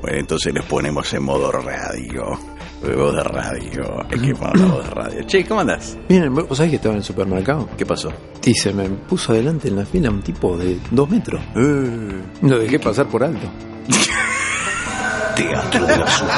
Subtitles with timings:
[0.00, 2.38] Bueno, entonces les ponemos en modo radio.
[2.80, 4.06] Voz de radio.
[4.08, 5.22] Poner la voz de radio.
[5.26, 5.98] Che, ¿cómo andás?
[6.08, 7.68] Miren, ¿vos sabés que estaba en el supermercado?
[7.76, 8.12] ¿Qué pasó?
[8.44, 11.42] Y se me puso adelante en la fila un tipo de dos metros.
[11.56, 13.46] Eh, Lo dejé pasar por alto.
[15.34, 16.32] Teatro del Absurdo.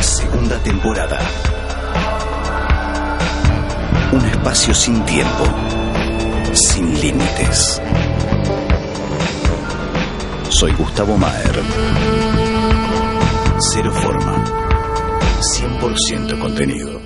[0.00, 1.18] Segunda temporada.
[4.12, 5.44] Un espacio sin tiempo.
[6.54, 7.82] Sin límites.
[10.48, 12.45] Soy Gustavo Maer.
[13.58, 14.44] Cero forma.
[15.40, 17.00] 100% contenido.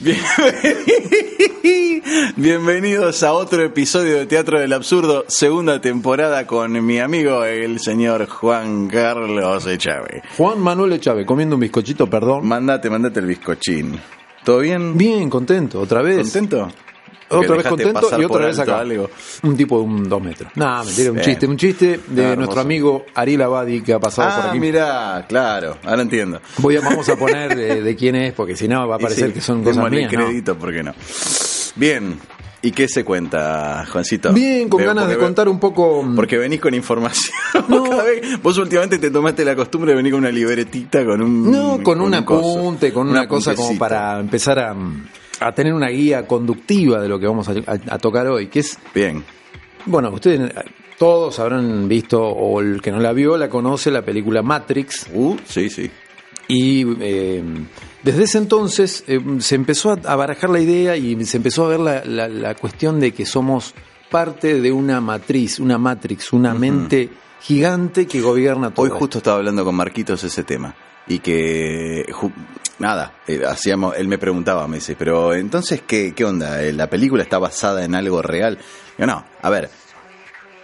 [0.00, 0.18] Bien-
[2.36, 8.26] Bienvenidos a otro episodio de Teatro del Absurdo, segunda temporada con mi amigo el señor
[8.28, 10.22] Juan Carlos Echave.
[10.36, 12.46] Juan Manuel Echave, comiendo un bizcochito, perdón.
[12.46, 14.00] Mandate, mandate el bizcochín.
[14.44, 14.96] ¿Todo bien?
[14.96, 16.16] Bien, contento, otra vez.
[16.18, 16.68] ¿Contento?
[17.30, 18.80] Otra vez contento y otra vez acá.
[18.80, 19.08] algo.
[19.42, 20.50] Un tipo de un dos metros.
[20.56, 21.24] No, mentira, un Bien.
[21.28, 21.46] chiste.
[21.46, 22.36] Un chiste de hermoso.
[22.36, 24.60] nuestro amigo Ariel Abadi que ha pasado por Ah, aquí.
[24.60, 26.40] mirá, claro, ahora entiendo.
[26.58, 29.28] Voy a, vamos a poner de, de quién es, porque si no va a parecer
[29.28, 30.12] sí, que son cosas mías.
[30.12, 30.18] ¿no?
[30.18, 30.92] crédito, ¿por qué no?
[31.76, 32.18] Bien,
[32.62, 34.32] ¿y qué se cuenta, Juancito?
[34.32, 36.02] Bien, con Veo ganas de contar un poco.
[36.02, 37.34] mm, Porque venís con información.
[37.68, 37.84] No.
[37.84, 41.50] Cada vez- vos últimamente te tomaste la costumbre de venir con una libretita, con un.
[41.50, 42.58] No, con, un coso.
[42.58, 44.74] apunte, con Un una cosa como para empezar a,
[45.40, 48.60] a tener una guía conductiva de lo que vamos a, a- a tocar hoy, que
[48.60, 49.24] es, Bien.
[49.86, 50.52] bueno, ustedes
[50.98, 55.36] todos habrán visto, o el que no la vio, la conoce, la película Matrix, Uh,
[55.46, 55.90] sí, sí.
[56.48, 57.42] y eh,
[58.02, 61.80] desde ese entonces eh, se empezó a, barajar la idea y se empezó a ver
[61.80, 63.74] la, la- la cuestión de que somos
[64.10, 67.08] parte de una matriz, una matrix, una mente
[67.40, 68.82] gigante que gobierna todo.
[68.84, 68.98] Hoy esto.
[68.98, 70.74] justo estaba hablando con Marquitos ese tema.
[71.06, 72.04] Y que.
[72.80, 73.94] Nada, eh, hacíamos.
[73.96, 76.62] Él me preguntaba, me dice, pero entonces, ¿qué, qué onda?
[76.62, 78.58] Eh, ¿La película está basada en algo real?
[78.98, 79.70] Yo, no, a ver.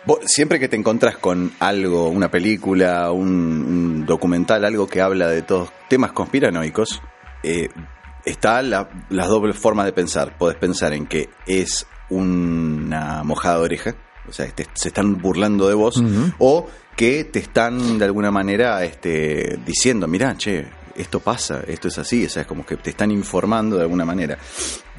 [0.07, 5.29] vos siempre que te encontrás con algo, una película, un, un documental, algo que habla
[5.29, 7.03] de todos temas conspiranoicos,
[7.43, 7.69] eh,
[8.25, 10.37] está la- las dobles formas de pensar.
[10.39, 13.95] Podés pensar en que es una mojada de oreja,
[14.29, 16.03] o sea, te- se están burlando de vos,
[16.39, 16.67] o
[16.97, 20.67] que te están de alguna manera este, diciendo, mirá, che,
[20.99, 24.05] esto pasa, esto es así, o sea, es como que te están informando de alguna
[24.05, 24.39] manera.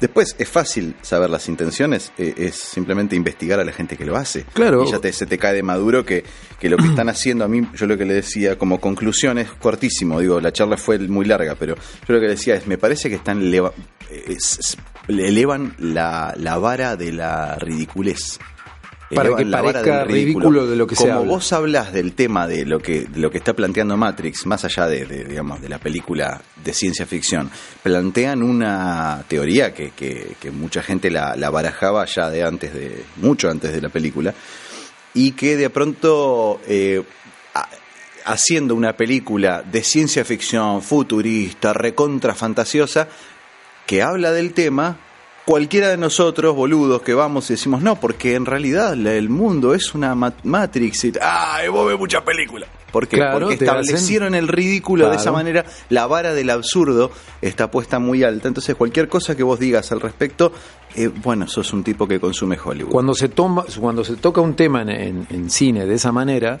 [0.00, 4.16] Después es fácil saber las intenciones, eh, es simplemente investigar a la gente que lo
[4.16, 4.44] hace.
[4.54, 4.84] Claro.
[4.84, 6.24] Y ya te, se te cae de maduro que,
[6.60, 9.50] que lo que están haciendo, a mí, yo lo que le decía como conclusión es
[9.50, 12.78] cortísimo, digo, la charla fue muy larga, pero yo lo que le decía es, me
[12.78, 13.72] parece que están leva-
[14.10, 14.76] es- es-
[15.08, 18.38] le elevan la, la vara de la ridiculez.
[19.14, 21.28] Para que la vara parezca del ridículo de lo que se Como habla.
[21.32, 24.86] vos hablas del tema de lo que de lo que está planteando Matrix, más allá
[24.86, 27.50] de, de, digamos de la película de ciencia ficción,
[27.82, 33.04] plantean una teoría que, que, que mucha gente la, la barajaba ya de antes de
[33.16, 34.34] mucho antes de la película
[35.14, 37.02] y que de pronto eh,
[38.28, 43.08] haciendo una película de ciencia ficción futurista, recontra fantasiosa,
[43.86, 44.98] que habla del tema,
[45.48, 49.94] cualquiera de nosotros, boludos, que vamos y decimos, no, porque en realidad el mundo es
[49.94, 51.04] una ma- Matrix.
[51.06, 52.68] Y, ah, vos ves muchas películas.
[52.92, 53.16] ¿Por qué?
[53.16, 57.10] Claro, porque establecieron el ridículo de esa manera, la vara del absurdo
[57.40, 58.46] está puesta muy alta.
[58.48, 60.52] Entonces, cualquier cosa que vos digas al respecto,
[60.94, 62.90] eh, bueno, sos un tipo que consume Hollywood.
[62.92, 66.60] Cuando se toma, cuando se toca un tema en, en- en cine de esa manera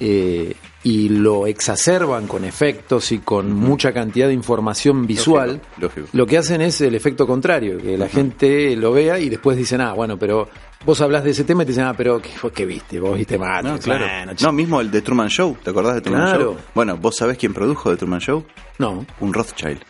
[0.00, 0.54] eh,
[0.84, 6.08] y lo exacerban con efectos y con mucha cantidad de información visual, Lógico, lógico.
[6.12, 9.80] lo que hacen es el efecto contrario, que la gente lo vea y después dicen,
[9.80, 10.48] ah, bueno, pero
[10.84, 12.98] vos hablas de ese tema y te dicen, ah, pero ¿qué, qué viste?
[12.98, 13.62] Vos viste más.
[13.62, 14.04] No, claro.
[14.06, 15.56] Bueno, no, mismo el de Truman Show.
[15.62, 16.42] ¿Te acordás de Truman Claro.
[16.44, 16.56] Show?
[16.74, 18.44] Bueno, ¿vos sabés quién produjo de Truman Show?
[18.78, 19.06] no.
[19.20, 19.80] Un Rothschild.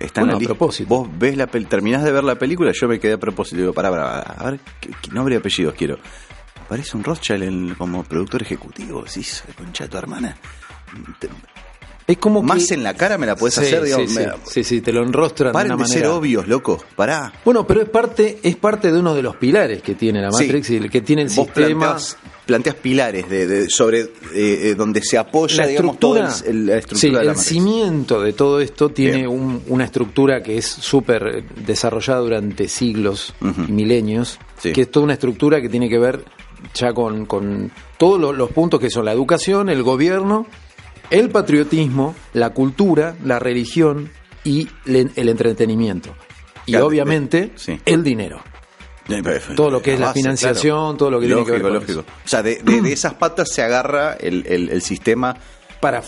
[0.00, 0.54] Está Bueno, en la a lista.
[0.54, 0.88] propósito.
[0.88, 3.58] Vos ves la pel- terminás de ver la película, yo me quedé a propósito.
[3.60, 5.98] Digo, pará, pará, a ver, ¿qué, qué nombre y apellidos quiero?
[6.64, 9.02] Aparece un Rothschild en- como productor ejecutivo.
[9.02, 10.36] Decís, concha de tu hermana.
[11.18, 11.28] Te-
[12.06, 12.74] Es como más que...
[12.74, 14.10] en la cara me la Sí, hacer, digamos.
[14.10, 16.82] sí, me- sí, sí, sí, te lo enrostran Paren de ser obvios, loco.
[16.96, 17.32] Pará.
[17.44, 20.44] Bueno, pero es parte, es parte de uno de los pilares que tiene la Sí.
[20.44, 21.96] Matrix y el que tiene el Vos sistema.
[22.44, 26.66] planteás pilares de, de- sobre eh, eh, donde se apoya, la digamos, estructura, todo el,
[26.66, 27.46] la estructura sí, de la el Matrix.
[27.46, 33.70] cimiento de todo esto tiene un- una estructura que es súper desarrollada durante siglos y
[33.72, 34.72] milenios, Sí.
[34.72, 36.24] que es toda una estructura que tiene que ver
[36.74, 40.46] ya con, con todos lo- los puntos que son la educación, el gobierno,
[41.10, 44.10] el patriotismo, la cultura, la religión
[44.44, 46.14] y le- el entretenimiento.
[46.66, 47.80] Y Claro, obviamente eh, sí.
[47.84, 48.40] el dinero.
[49.56, 52.12] Todo lo que es la financiación, todo lo que tiene que ver lógico, con lógico.
[52.24, 55.36] O sea, de, de- de esas patas se agarra el, el- el sistema
[55.82, 56.00] Para,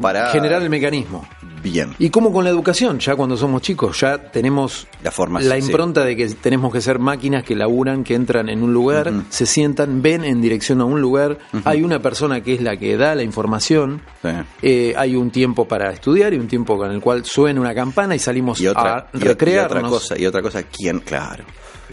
[0.00, 1.28] para, generar el mecanismo.
[1.62, 1.94] bien.
[1.98, 5.66] Y como con la educación, ya cuando somos chicos, ya tenemos La formación, la sí.
[5.66, 9.44] impronta de que tenemos que ser máquinas que laburan, que entran en un lugar, se
[9.44, 13.14] sientan, ven en dirección a un lugar, hay una persona que es la que da
[13.14, 14.28] la información, Sí.
[14.62, 18.14] eh, hay un tiempo para estudiar y un tiempo con el cual suena una campana
[18.14, 19.76] y salimos y otra, a y- y recrearnos.
[19.78, 21.44] otra cosa, y otra cosa, quién, claro,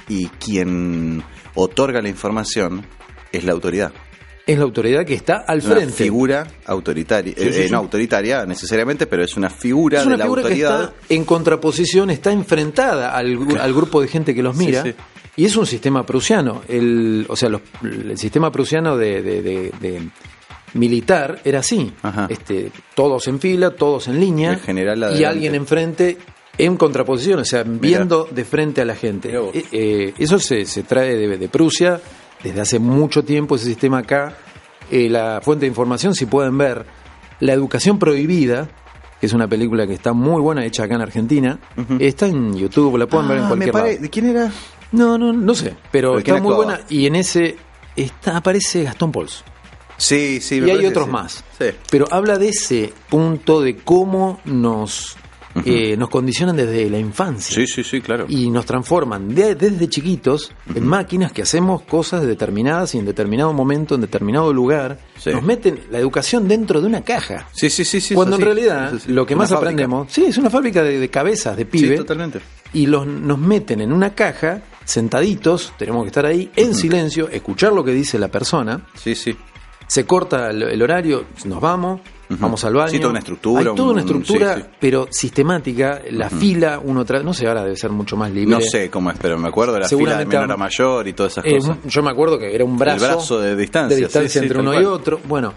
[0.08, 1.22] y quien
[1.56, 2.86] otorga la información
[3.34, 3.92] es la autoridad.
[4.48, 5.94] Es la autoridad que está al Es una frente.
[5.94, 7.72] figura autoritaria, Sí, sí, eh, sí.
[7.72, 10.84] no autoritaria necesariamente, pero es una figura es una de la figura que autoridad.
[10.84, 14.84] está en contraposición, está enfrentada al, al grupo de gente que los mira.
[15.38, 16.62] Y es un sistema prusiano.
[16.68, 20.02] El, o sea, los- el sistema prusiano de, de- de- de
[20.74, 21.92] militar era así.
[22.02, 22.28] Ajá.
[22.30, 24.52] Este, todos en fila, todos en línea.
[24.54, 26.18] El general y alguien enfrente
[26.58, 29.34] en contraposición, o sea, viendo de frente a la gente.
[29.54, 32.00] Eh, eh, eso se, se trae de, de Prusia
[32.50, 34.36] desde hace mucho tiempo, ese sistema acá.
[34.92, 36.86] Eh, la fuente de información, si pueden ver,
[37.40, 38.70] La Educación Prohibida,
[39.20, 41.60] que es una película que está muy buena, hecha acá en Argentina,
[42.00, 44.02] está en YouTube, la pueden ver en Ah, cualquier me pare- lado.
[44.04, 44.52] ¿De quién era?
[44.92, 46.76] No, no, no sé, pero ¿Pero quién está muy actuaba?
[46.78, 47.58] buena y en ese
[47.96, 49.44] está, aparece Gastón Pols.
[49.98, 50.62] Sí, sí.
[50.62, 51.12] me y hay otros sí.
[51.12, 51.44] más.
[51.58, 51.66] Sí.
[51.90, 55.16] Pero habla de ese punto de cómo nos,
[55.64, 57.56] eh, nos condicionan desde la infancia.
[57.56, 58.26] Sí, sí, sí, claro.
[58.28, 63.54] Y nos transforman de- desde chiquitos en máquinas que hacemos cosas determinadas y en determinado
[63.54, 65.00] momento, en determinado lugar.
[65.18, 65.30] Sí.
[65.32, 67.48] Nos meten la educación dentro de una caja.
[67.54, 68.16] Sí, sí, sí, sí.
[68.16, 68.46] Cuando en así.
[68.54, 69.70] realidad lo que más fábrica.
[69.70, 72.40] aprendemos, sí, es una fábrica de, de cabezas, de Sí, pibe, totalmente.
[72.74, 77.72] y los, nos meten en una caja, sentaditos, tenemos que estar ahí en silencio, escuchar
[77.74, 79.36] lo que dice la persona, Sí, sí.
[79.88, 82.02] se corta el horario, nos vamos,
[82.40, 82.90] vamos al baño.
[82.90, 84.68] Sí, toda una estructura, Hay toda una un- estructura, sí, sí.
[84.80, 88.56] pero sistemática, la fila, uno tras, no sé, ahora debe ser mucho más libre.
[88.56, 91.14] No sé cómo es, pero me acuerdo de la fila de menor a mayor y
[91.14, 91.78] todas esas Eh, cosas.
[91.86, 94.80] yo me acuerdo que era un brazo, brazo de distancia, de distancia sí, entre uno
[94.80, 95.20] y otro.
[95.28, 95.54] Bueno,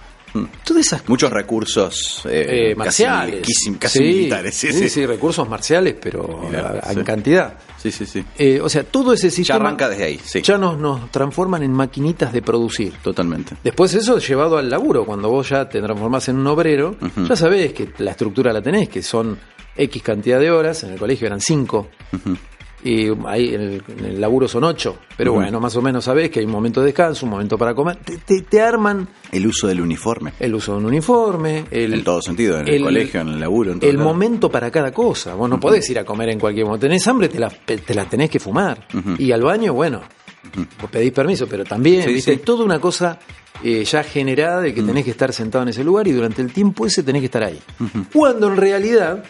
[0.64, 3.40] todas esas Muchos recursos eh, eh, marciales.
[3.46, 4.54] casi, casi Sí, militares.
[4.54, 4.88] Sí, sí.
[4.88, 6.48] sí, recursos marciales, pero
[6.90, 7.54] en cantidad.
[7.76, 8.24] Sí, sí, sí.
[8.36, 10.42] Eh, o sea, todo ese Ya sistema arranca desde ahí, sí.
[10.42, 12.92] ya nos, nos transforman en maquinitas de producir.
[13.02, 13.56] Totalmente.
[13.62, 16.96] Después eso llevado al laburo, cuando vos ya te transformás en un obrero,
[17.28, 19.38] ya sabés que la estructura la tenés, que son
[19.76, 21.88] X cantidad de horas, en el colegio eran 5,
[22.90, 26.30] y ahí en el, en el laburo son 8, pero bueno, más o menos sabés
[26.30, 29.46] que hay un momento de descanso, un momento para comer, te, te- te arman El
[29.46, 30.32] uso del uniforme.
[30.40, 33.72] el uso de un uniforme, el, en todo sentido, en el, colegio, en el laburo,
[33.72, 35.34] en todo el momento para cada cosa.
[35.34, 36.86] Vos no podés ir a comer en cualquier momento.
[36.86, 38.86] Tenés hambre, te la, te la tenés que fumar.
[39.18, 40.00] Y al baño, bueno,
[40.80, 42.32] vos pedís permiso, pero también, Sí, ¿viste?
[42.32, 42.38] sí.
[42.38, 43.18] Hay toda una cosa
[43.62, 46.52] eh, ya generada de que tenés que estar sentado en ese lugar y durante el
[46.52, 47.58] tiempo ese tenés que estar ahí.
[48.12, 49.24] Cuando en realidad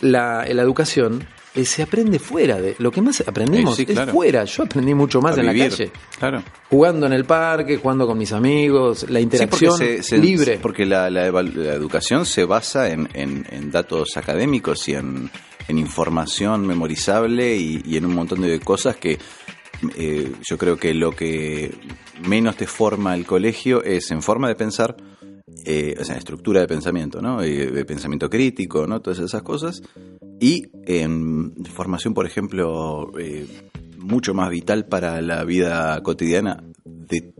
[0.00, 2.74] la, la educación eh, se aprende fuera de.
[2.78, 4.10] Lo que más aprendimos sí, claro.
[4.10, 4.44] es fuera.
[4.44, 5.64] Yo aprendí mucho más A en vivir.
[5.64, 5.90] la calle.
[6.18, 6.42] Claro.
[6.70, 10.58] Jugando en el parque, jugando con mis amigos, la Sí, porque interacción se- se- libre.
[10.62, 15.30] Porque la, la eval- la educación se basa en, en- en datos académicos y en,
[15.68, 19.18] en información memorizable y, y en un montón de cosas que
[19.96, 21.74] eh, yo creo que lo que
[22.28, 24.96] menos te forma el colegio es en forma de pensar,
[25.64, 27.42] eh, o sea, estructura de pensamiento, ¿no?
[27.42, 29.00] Eh, de pensamiento crítico, ¿no?
[29.00, 29.82] Todas esas cosas.
[30.40, 33.46] Y en formación, por ejemplo, eh,
[33.98, 37.32] mucho más vital para la vida cotidiana de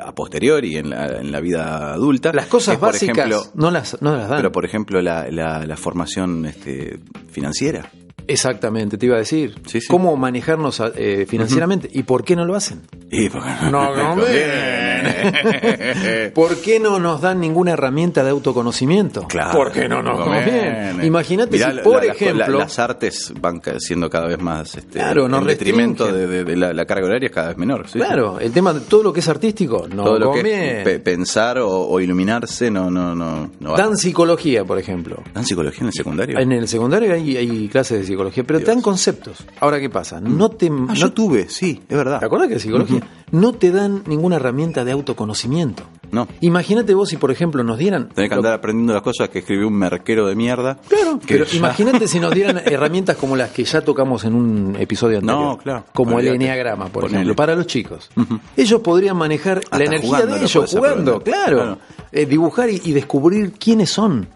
[0.00, 2.32] a posteriori en la, en la vida adulta.
[2.32, 4.38] Las cosas por básicas ejemplo, no, las, no las dan.
[4.38, 6.98] pero por ejemplo la, la, la formación este,
[7.30, 7.90] financiera.
[8.26, 9.54] Exactamente, te iba a decir.
[9.66, 9.86] Sí, sí.
[9.88, 11.88] ¿Cómo manejarnos eh, financieramente?
[11.92, 12.82] ¿Y por qué no lo hacen?
[13.10, 15.04] Y porque No, no conviene.
[16.34, 19.26] ¿Por qué no nos dan ninguna herramienta de autoconocimiento?
[19.28, 21.04] Claro, ¿Por qué no nos conviene.
[21.06, 25.26] Imagínate si, por la- la- ejemplo, las artes van siendo cada vez más este, Claro,
[25.26, 27.88] en detrimento de, de- de la, la carga horaria es cada vez menor.
[27.88, 30.78] sí, claro, el tema de todo lo que es artístico, no todo lo que conviene.
[30.78, 33.76] es pe- pensar o, o iluminarse no no no, no va.
[33.76, 35.22] Dan psicología, por ejemplo.
[35.34, 36.38] ¿Dan psicología en el secundario?
[36.38, 38.13] En el secundario hay, hay clases de psicología,
[38.46, 39.44] pero te dan conceptos.
[39.60, 40.20] Ahora, ¿qué pasa?
[40.20, 42.20] No te, Ah, no- yo tuve, sí, es verdad.
[42.20, 43.00] ¿Te acuerdas que psicología?
[43.30, 45.82] No te dan ninguna herramienta de autoconocimiento.
[46.12, 46.28] No.
[46.42, 48.08] Imagínate vos si, por ejemplo, nos dieran...
[48.10, 50.78] Tenés que lo- andar aprendiendo las cosas que escribió un merquero de mierda.
[50.88, 54.76] Claro, pero ya- imagínate si nos dieran herramientas como las que ya tocamos en un
[54.78, 55.42] episodio anterior.
[55.44, 55.84] No, claro.
[55.92, 58.10] Como el enneagrama, por ejemplo, para los chicos.
[58.56, 61.56] Ellos podrían manejar Hasta la energía jugando de lo ellos, jugando, claro.
[61.56, 61.78] Claro.
[62.12, 64.28] Eh, dibujar y, y descubrir quiénes son.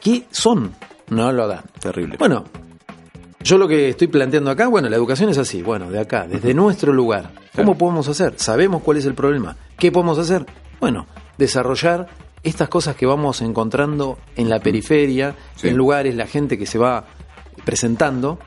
[0.00, 0.72] ¿Qué son?
[1.10, 1.62] No lo dan.
[1.80, 2.16] Terrible.
[2.16, 2.44] Bueno,
[3.48, 6.52] yo lo que estoy planteando acá, bueno, la educación es así, bueno, de acá, desde
[6.52, 7.30] nuestro lugar.
[7.54, 7.78] ¿Cómo Claro.
[7.78, 8.34] podemos hacer?
[8.36, 9.56] Sabemos cuál es el problema.
[9.78, 10.44] ¿Qué podemos hacer?
[10.80, 11.06] Bueno,
[11.38, 12.08] desarrollar
[12.42, 15.68] estas cosas que vamos encontrando en la periferia, Sí.
[15.68, 17.06] en lugares, la gente que se va
[17.64, 18.38] presentando,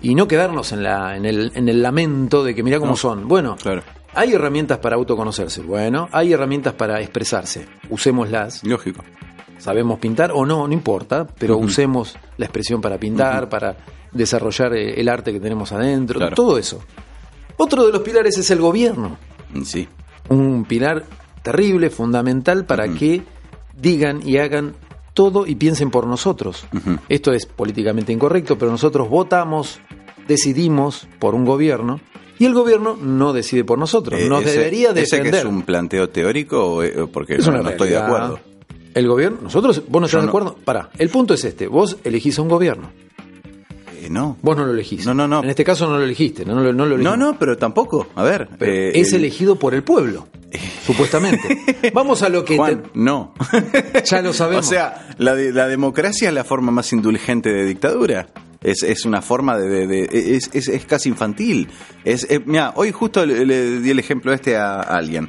[0.00, 2.96] y no quedarnos en, la, en, el, en el lamento de que mira cómo No.
[2.96, 3.26] son.
[3.28, 3.82] Bueno, Claro.
[4.14, 8.62] hay herramientas para autoconocerse, bueno, hay herramientas para expresarse, usémoslas.
[8.64, 9.02] Lógico.
[9.58, 13.76] Sabemos pintar o no, no importa, pero usemos la expresión para pintar, para
[14.12, 16.34] desarrollar eh, el arte que tenemos adentro, Claro.
[16.36, 16.80] todo eso.
[17.56, 19.16] Otro de los pilares es el gobierno
[19.64, 19.88] Sí.
[20.28, 21.04] un pilar
[21.42, 23.22] terrible, fundamental para que
[23.78, 24.74] digan y hagan
[25.14, 26.66] todo y piensen por nosotros.
[27.08, 29.80] Esto es políticamente incorrecto, pero nosotros votamos,
[30.28, 32.00] decidimos por un gobierno
[32.38, 34.20] y el gobierno no decide por nosotros.
[34.20, 35.34] Eh, Nos ese- debería ¿Ese que defender.
[35.40, 38.40] es un planteo teórico eh, porque Es no, una no estoy de acuerdo?
[38.96, 40.30] El gobierno, nosotros, vos no estás de no.
[40.30, 40.56] acuerdo.
[40.64, 42.90] Pará, el punto es este: vos elegís a un gobierno,
[44.02, 44.36] Eh, no.
[44.42, 45.04] vos no lo elegís.
[45.06, 45.42] No, no, no.
[45.42, 48.08] En este caso no lo elegiste, no, lo- no lo No, no, pero tampoco.
[48.14, 48.48] A ver.
[48.60, 50.28] Eh, es el- elegido por el pueblo,
[50.86, 51.92] supuestamente.
[51.92, 53.34] Vamos a lo que Juan, te- no.
[54.04, 54.66] ya lo sabemos.
[54.66, 58.28] O sea, la, de- la democracia es la forma más indulgente de dictadura.
[58.62, 59.68] Es, es una forma de...
[59.68, 61.68] de- de- es, es- es casi infantil.
[62.04, 65.28] Es, eh, mira, hoy justo le, le di el ejemplo este a, a alguien.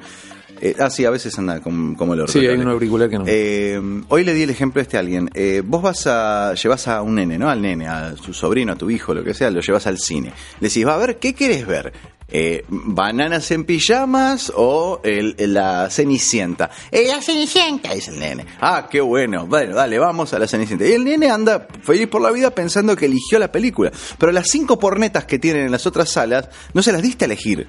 [0.62, 2.32] Eh, ah, sí, a veces anda como, como el orto.
[2.34, 3.26] Sí, hay un auricular que no.
[3.28, 5.30] Eh, hoy le di el ejemplo este a alguien.
[5.34, 6.54] Eh, vos vas a.
[6.56, 7.50] llevas a un nene, ¿no?
[7.50, 10.32] Al nene, a su sobrino, a tu hijo, lo que sea, lo llevas al cine.
[10.60, 11.94] Le decís, va a ver, ¿qué querés ver?
[12.30, 16.70] Eh, ¿Bananas en pijamas o el- la Cenicienta?
[16.92, 18.46] Eh, la Cenicienta, dice el nene.
[18.60, 19.48] Ah, qué bueno.
[19.48, 20.86] Bueno, dale, vamos a la Cenicienta.
[20.86, 23.92] Y el nene anda feliz por la vida pensando que eligió la película.
[24.18, 27.28] Pero las cinco pornetas que tienen en las otras salas, no se las diste a
[27.28, 27.68] elegir.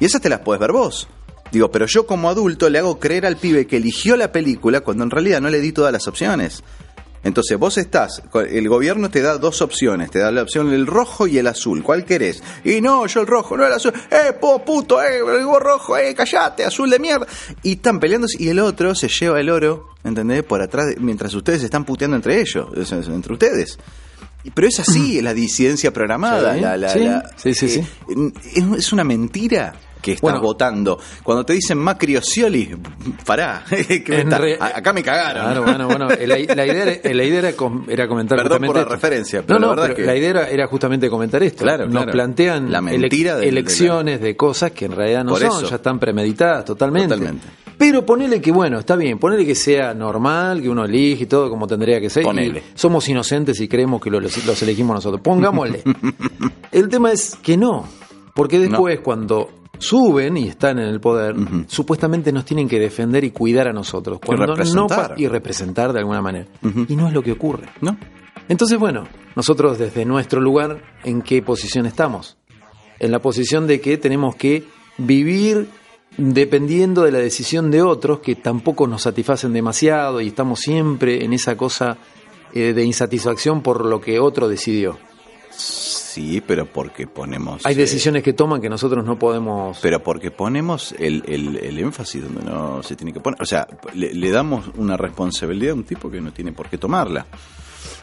[0.00, 1.06] Y esas te las puedes ver vos.
[1.52, 5.04] Digo, pero yo como adulto le hago creer al pibe que eligió la película cuando
[5.04, 6.62] en realidad no le di todas las opciones.
[7.22, 11.26] Entonces vos estás, el gobierno te da dos opciones, te da la opción el rojo
[11.26, 12.42] y el azul, ¿cuál querés?
[12.64, 16.14] Y no, yo el rojo, no el azul, eh, po, puto, eh, vos rojo, eh,
[16.14, 17.26] callate, azul de mierda.
[17.62, 20.42] Y están peleándose y el otro se lleva el oro, ¿entendés?
[20.44, 23.78] Por atrás, mientras ustedes se están puteando entre ellos, entre ustedes.
[24.54, 27.80] Pero es así, la disidencia programada, Sí, la, la- sí, la- sí, sí, sí.
[27.80, 30.40] eh, es, es una mentira que estás Bueno.
[30.40, 30.98] votando.
[31.22, 32.70] Cuando te dicen Macri o Scioli,
[33.26, 33.64] pará,
[34.04, 35.44] que me re- acá me cagaron.
[35.44, 36.08] Claro, bueno, bueno.
[36.08, 38.94] La, la idea, era- la idea era, com- era comentar Perdón justamente por la esto.
[38.94, 41.64] referencia, pero no, la no, verdad pero que- la idea era, justamente comentar esto.
[41.64, 42.12] Claro, Nos claro.
[42.12, 45.68] plantean La mentira elecciones de cosas que en realidad no Por son, eso.
[45.70, 47.14] ya están premeditadas totalmente.
[47.14, 47.46] Totalmente.
[47.78, 51.48] Pero ponele que, bueno, está bien, ponele que sea normal, que uno elige y todo
[51.48, 52.22] como tendría que ser.
[52.24, 52.62] Ponele.
[52.74, 55.22] somos inocentes y creemos que lo- los, los elegimos nosotros.
[55.22, 55.82] Pongámosle.
[56.72, 57.86] El tema es que no,
[58.34, 61.34] porque después cuando suben y están en el poder,
[61.66, 64.20] supuestamente nos tienen que defender y cuidar a nosotros.
[64.24, 65.14] Cuando no representar.
[65.14, 66.46] pa- y representar de alguna manera.
[66.88, 67.68] Y no es lo que ocurre.
[67.80, 67.96] ¿No?
[68.48, 69.04] Entonces, bueno,
[69.36, 72.36] nosotros desde nuestro lugar, ¿en qué posición estamos?
[72.98, 74.64] En la posición de que tenemos que
[74.98, 75.68] vivir
[76.18, 81.32] dependiendo de la decisión de otros que tampoco nos satisfacen demasiado y estamos siempre en
[81.32, 81.96] esa cosa
[82.52, 84.98] eh, de insatisfacción por lo que otro decidió.
[86.12, 87.64] Sí, pero porque ponemos.
[87.64, 89.78] Hay eh, decisiones que toman que nosotros no podemos...
[89.80, 93.40] pero porque ponemos el, el- el énfasis donde no se tiene que poner.
[93.40, 96.78] O sea, le, le damos una responsabilidad a un tipo que no tiene por qué
[96.78, 97.26] tomarla.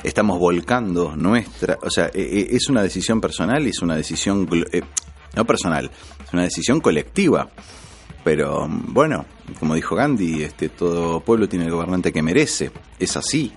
[0.04, 1.78] Estamos volcando nuestra.
[1.82, 4.48] O sea, eh, eh, es una decisión personal y es una decisión.
[4.72, 4.82] eh,
[5.36, 5.92] no personal,
[6.26, 7.50] es una decisión colectiva.
[8.24, 9.26] Pero mm, bueno,
[9.60, 12.72] como dijo Gandhi, este, todo pueblo tiene el gobernante que merece.
[13.00, 13.52] Es así.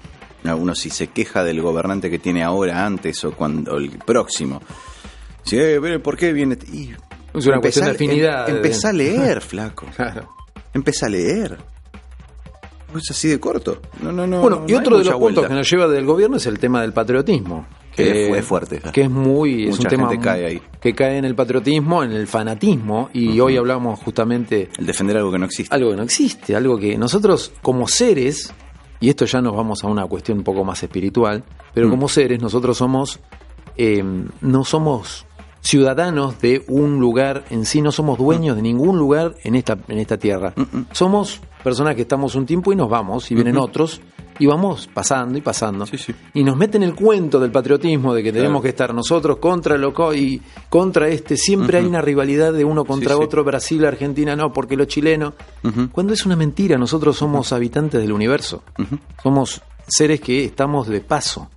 [0.45, 4.61] No, Uno si se queja del gobernante que tiene ahora, antes o cuando el próximo.
[5.43, 6.57] Sí, eh, pero ¿por qué viene?
[6.73, 6.91] Y
[7.35, 8.49] Es una cuestión de empezá- afinidad.
[8.49, 9.87] em- empezá a leer, flaco.
[9.97, 10.29] Claro.
[10.73, 11.59] Empezá a leer.
[12.97, 13.81] Es así de corto.
[14.03, 14.41] No, no, no.
[14.41, 16.81] Bueno, no y otro de los puntos que nos lleva del gobierno es el tema
[16.83, 17.67] del patriotismo.
[17.95, 18.81] Que fue fuerte.
[18.93, 19.69] Que es muy.
[19.69, 20.63] es un tema gente cae ahí.
[20.81, 23.11] que cae en el patriotismo, en el fanatismo.
[23.13, 25.75] Y hoy hablamos justamente El defender algo que no existe.
[25.75, 28.53] algo que no existe, algo que nosotros como seres,
[29.01, 31.43] y esto ya nos vamos a una cuestión un poco más espiritual,
[31.75, 31.91] pero Mm.
[31.91, 33.19] como seres nosotros somos,
[33.77, 34.05] eh,
[34.41, 35.27] no somos
[35.63, 39.99] ciudadanos de un lugar en sí, no somos dueños de ningún lugar en esta, en
[39.99, 40.55] esta tierra.
[40.93, 44.01] Somos personas que estamos un tiempo y nos vamos, y vienen otros,
[44.41, 45.85] y vamos pasando y pasando.
[45.85, 46.15] Sí, sí.
[46.33, 49.83] Y nos meten el cuento del patriotismo, de que tenemos que estar nosotros contra el
[49.83, 51.37] loco y contra este.
[51.37, 53.21] Siempre hay una rivalidad de uno contra sí.
[53.23, 55.35] otro, Brasil, Argentina no, porque los chilenos.
[55.93, 58.63] Cuando es una mentira, nosotros somos habitantes del universo.
[59.23, 61.51] Somos seres que estamos de paso.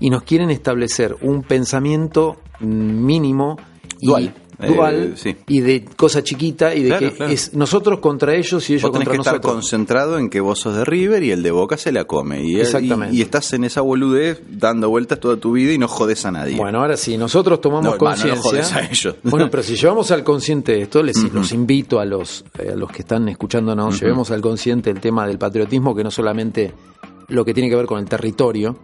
[0.00, 3.58] Y nos quieren establecer un pensamiento mínimo
[4.00, 4.30] y
[4.66, 5.12] Dual.
[5.16, 5.36] sí.
[5.48, 7.32] y de cosa chiquita y de Claro, que claro.
[7.32, 9.52] es nosotros contra ellos y ellos Vos tenés contra que estar nosotros.
[9.54, 12.42] concentrado en que vos sos de River y el de Boca se la come.
[12.44, 13.14] Y, Exactamente.
[13.14, 16.30] y, y estás en esa boludez dando vueltas toda tu vida y no jodes a
[16.32, 16.56] nadie.
[16.56, 18.88] Bueno, ahora sí, nosotros tomamos No, no conciencia.
[18.90, 19.16] ellos.
[19.24, 22.90] Bueno, pero si llevamos al consciente esto, les los invito a los, eh, a los
[22.90, 26.72] que están escuchándonos, llevemos al consciente el tema del patriotismo, que no solamente
[27.28, 28.76] lo que tiene que ver con el territorio,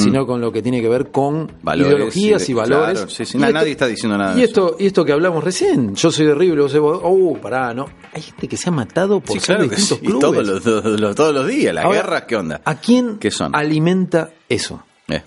[0.00, 1.48] sino con lo que tiene que ver con Mm.
[1.62, 2.92] Valores ideologías y valores.
[2.98, 5.42] claro, sí, sí, Y na- nadie está diciendo nada Y esto, y esto que hablamos
[5.44, 7.86] recién, yo soy de River, vos vos, oh, pará, no.
[8.12, 10.20] Hay gente que se ha matado por ser claro de distintos clubes.
[10.20, 12.60] todos los, todos los- todos los días, las Ahora, guerras, ¿qué onda?
[12.64, 13.54] ¿A quién ¿Qué son?
[13.54, 14.82] alimenta eso?
[15.08, 15.22] Eh,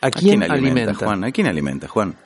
[0.00, 0.94] ¿A quién, alimenta?
[0.94, 1.24] Juan?
[1.24, 2.16] ¿A quién alimenta, Juan?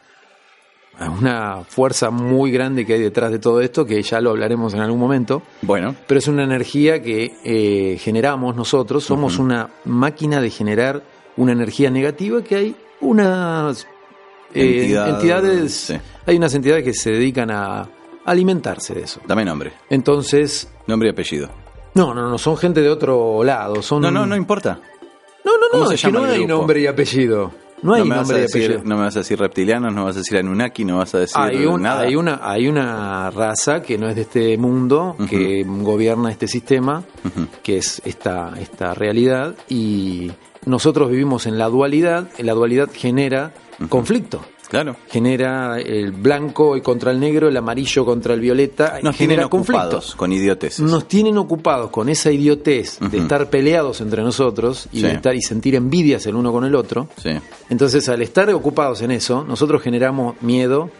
[0.98, 4.72] a una fuerza muy grande que hay detrás de todo esto, que ya lo hablaremos
[4.72, 10.40] en algún momento, Bueno, pero es una energía que eh, generamos nosotros, somos una máquina
[10.40, 11.02] de generar
[11.36, 13.86] una energía negativa que hay unas
[14.54, 15.94] eh, Entidad, entidades, sí.
[16.26, 17.88] hay unas entidades que se dedican a
[18.24, 19.20] alimentarse de eso.
[19.26, 19.72] dame nombre.
[19.90, 21.48] Entonces, Nombre y apellido.
[21.94, 24.80] no, no, no, son gente de otro lado, son No, no, no importa.
[25.44, 27.52] no, no, ¿Cómo no, es que no hay nombre y apellido.
[27.82, 28.80] No hay me vas a nombre y apellido.
[28.84, 31.36] no me vas a decir reptilianos, no vas a decir Anunnaki, no vas a decir
[31.38, 32.00] Hay, un- nada.
[32.00, 37.04] hay una hay una raza que no es de este mundo que gobierna este sistema
[37.62, 40.30] que es esta esta realidad y
[40.66, 43.52] nosotros vivimos en la dualidad la dualidad genera
[43.88, 44.96] conflicto Claro.
[45.08, 49.46] genera el blanco y contra el negro el amarillo contra el violeta Nos tienen genera
[49.46, 50.80] ocupados conflictos con idioteces.
[50.80, 55.06] nos tienen ocupados con esa idiotez de estar peleados entre nosotros y Sí.
[55.06, 57.30] de estar y sentir envidias el uno con el otro Sí.
[57.70, 60.90] entonces, al estar ocupados en eso, nosotros generamos miedo,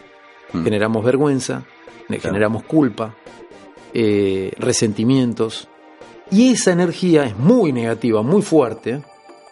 [0.63, 1.63] generamos vergüenza,
[2.07, 3.15] ne- generamos culpa,
[3.93, 5.67] eh, resentimientos.
[6.31, 9.01] Y esa energía es muy negativa, muy fuerte,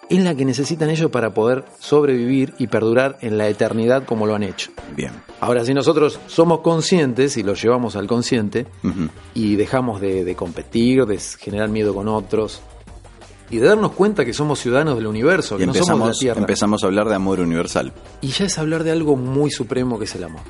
[0.10, 4.36] es la que necesitan ellos para poder sobrevivir y perdurar en la eternidad como lo
[4.36, 4.72] han hecho.
[4.96, 5.12] Bien.
[5.40, 8.68] Ahora, si nosotros somos conscientes y lo llevamos al consciente
[9.34, 12.62] y dejamos de, de competir, de generar miedo con otros
[13.50, 16.20] y de darnos cuenta que somos ciudadanos del universo, Y que no somos la empezamos,
[16.20, 16.40] Tierra.
[16.40, 17.94] empezamos a hablar de amor universal.
[18.22, 20.42] Y ya es hablar de algo muy supremo que es el amor.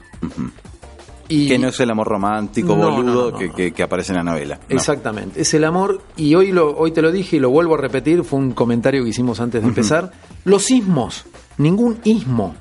[1.28, 4.12] Y Que no es el amor romántico, No, boludo, no, no, que, que- que aparece
[4.12, 4.60] en la novela.
[4.70, 4.76] No.
[4.76, 7.78] Exactamente, es el amor y hoy lo hoy te lo dije y lo vuelvo a
[7.78, 10.12] repetir, fue un comentario que hicimos antes de empezar.
[10.44, 11.26] Los ismos,
[11.58, 12.56] ningún ismo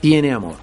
[0.00, 0.56] tiene amor.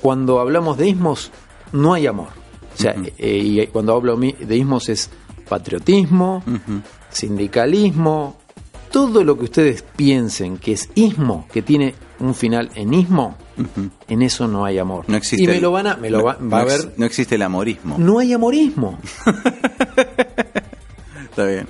[0.00, 1.30] Cuando hablamos de ismos
[1.72, 2.28] no hay amor.
[2.74, 5.10] O sea, eh, y cuando hablo de ismos es
[5.48, 6.42] patriotismo,
[7.10, 8.36] sindicalismo,
[8.90, 13.36] todo lo que ustedes piensen que es ismo, que tiene un final en ismo,
[14.08, 15.04] en eso no hay amor.
[15.08, 16.64] No existe y me el- lo van a, me lo no- va, va no a
[16.64, 16.92] ver.
[16.96, 17.96] No existe el amorismo.
[17.98, 18.98] No hay amorismo.
[21.30, 21.66] Está bien.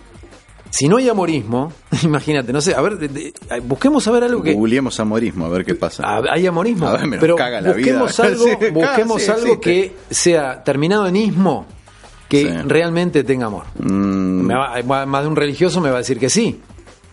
[0.71, 1.71] Si no hay amorismo,
[2.03, 3.33] imagínate, no sé, a ver, de- de-
[3.64, 4.55] busquemos a ver algo que.
[4.55, 6.03] Googleemos amorismo, a ver qué pasa.
[6.07, 8.27] Ah, Hay amorismo, A ver, me pero caga la busquemos vida.
[8.29, 11.66] algo, Sí, busquemos sí, algo que sea terminado en ismo,
[12.29, 12.49] que Sí.
[12.66, 13.64] realmente tenga amor.
[13.79, 16.59] Mm, Me va- más de un religioso me va a decir que sí,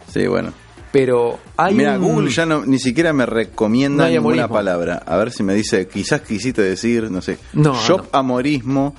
[0.10, 0.54] sí, bueno.
[0.92, 4.56] Pero hay Mira, un- Google ya no, ni siquiera me recomienda No ninguna amorismo.
[4.56, 5.04] palabra.
[5.06, 8.96] A ver si me dice, quizás quisiste decir, no sé, No, shop amorismo.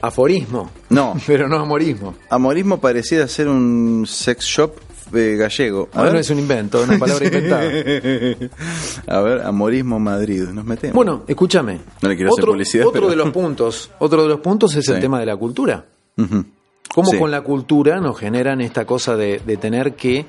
[0.00, 2.14] aforismo, No, pero no amorismo.
[2.30, 4.72] amorismo pareciera ser un sex shop
[5.14, 5.90] eh, gallego.
[5.92, 6.20] A Ahora ver.
[6.22, 7.62] es un invento, una palabra inventada.
[9.06, 10.44] A ver, amorismo Madrid.
[10.48, 10.94] Nos metemos.
[10.94, 11.80] Bueno, escúchame.
[12.00, 14.74] No le quiero hacer otro, publicidad, Otro pero- de los puntos, otro de los puntos
[14.74, 15.84] es el tema de la cultura.
[16.94, 17.18] Cómo Sí.
[17.18, 20.24] con la cultura nos generan esta cosa de, de tener que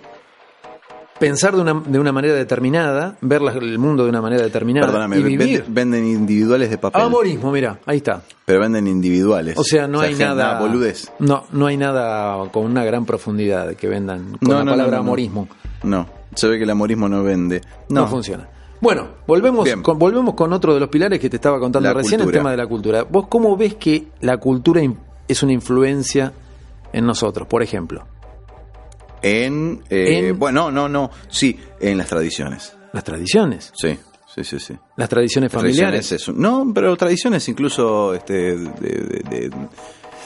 [1.20, 4.88] pensar de una, de una manera determinada, ver la- el mundo de una manera determinada
[4.88, 5.64] Perdóname, y vivir.
[5.68, 7.02] venden individuales de papel.
[7.02, 8.22] Amorismo, mira, ahí está.
[8.46, 9.58] Pero venden individuales.
[9.58, 10.44] O sea, no hay gen- nada.
[10.54, 11.12] nada boludez.
[11.20, 14.98] No, no hay nada con una gran profundidad que vendan con No, la no, palabra
[14.98, 15.48] no, amorismo.
[15.84, 17.62] No, se ve que el amorismo no vende.
[17.90, 18.08] No.
[18.08, 18.50] Funciona.
[18.82, 19.82] Bueno, volvemos Bien.
[19.82, 22.38] con, volvemos con otro de los pilares que te estaba contando La recién, cultura.
[22.38, 23.04] el tema de la cultura.
[23.04, 24.82] ¿Vos cómo ves que la cultura
[25.28, 26.34] es una influencia
[26.92, 28.04] en nosotros, por ejemplo?
[29.24, 31.10] En, eh, En- Bueno, no, no.
[31.30, 32.76] Sí, en las tradiciones.
[32.92, 34.60] Las tradiciones, Sí, sí, sí.
[34.60, 34.76] sí.
[34.98, 36.08] las tradiciones familiares.
[36.08, 39.50] tradiciones es no, pero tradiciones incluso este, de, de- de-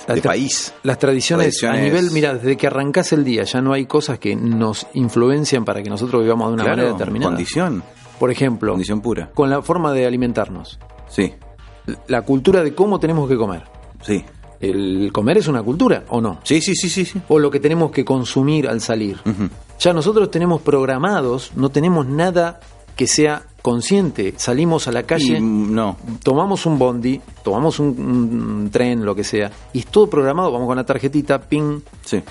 [0.07, 0.73] La de tra- país.
[0.83, 4.35] Las tradiciones, a nivel, mira, desde que arrancás el día ya no hay cosas que
[4.35, 7.31] nos influencian para que nosotros vivamos de una Claro, manera determinada.
[7.31, 7.83] Condición.
[8.19, 9.29] Por ejemplo, Condición pura.
[9.33, 11.33] con la forma de alimentarnos, Sí,
[12.07, 13.63] la cultura de cómo tenemos que comer.
[14.01, 14.25] sí.
[14.59, 16.39] ¿El comer es una cultura o no?
[16.43, 17.05] Sí, sí, sí, sí.
[17.05, 17.21] sí.
[17.27, 19.17] O lo que tenemos que consumir al salir.
[19.79, 22.59] Ya nosotros tenemos programados, no tenemos nada
[22.95, 24.33] que sea consciente.
[24.37, 29.13] Salimos a la calle, Y, mm, no, tomamos un bondi, tomamos un, un tren, lo
[29.13, 32.23] que sea, y es todo programado, vamos con la tarjetita, ping, sí.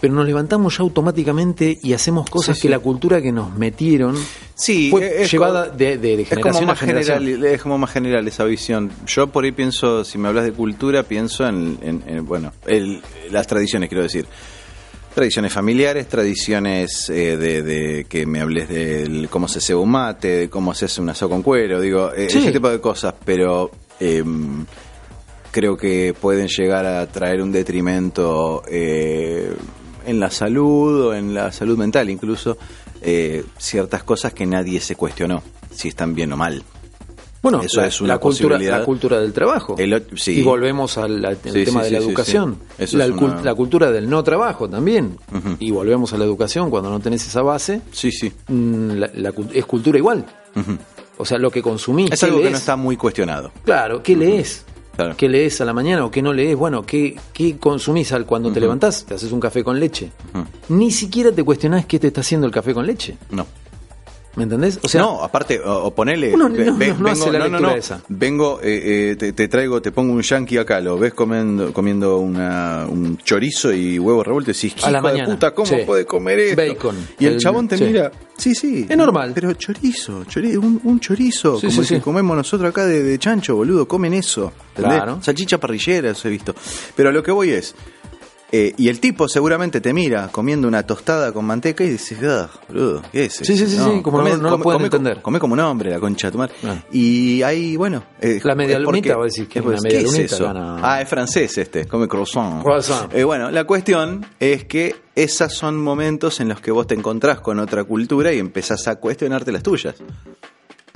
[0.00, 4.16] pero nos levantamos ya automáticamente y hacemos cosas Sí, que la cultura que nos metieron
[4.56, 7.18] Sí, fue es llevada co- de, de Es como, generación a más generación.
[7.24, 8.90] general, es como más general esa visión.
[9.06, 13.02] Yo por ahí pienso, si me hablas de cultura, pienso en, en- en, bueno, el-
[13.30, 14.26] las tradiciones, quiero decir.
[15.14, 20.28] Tradiciones familiares, tradiciones eh, de, de que me hables de cómo se ceba un mate,
[20.28, 22.38] de cómo se hace un asado con cuero, digo, eh, Sí.
[22.38, 24.64] ese tipo de cosas, pero em,
[25.52, 29.52] creo que pueden llegar a traer un detrimento eh,
[30.04, 32.58] en la salud o en la salud mental incluso,
[33.04, 36.62] eh, ciertas cosas que nadie se cuestionó, si están bien o mal.
[37.42, 39.74] Bueno, Eso la, es una la cultura, la cultura del trabajo.
[39.76, 40.38] El o- sí.
[40.38, 42.58] Y volvemos al, al Sí, tema sí, de la educación.
[42.92, 45.18] La, una- cultura del no trabajo también.
[45.58, 47.82] Y volvemos a la educación cuando no tenés esa base.
[47.92, 48.32] Sí, sí.
[48.48, 49.02] mm,
[49.52, 50.24] es cultura igual.
[51.18, 52.10] O sea, lo que consumís.
[52.12, 53.52] Es ¿qué algo que no está muy cuestionado.
[53.64, 54.64] Claro, ¿qué lees?
[54.96, 55.14] Claro.
[55.16, 56.56] ¿Qué lees a la mañana o qué no lees?
[56.56, 59.04] Bueno, ¿qué, qué consumís al cuando te levantás?
[59.04, 60.10] Te haces un café con leche.
[60.68, 63.16] Ni siquiera te cuestionás qué te está haciendo el café con leche.
[63.30, 63.46] No.
[64.36, 64.80] ¿Me entendés?
[64.82, 66.34] O sea, no, aparte, o, o ponele.
[66.34, 68.00] Uno no- ve- no- no hace la no, esa.
[68.08, 72.18] Vengo, eh, eh, te, te traigo, te pongo un yankee acá, lo ves comiendo, comiendo
[72.18, 75.76] una, un chorizo y huevo revuelto y decís, A la de puta, ¿cómo Sí.
[75.86, 76.62] puede comer esto?
[76.62, 76.96] Bacon.
[77.18, 77.84] Y el, El- chabón te sí.
[77.84, 78.86] mira, sí, sí.
[78.88, 79.32] Es normal.
[79.34, 83.18] Pero chorizo, chori- un, un chorizo, Sí, como el que comemos nosotros acá de, de
[83.18, 84.52] chancho, boludo, comen eso.
[84.70, 84.96] ¿entendés?
[84.96, 85.18] Claro.
[85.22, 86.54] Salchicha parrillera, eso he visto.
[86.96, 87.74] Pero a lo que voy es,
[88.52, 92.48] eh, y el tipo seguramente te mira comiendo una tostada con manteca y dices, ah,
[92.68, 93.32] boludo, ¿qué es?
[93.34, 95.20] Sí, sí, sí, sí, como no- no lo pueden entender.
[95.22, 96.54] Come como un hombre, la concha de tu madre.
[96.64, 96.76] Ah.
[96.92, 98.04] Y ahí, bueno.
[98.20, 100.52] eh, La media lunita, va a decir que es una media ¿qué es eso?
[100.52, 100.80] no, no.
[100.86, 102.62] Ah, es francés este, come croissant.
[102.62, 103.12] Croissant.
[103.14, 107.40] Eh, bueno, la cuestión es que esos son momentos en los que vos te encontrás
[107.40, 109.94] con otra cultura y empezás a cuestionarte las tuyas.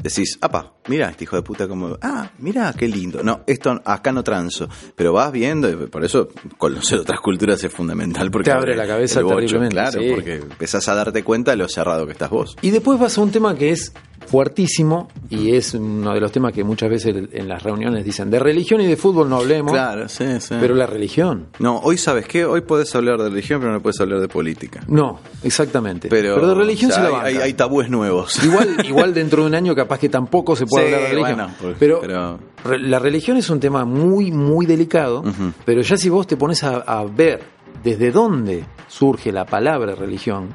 [0.01, 3.21] Decís, apa, mira, este hijo de puta como, ah, mira, qué lindo.
[3.25, 4.69] No, esto acá no transo.
[4.95, 8.31] Pero vas viendo, y por eso conocer otras culturas es fundamental.
[8.31, 10.11] Porque Te abre la cabeza bocho, terriblemente, Claro, sí.
[10.15, 12.57] porque empezás a darte cuenta de lo cerrado que estás vos.
[12.63, 13.93] Y después vas a un tema que es
[14.29, 18.39] fuertísimo y es uno de los temas que muchas veces en las reuniones dicen, de
[18.39, 20.55] religión y de fútbol no hablemos, Claro, sí, sí.
[20.61, 21.47] pero la religión.
[21.59, 24.81] No, hoy sabes qué, hoy puedes hablar de religión, pero no puedes hablar de política.
[24.87, 26.09] No, exactamente.
[26.09, 28.43] Pero, de religión o sea, se la hay, hay- hay tabúes nuevos.
[28.45, 31.37] Igual, igual dentro de un año capaz que tampoco se puede Sí, hablar de religión.
[31.39, 35.25] bueno, pues, pero, pero- re- la religión es un tema muy, muy delicado,
[35.65, 37.43] pero ya si vos te pones a, a ver
[37.83, 40.49] desde dónde surge la palabra religión,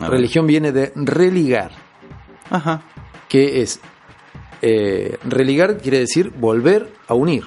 [0.00, 1.70] religión viene de religar,
[2.50, 2.82] Ajá.
[3.32, 3.80] Que es,
[4.60, 7.44] eh, religar quiere decir volver a unir.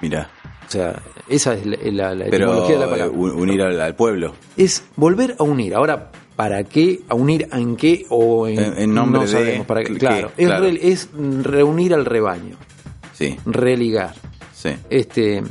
[0.00, 0.30] Mira,
[0.66, 3.06] O sea, esa es la, la- la pero etimología de la palabra.
[3.14, 4.34] eh, un- unir al, al pueblo.
[4.56, 5.74] es volver a unir.
[5.74, 7.00] Ahora, ¿para qué?
[7.08, 8.04] ¿A unir en qué?
[8.10, 9.92] O en, En- en nombre no de sabemos para qué.
[9.94, 11.08] qué, Claro, es, es
[11.42, 12.56] reunir al rebaño,
[13.12, 14.14] Sí, religar.
[14.54, 14.70] sí.
[14.90, 15.42] Este,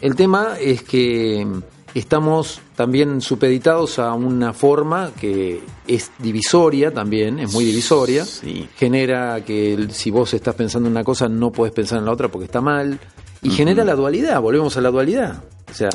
[0.00, 1.46] el tema es que
[1.94, 8.24] estamos también supeditados a una forma que es divisoria también, es muy divisoria.
[8.24, 8.66] Sí.
[8.74, 12.28] Genera que si vos estás pensando en una cosa no podés pensar en la otra
[12.28, 12.98] porque está mal.
[13.42, 15.44] Y genera la dualidad, volvemos a la dualidad.
[15.70, 15.90] O sea,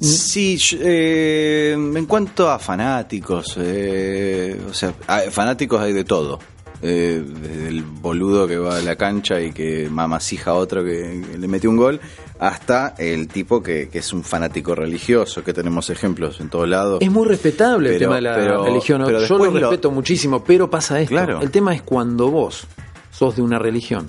[0.00, 4.92] Sí, eh, en cuanto a fanáticos, eh, o sea,
[5.30, 6.40] fanáticos hay de todo.
[6.86, 11.24] Eh, desde el boludo que va a la cancha y que mamasija a otro que,
[11.38, 11.98] le metió un gol,
[12.38, 16.98] hasta el tipo que, que es un fanático religioso, que tenemos ejemplos en todos lados.
[17.00, 19.02] Es muy respetable el tema de la pero- religión.
[19.06, 21.14] pero Yo lo respeto muchísimo, pero pasa esto.
[21.14, 21.40] Claro.
[21.40, 22.66] El tema es cuando vos
[23.10, 24.06] sos de una religión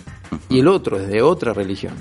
[0.49, 1.93] y el otro es de otra religión.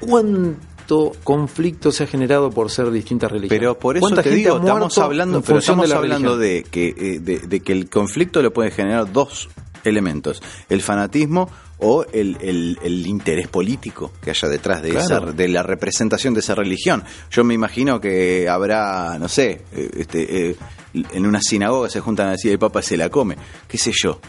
[0.00, 3.58] ¿Cuánto conflicto se ha generado por ser distintas religiones?
[3.58, 6.38] Pero por eso ¿Cuánta te gente digo, ha estamos hablando, pero estamos de la hablando
[6.38, 9.48] de que, eh, de, de que el conflicto lo puede generar dos
[9.84, 15.04] elementos, el fanatismo o el, el- el interés político que haya detrás de, Claro.
[15.28, 17.04] esa, de la representación de esa religión.
[17.30, 20.56] Yo me imagino que habrá, no sé, eh, este, eh,
[20.94, 23.36] en una sinagoga se juntan a decir el Papa se la come,
[23.68, 24.20] qué sé yo.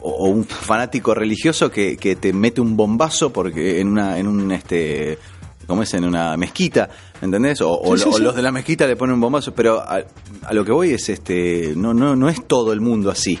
[0.00, 4.52] O, un fanático religioso que, que te mete un bombazo porque en una en un
[4.52, 5.18] este
[5.66, 6.88] como es en una mezquita,
[7.20, 7.60] ¿me ¿entendés?
[7.60, 8.22] O, o Sí, lo- sí, o sí.
[8.22, 10.00] los de la mezquita le ponen un bombazo, pero a,
[10.44, 13.38] a lo que voy es este no no no es todo el mundo así.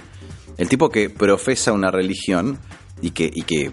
[0.58, 2.58] El tipo que profesa una religión
[3.00, 3.72] y que y que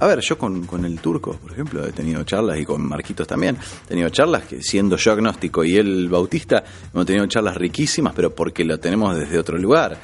[0.00, 3.26] a ver, yo con, con el turco, por ejemplo, he tenido charlas y con Marquitos
[3.26, 6.62] también, he tenido charlas que siendo yo agnóstico y él bautista,
[6.94, 9.98] hemos tenido charlas riquísimas, pero porque lo tenemos desde otro lugar.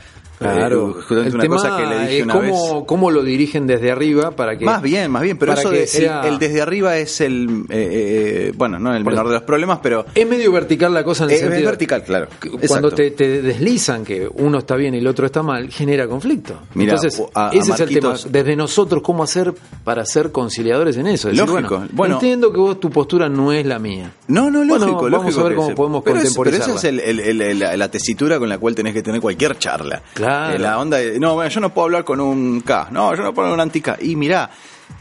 [0.53, 2.85] Claro, Eh, el una tema cosa que le dije es una cómo, vez.
[2.87, 4.65] cómo lo dirigen desde arriba para que...
[4.65, 8.49] Más bien, más bien, pero eso de, el- sea- el, desde arriba es el, eh,
[8.51, 11.31] eh, bueno, no el menor de los problemas, pero Es medio vertical la cosa en
[11.31, 11.67] el es, es sentido...
[11.71, 12.27] vertical, claro.
[12.69, 16.55] Cuando te, te deslizan que uno está bien y el otro está mal, genera conflicto.
[16.75, 18.15] Mira, Entonces, a- a ese es el tema.
[18.29, 19.53] Desde nosotros, ¿cómo hacer
[19.85, 21.29] para ser conciliadores en eso?
[21.29, 21.77] Decir, Lógico.
[21.77, 22.15] bueno, Bueno.
[22.17, 24.13] entiendo que vos tu postura no es la mía.
[24.29, 26.75] No, no, Bueno, lógico, vamos lógico a ver cómo se- podemos pero es- Pero esa
[26.75, 30.03] es el- la tesitura con la cual tenés que tener cualquier charla.
[30.15, 30.34] Claro.
[30.55, 33.23] Eh, la onda de, no, bueno, yo no puedo hablar con un K, no, yo
[33.23, 33.99] no puedo hablar con un anti-K.
[34.03, 34.51] Y mirá,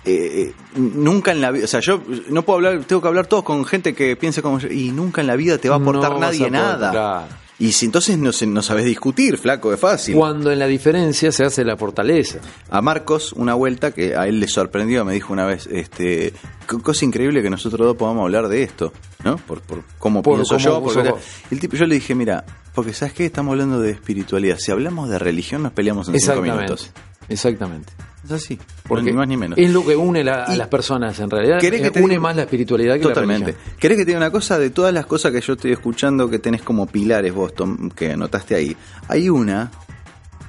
[0.05, 3.27] eh, eh, nunca en la vida, o sea, yo no puedo hablar, tengo que hablar
[3.27, 5.79] todos con gente que piense como yo, y nunca en la vida te va a
[5.79, 6.91] aportar No nadie a poder, nada.
[6.91, 7.42] claro.
[7.63, 10.15] Y si entonces no, no sabes discutir, flaco, es fácil.
[10.15, 12.39] Cuando en la diferencia se hace la fortaleza.
[12.69, 16.33] A Marcos, una vuelta que a él le sorprendió, me dijo una vez, este,
[16.67, 18.91] co- cosa increíble que nosotros dos podamos hablar de esto,
[19.23, 19.37] ¿no?
[19.37, 21.11] Por, por cómo Por pienso cómo yo.
[21.13, 21.21] vos.
[21.51, 22.43] el tipo, yo le dije, mira,
[22.75, 23.25] porque ¿sabes qué?
[23.25, 24.57] Estamos hablando de espiritualidad.
[24.59, 26.91] Si hablamos de religión, nos peleamos en cinco minutos.
[27.29, 27.93] Exactamente.
[28.23, 28.57] Es así,
[28.87, 29.57] Porque ni más ni menos.
[29.59, 31.59] es lo que une la- a las personas en realidad.
[31.59, 33.51] ¿Querés que eh, une más la espiritualidad que la Totalmente.
[33.51, 33.75] religión.
[33.79, 34.57] ¿Querés que te diga una cosa?
[34.57, 38.11] De todas las cosas que yo estoy escuchando que tenés como pilares vos, Tom, que
[38.13, 38.77] anotaste ahí,
[39.09, 39.71] hay una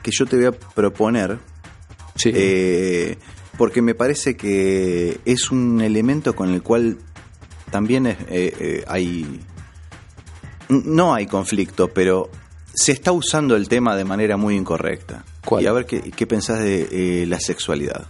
[0.02, 1.38] que yo te voy a proponer
[2.16, 2.30] Sí.
[2.32, 3.18] eh,
[3.58, 6.98] porque me parece que es un elemento con el cual
[7.72, 9.40] también es, eh, eh, hay
[10.68, 12.30] no hay conflicto pero
[12.74, 15.62] se está usando el tema de manera muy incorrecta ¿Cuál?
[15.64, 18.06] y a ver qué, qué pensás de eh, la sexualidad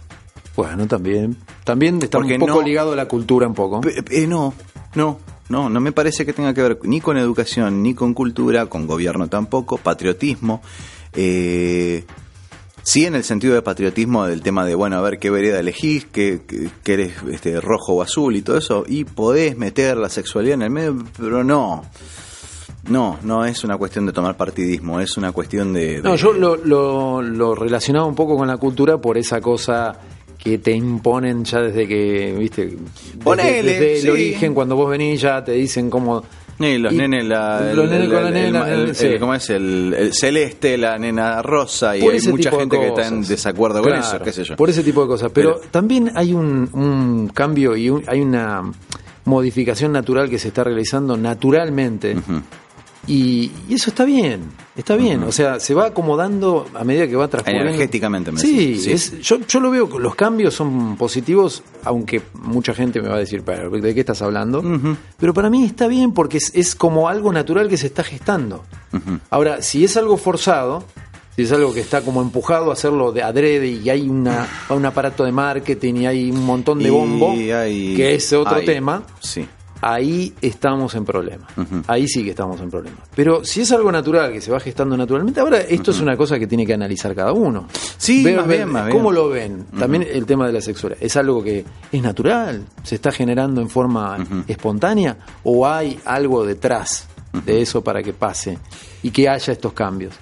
[0.55, 1.37] Bueno, también.
[1.63, 3.81] También está Porque un poco no- ligado a la cultura un poco.
[4.09, 4.53] Eh, no
[4.95, 8.65] no no no me parece que tenga que ver ni con educación ni con cultura
[8.67, 10.61] con gobierno tampoco patriotismo
[11.13, 12.03] eh,
[12.83, 16.05] Sí, en el sentido de patriotismo del tema de, bueno, a ver qué vereda elegís,
[16.05, 16.41] que,
[16.83, 20.61] que, eres este, rojo o azul y todo eso, y podés meter la sexualidad en
[20.61, 21.83] el medio, pero no.
[22.89, 26.01] No, no es una cuestión de tomar partidismo, es una cuestión de...
[26.03, 29.97] No, yo lo, lo, lo relacionaba un poco con la cultura por esa cosa
[30.37, 32.77] que te imponen ya desde que, viste, desde,
[33.23, 36.23] Ponele, desde el origen, cuando vos venís ya te dicen cómo...
[36.59, 39.09] Sí, los y- nenes, la, los nenes con la nena, el- el- sí.
[39.19, 39.49] ¿cómo es?
[39.49, 43.81] El, el celeste, la nena rosa, y Por hay mucha gente que está en desacuerdo
[43.81, 44.55] con eso, qué sé yo.
[44.55, 45.31] Por ese tipo de cosas.
[45.33, 48.61] Pero, Pero- también hay un, un cambio y un- hay una
[49.25, 52.15] modificación natural que se está realizando naturalmente.
[52.15, 52.41] Ujú.
[53.07, 54.41] Y, y eso está bien,
[54.75, 55.23] está bien.
[55.23, 57.69] O sea, se va acomodando a medida que va transcurriendo.
[57.69, 58.91] Energéticamente, me Sí, sí.
[58.91, 63.19] es- yo, yo lo veo, los cambios son positivos, aunque mucha gente me va a
[63.19, 64.63] decir, "Pero, ¿de qué estás hablando?
[65.17, 68.63] Pero para mí está bien porque es, es como algo natural que se está gestando.
[69.29, 70.83] Ahora, si es algo forzado,
[71.35, 74.85] si es algo que está como empujado a hacerlo de adrede y hay una, un
[74.85, 79.03] aparato de marketing y hay un montón de bombo, hay- que es otro hay- tema,
[79.19, 79.45] Sí.
[79.81, 81.47] Ahí estamos en problema.
[81.57, 81.81] Ujú.
[81.87, 82.97] Ahí sí que estamos en problema.
[83.15, 86.39] Pero si es algo natural, que se va gestando naturalmente, ahora esto es una cosa
[86.39, 87.67] que tiene que analizar cada uno.
[87.97, 89.15] Sí, Ver- más ver bien, más ¿Cómo bien.
[89.15, 89.65] lo ven?
[89.77, 91.01] También el tema de la sexualidad.
[91.03, 92.65] ¿Es algo que es natural?
[92.83, 95.17] ¿Se está generando en forma espontánea?
[95.43, 97.07] ¿O hay algo detrás
[97.45, 98.57] de eso para que pase
[99.03, 100.13] y que haya estos cambios?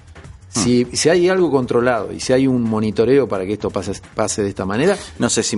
[0.54, 4.40] Si, si hay algo controlado y si hay un monitoreo para que esto pase, pase
[4.44, 5.56] de esta manera, No sé si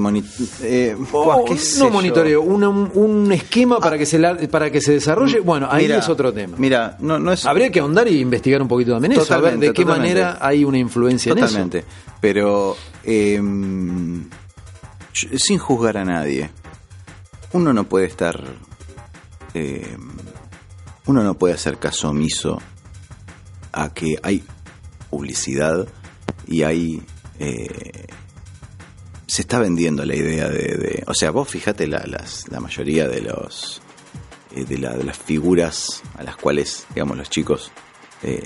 [0.62, 4.80] eh, o qué sé no monitoreo, un, un esquema para que se la- para que
[4.80, 6.56] se desarrolle, bueno, ahí Mira, es otro tema.
[6.56, 9.28] Mira, no, no es Habría que ahondar y investigar un poquito también eso, a ver
[9.52, 10.14] Totalmente, de qué totalmente.
[10.20, 11.85] manera hay una influencia Totalmente.
[12.20, 13.38] Pero eh,
[15.12, 16.50] yo- sin juzgar a nadie,
[17.52, 18.40] uno no puede estar.
[19.52, 19.96] eh,
[21.06, 22.59] uno no puede hacer caso omiso
[23.72, 24.42] a que hay
[25.16, 25.87] publicidad
[26.46, 27.02] y hay.
[27.38, 28.07] eh,
[29.26, 30.76] se está vendiendo la idea de.
[30.76, 33.81] de- o sea, vos fíjate la, las, la mayoría de los.
[34.55, 37.70] eh, de, la- de las figuras a las cuales, digamos, los chicos.
[38.22, 38.42] eh,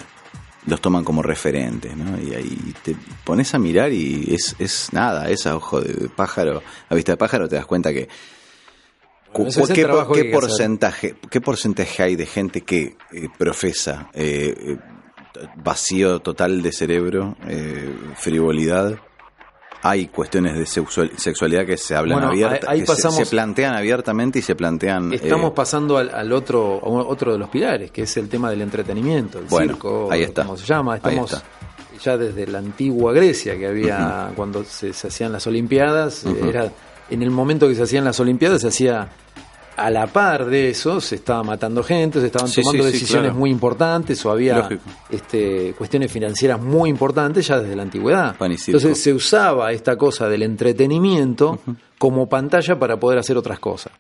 [0.67, 2.21] los toman como referentes, ¿no?
[2.21, 6.63] Y ahí te pones a mirar y es, es nada, es a ojo de pájaro,
[6.91, 8.09] a vista de pájaro te das cuenta que
[9.33, 9.51] Bueno,
[10.13, 14.77] ¿qué, porcentaje, qué porcentaje hay de gente que eh, profesa eh,
[15.57, 18.99] vacío total de cerebro, eh, frivolidad?
[19.83, 22.87] Hay cuestiones de sexual- sexualidad que se hablan Bueno, abierta, ahí que
[23.25, 25.11] se- plantean abiertamente y se plantean.
[25.15, 28.61] Estamos eh, pasando al, al otro otro de los pilares, que es el tema del
[28.61, 30.45] entretenimiento, el Bueno, circo, ahí está.
[30.45, 30.93] como se llama.
[30.95, 31.47] Ahí Estamos está.
[32.03, 36.71] ya desde la antigua Grecia, que había cuando se, se hacían las Olimpiadas, era
[37.09, 39.09] en el momento que se hacían las Olimpiadas se hacía
[39.85, 43.29] a la par de eso, se estaba matando gente, se estaban Sí, tomando sí, decisiones
[43.31, 43.39] claro.
[43.39, 44.83] muy importantes o había Lógico.
[45.11, 48.37] este, cuestiones financieras muy importantes ya desde la antigüedad.
[48.41, 51.59] Entonces se usaba esta cosa del entretenimiento
[51.99, 53.93] como pantalla para poder hacer otras cosas.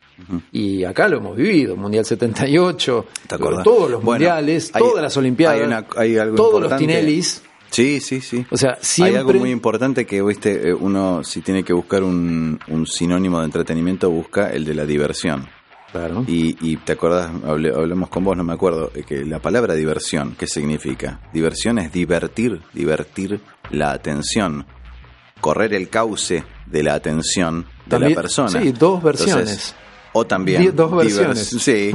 [0.52, 3.64] Y acá lo hemos vivido, Mundial 78, ¿Te acordás?
[3.64, 6.76] todos los Bueno, mundiales, hay- todas las Olimpiadas, hay una- hay algo todos los.
[6.76, 7.42] Tinelis.
[7.70, 8.44] Sí, sí, sí.
[8.50, 8.76] O sea, Hay
[9.14, 13.38] algo siempre- muy importante que viste, eh, uno si tiene que buscar un, un sinónimo
[13.38, 15.46] de entretenimiento busca el de la diversión.
[15.92, 16.24] Claro.
[16.26, 20.36] Y, y te acordás, hablamos con vos, no me acuerdo, eh, que la palabra diversión,
[20.38, 21.20] ¿qué significa?
[21.32, 24.66] Diversión es divertir, divertir la atención,
[25.40, 28.60] correr el cauce de la atención de También- la persona.
[28.62, 29.34] sí, dos versiones.
[29.38, 29.74] Entonces,
[30.12, 30.60] O también.
[30.62, 31.38] Di- dos divers- versiones.
[31.62, 31.92] Sí,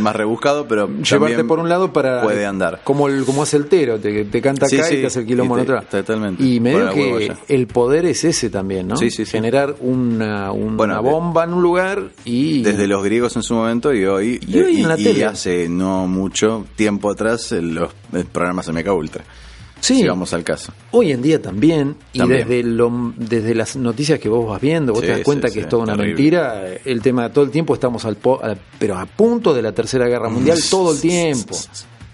[0.00, 0.88] más rebuscado, pero.
[1.02, 2.22] Llevarte por un lado para.
[2.22, 2.80] Puede andar.
[2.84, 5.26] Como, el, como hace el tero, te, te canta acá sí, y te hace el
[5.26, 5.82] quilombo y en otra.
[5.82, 6.42] totalmente.
[6.42, 8.96] Y medio que el poder es ese también, ¿no?
[8.96, 9.32] Sí, sí, sí.
[9.32, 12.62] Generar una, una Bueno, bomba en un lugar y.
[12.62, 14.40] Desde los griegos en su momento y hoy.
[14.46, 15.24] Y hoy en la tele.
[15.26, 17.90] hace no mucho tiempo atrás los
[18.32, 19.24] programas MK Ultra.
[19.80, 19.96] Sí.
[19.96, 20.72] Si vamos al caso.
[20.92, 25.00] Hoy en día también, y desde lo, desde las noticias que vos vas viendo, vos
[25.00, 26.64] Sí, te das cuenta sí, que es toda una mentira.
[26.84, 30.06] El tema, todo el tiempo estamos al po- a- pero a punto de la tercera
[30.06, 31.56] guerra mundial, todo el tiempo.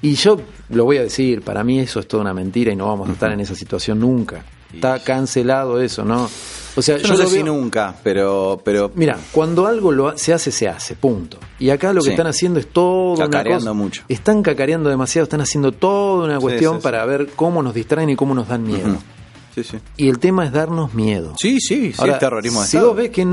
[0.03, 2.87] Y yo lo voy a decir, para mí eso es toda una mentira y no
[2.87, 4.45] vamos a estar en esa situación nunca.
[4.73, 6.29] Está cancelado eso, ¿no?
[6.77, 8.61] O sea, Yo no sé si veo- nunca, pero.
[8.63, 11.39] pero Mira, cuando algo lo ha- se hace, se hace, punto.
[11.59, 12.11] Y acá lo que Sí.
[12.11, 13.73] están haciendo es todo una Cacareando cosa.
[13.73, 14.03] mucho.
[14.09, 16.83] Están cacareando demasiado, están haciendo toda una cuestión sí, sí.
[16.83, 18.97] para ver cómo nos distraen y cómo nos dan miedo.
[19.57, 19.79] Sí, sí.
[19.97, 21.33] Y el tema es darnos miedo.
[21.41, 22.89] Sí, sí, sí, Ahora, terrorismo de si Estado.
[22.93, 23.27] vos ves que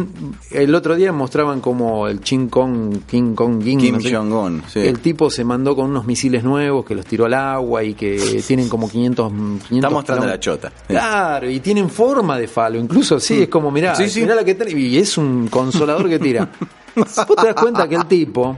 [0.52, 4.64] el otro día mostraban como el King Kong, King Kong, Ging, Kim no sé, Jong-un,
[4.72, 4.80] sí.
[4.80, 8.42] el tipo se mandó con unos misiles nuevos que los tiró al agua y que
[8.48, 9.34] tienen como 500...
[9.34, 10.72] 500 Está mostrando la chota.
[10.88, 14.80] Claro, y tienen forma de falo, incluso sí, es como, mirá, mirá la que tiene,
[14.80, 16.50] y es un consolador que tira.
[16.96, 18.58] Vos te das cuenta que el tipo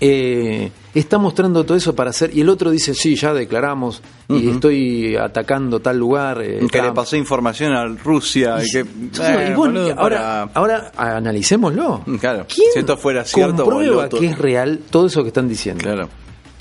[0.00, 4.50] eh, está mostrando todo eso para hacer, y el otro dice, sí, ya declaramos, y
[4.50, 6.42] estoy atacando tal lugar.
[6.42, 6.94] eh, Que le Trump".
[6.96, 8.56] pasó información a Rusia.
[8.62, 12.02] Y, que, y bueno, ahora, para- ahora analicémoslo.
[12.20, 15.82] Claro, ¿Quién si esto fuera cierto, comprueba que es real todo eso que están diciendo?
[15.82, 16.08] Claro.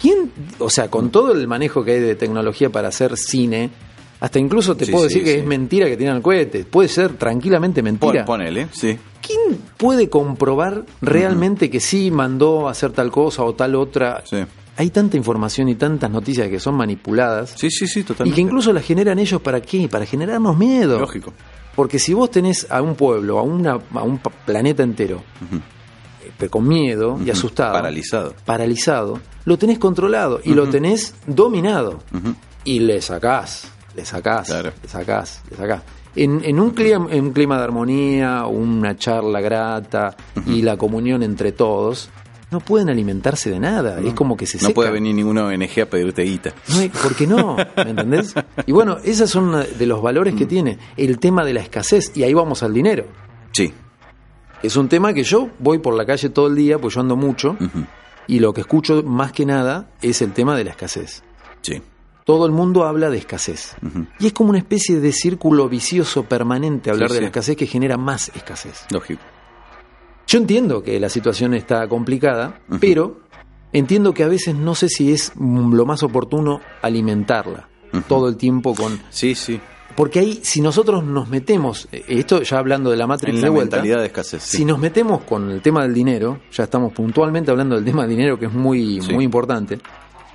[0.02, 3.70] ¿Quién, o sea, con todo el manejo que hay de tecnología para hacer cine,
[4.26, 6.90] hasta incluso te Sí, puedo sí, decir que es mentira que tienen el cohete, puede
[6.90, 8.26] ser tranquilamente Pon- mentira.
[8.26, 8.98] ponele, sí.
[9.22, 14.24] ¿Quién puede comprobar realmente que sí mandó a hacer tal cosa o tal otra?
[14.26, 14.38] Sí.
[14.78, 18.36] Hay tanta información y tantas noticias que son manipuladas Sí, sí, sí, y totalmente.
[18.36, 19.88] que incluso las generan ellos para qué?
[19.88, 21.00] Para generarnos miedo.
[21.00, 21.32] Lógico.
[21.76, 25.24] Porque si vos tenés a un pueblo, a, una, a un planeta entero,
[26.24, 28.34] eh, pero con miedo y asustado, Paralizado.
[28.46, 32.00] paralizado, lo tenés controlado y lo tenés dominado.
[32.64, 34.72] Y le sacás, le sacás, Claro.
[34.82, 35.82] le sacás, le sacás.
[36.16, 41.24] En, en un clima, en un clima de armonía, una charla grata y la comunión
[41.24, 42.10] entre todos,
[42.52, 44.00] no pueden alimentarse de nada.
[44.00, 44.74] Es como que se No secan.
[44.76, 46.54] puede venir ninguna ONG a pedirte guita.
[46.70, 47.58] No hay- ¿Por qué no?
[47.58, 48.34] ¿Me entendés?
[48.66, 50.38] Y bueno, esos son de los valores Mm.
[50.38, 52.16] que tiene el tema de la escasez.
[52.16, 53.08] Y ahí vamos al dinero.
[53.52, 53.74] Sí.
[54.64, 57.16] Es un tema que yo voy por la calle todo el día, pues yo ando
[57.18, 57.58] mucho,
[58.26, 61.24] y lo que escucho más que nada es el tema de la escasez.
[61.62, 61.82] Sí.
[62.26, 63.76] Todo el mundo habla de escasez.
[64.20, 67.22] Y es como una especie de círculo vicioso permanente hablar Sí, de sí.
[67.22, 68.86] la escasez que genera más escasez.
[68.92, 69.22] Lógico.
[70.28, 73.20] Yo entiendo que la situación está complicada, pero
[73.72, 77.70] entiendo que a veces no sé si es lo más oportuno alimentarla
[78.10, 79.00] todo el tiempo con...
[79.12, 79.62] Sí, sí.
[79.96, 83.42] Porque ahí, si nosotros nos metemos, eh, esto ya hablando de la Matrix En de
[83.44, 84.44] la vuelta, mentalidad de escasez.
[84.44, 84.58] sí.
[84.58, 88.10] si nos metemos con el tema del dinero, ya estamos puntualmente hablando del tema del
[88.10, 89.14] dinero que es muy, Sí.
[89.14, 89.80] muy importante,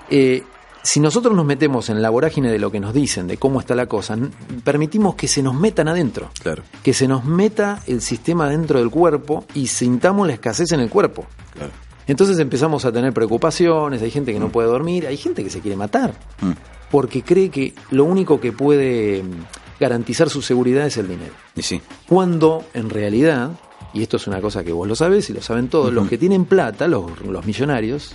[0.09, 0.43] eh,
[0.83, 3.75] si nosotros nos metemos en la vorágine de lo que nos dicen, de cómo está
[3.75, 4.17] la cosa,
[4.65, 8.91] permitimos que se nos metan adentro, Claro, que se nos meta el sistema dentro del
[8.91, 11.27] cuerpo y sintamos la escasez en el cuerpo.
[11.55, 11.73] claro.
[12.07, 15.61] Entonces empezamos a tener preocupaciones, hay gente que no puede dormir, hay gente que se
[15.61, 16.53] quiere matar, Mm.
[16.91, 19.31] porque cree que lo único que puede mm,
[19.79, 21.33] garantizar su seguridad es el dinero.
[21.55, 21.81] Y sí.
[22.09, 23.51] Cuando en realidad,
[23.95, 26.19] y esto es una cosa que vos lo sabés y lo saben todos, los que
[26.19, 28.13] tienen plata, los, los millonarios,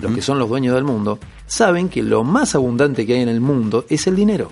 [0.00, 3.28] los que son los dueños del mundo, saben que lo más abundante que hay en
[3.28, 4.50] el mundo es el dinero.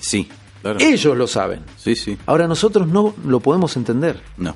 [0.00, 0.28] Sí.
[0.62, 0.78] Claro.
[0.80, 1.60] Ellos lo saben.
[1.76, 2.18] Sí, sí.
[2.26, 4.20] Ahora nosotros no lo podemos entender.
[4.36, 4.54] No.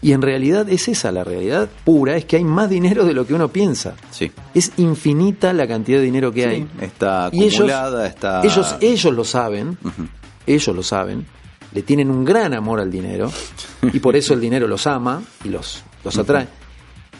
[0.00, 3.26] Y en realidad es esa la realidad pura, es que hay más dinero de lo
[3.26, 3.94] que uno piensa.
[4.10, 4.30] Sí.
[4.54, 6.68] Es infinita la cantidad de dinero que Sí, hay.
[6.80, 8.42] Está Y ellos, acumulada, está.
[8.44, 9.78] ellos, ellos lo saben,
[10.46, 11.26] ellos lo saben,
[11.72, 13.32] le tienen un gran amor al dinero
[13.92, 16.46] y por eso el dinero los ama y los, los atrae.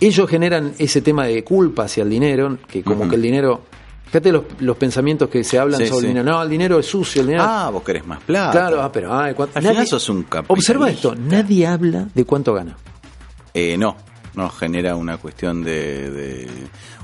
[0.06, 3.62] Ellos generan ese tema de culpa hacia el dinero, que como que el dinero...
[4.06, 6.06] Fíjate los, los pensamientos que se hablan Sí, sobre sí.
[6.06, 6.30] el dinero.
[6.32, 7.44] No, el dinero es sucio, el dinero...
[7.46, 8.52] Ah, vos querés más plata.
[8.52, 9.12] claro, ah, pero...
[9.16, 10.24] ay, cuánto- Al final sos un.
[10.48, 12.76] Observa esto, nadie habla de cuánto gana.
[13.52, 13.96] Eh, no,
[14.36, 16.48] no genera una cuestión de, de-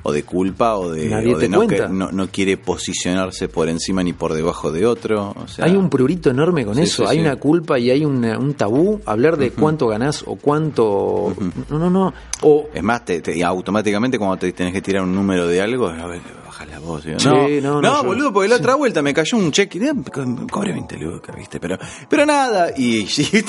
[0.03, 3.49] o de culpa o de, Nadie o de te no, que, no, no quiere posicionarse
[3.49, 5.35] por encima ni por debajo de otro.
[5.37, 7.23] O sea, hay un prurito enorme con Sí, eso, sí, hay sí.
[7.23, 11.35] una culpa y hay una- un tabú hablar de cuánto ganás o cuánto...
[11.69, 12.15] No, no, no.
[12.43, 15.89] O Es más, te, te- automáticamente cuando te tenés que tirar un número de algo,
[15.89, 17.05] a ver, baja la voz.
[17.05, 19.79] digo, no, no, no, yo- boludo, porque la otra vuelta me cayó un cheque.
[19.87, 21.61] eh, co- Cobré 20 lucas, ¿viste?
[21.61, 21.77] Pero,
[22.09, 22.71] pero nada.
[22.75, 23.45] Y, y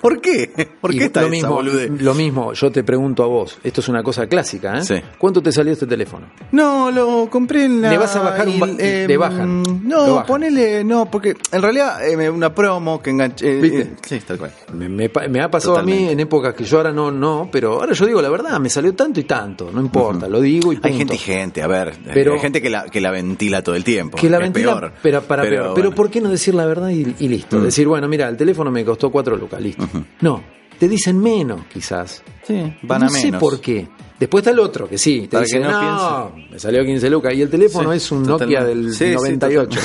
[0.00, 0.68] ¿Por qué?
[0.80, 1.90] ¿Por Y qué está lo esa mismo, boludez?
[2.00, 4.82] lo mismo, yo te pregunto a vos, esto es una cosa clásica, ¿eh?
[4.84, 4.94] Sí.
[5.18, 6.26] ¿Cuánto te salió este teléfono?
[6.52, 7.90] No, lo compré en la...
[7.90, 10.26] Le vas a bajar un ba- eh, le bajan, No, bajan.
[10.26, 10.84] ponele...
[10.84, 13.58] No, porque en realidad eh, una promo que enganché...
[13.58, 13.80] eh, ¿Viste?
[13.80, 14.52] eh, sí, tal cual.
[14.74, 17.74] Me, me me ha pasado a mí en épocas que yo ahora no, no, pero
[17.80, 20.76] ahora yo digo la verdad, me salió tanto y tanto, no importa, lo digo y
[20.76, 20.88] punto.
[20.88, 21.94] Hay gente y gente, a ver.
[22.14, 24.16] Pero- hay gente que la, que la ventila todo el tiempo.
[24.16, 24.92] que la es ventila, peor.
[25.02, 25.72] pero para peor.
[25.74, 25.92] Pero.
[25.92, 27.58] ¿por qué no decir la verdad y, y listo?
[27.58, 27.62] Mm.
[27.64, 29.87] Decir, bueno, mira, el teléfono me costó cuatro lucas, listo.
[30.20, 30.42] No,
[30.78, 32.22] te dicen menos, quizás.
[32.46, 33.40] Sí, van no a sé menos.
[33.40, 33.88] por qué.
[34.18, 37.08] Después está el otro, que sí, te Para dice, que no no, me salió 15
[37.10, 37.34] lucas.
[37.34, 39.80] Y el teléfono Sí, es un Nokia del Sí, sí, 98.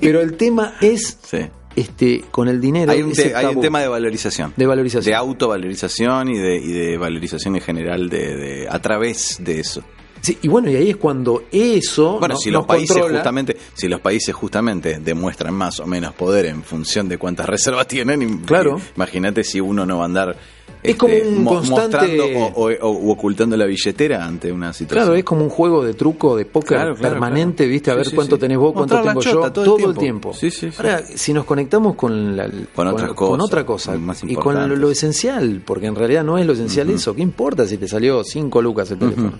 [0.00, 1.38] Pero el tema es, Sí.
[1.76, 4.54] este, con el dinero, Hay un, ese te- hay un tabú tema de valorización.
[4.56, 5.10] de valorización.
[5.12, 9.82] De autovalorización y de, y de valorización en general de, de- a través de eso.
[10.28, 13.18] Sí, y bueno, y ahí es cuando eso Bueno, no- si los países controla.
[13.18, 17.86] justamente, si los países justamente demuestran más o menos poder en función de cuántas reservas
[17.86, 18.78] tienen, Claro.
[18.94, 20.36] imagínate si uno no va a andar
[20.82, 22.24] este, Es como un constante- mostrando
[22.54, 25.06] o, o- o ocultando la billetera ante una situación.
[25.06, 27.70] Claro, es como un juego de truco de póker Claro, claro, permanente, claro.
[27.72, 27.90] ¿viste?
[27.90, 28.40] A Sí, ver sí, cuánto sí.
[28.40, 30.30] tenés vos, cuánto Mostrar tengo chota yo, todo todo, el tiempo.
[30.38, 30.76] tiempo.
[30.76, 34.90] Ahora, si nos conectamos con, la, Con otras cosas, otra cosa, más y con lo
[34.90, 38.60] esencial, porque en realidad no es lo esencial eso, ¿qué importa si te salió 5
[38.62, 39.32] lucas el teléfono?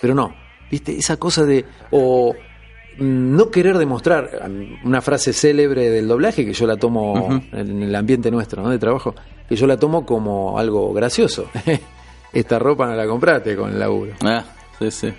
[0.00, 0.34] Pero no,
[0.70, 0.96] ¿viste?
[0.96, 1.64] Esa cosa de...
[1.90, 2.34] o
[2.98, 4.48] mm, no querer demostrar
[4.84, 8.70] una frase célebre del doblaje que yo la tomo en el ambiente nuestro ¿no?
[8.70, 9.14] de trabajo
[9.48, 11.48] que yo la tomo como algo gracioso
[12.32, 14.44] esta ropa no la compraste con el laburo Ah,
[14.78, 15.12] sí, sí.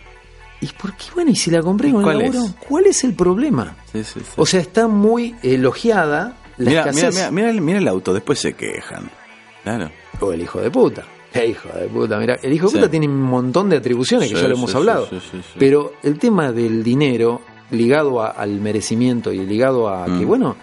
[0.62, 1.06] ¿Y por qué?
[1.16, 2.56] Bueno, y si la compré ¿Y con el laburo, es?
[2.68, 3.76] ¿cuál es el problema?
[3.92, 4.34] sí, sí, sí.
[4.36, 7.16] O sea, está muy elogiada la mira, mira, escasez.
[7.16, 9.10] mira, mira el, mira el auto, después se quejan.
[9.64, 9.90] Claro.
[10.20, 11.06] O el hijo de puta.
[11.34, 12.78] El hijo de puta, mira, el hijo de Sí.
[12.78, 15.08] puta tiene un montón de atribuciones que ya lo hemos sí, hablado.
[15.58, 20.28] Pero el tema del dinero ligado a- al merecimiento y ligado a que, Mm.
[20.28, 20.56] bueno,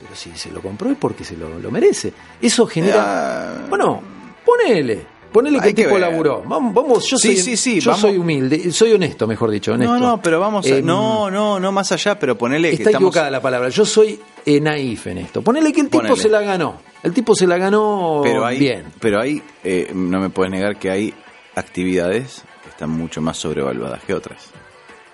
[0.00, 2.12] pero si se lo compró es porque se lo, lo merece.
[2.40, 3.02] Eso genera.
[3.62, 4.00] Ah, Bueno,
[4.44, 5.12] ponele.
[5.30, 6.00] Ponele que el tipo ver.
[6.00, 6.44] laburó.
[6.46, 8.02] Vamos, vamos yo soy, sí, sí, yo vamos.
[8.02, 9.92] soy humilde, soy honesto, mejor dicho, honesto.
[9.92, 12.90] No, no, pero vamos a, Eh, no, no, no más allá, pero ponele que Está
[12.90, 13.68] estamos equivocada la palabra.
[13.68, 15.42] Yo soy eh, naif en esto.
[15.42, 16.20] Ponele que el tipo Ponele.
[16.20, 16.80] se la ganó.
[17.02, 18.84] El tipo se la ganó pero hay, bien.
[19.00, 21.14] pero hay eh, no me puedes negar que hay
[21.54, 24.50] actividades que están mucho más sobrevaluadas que otras.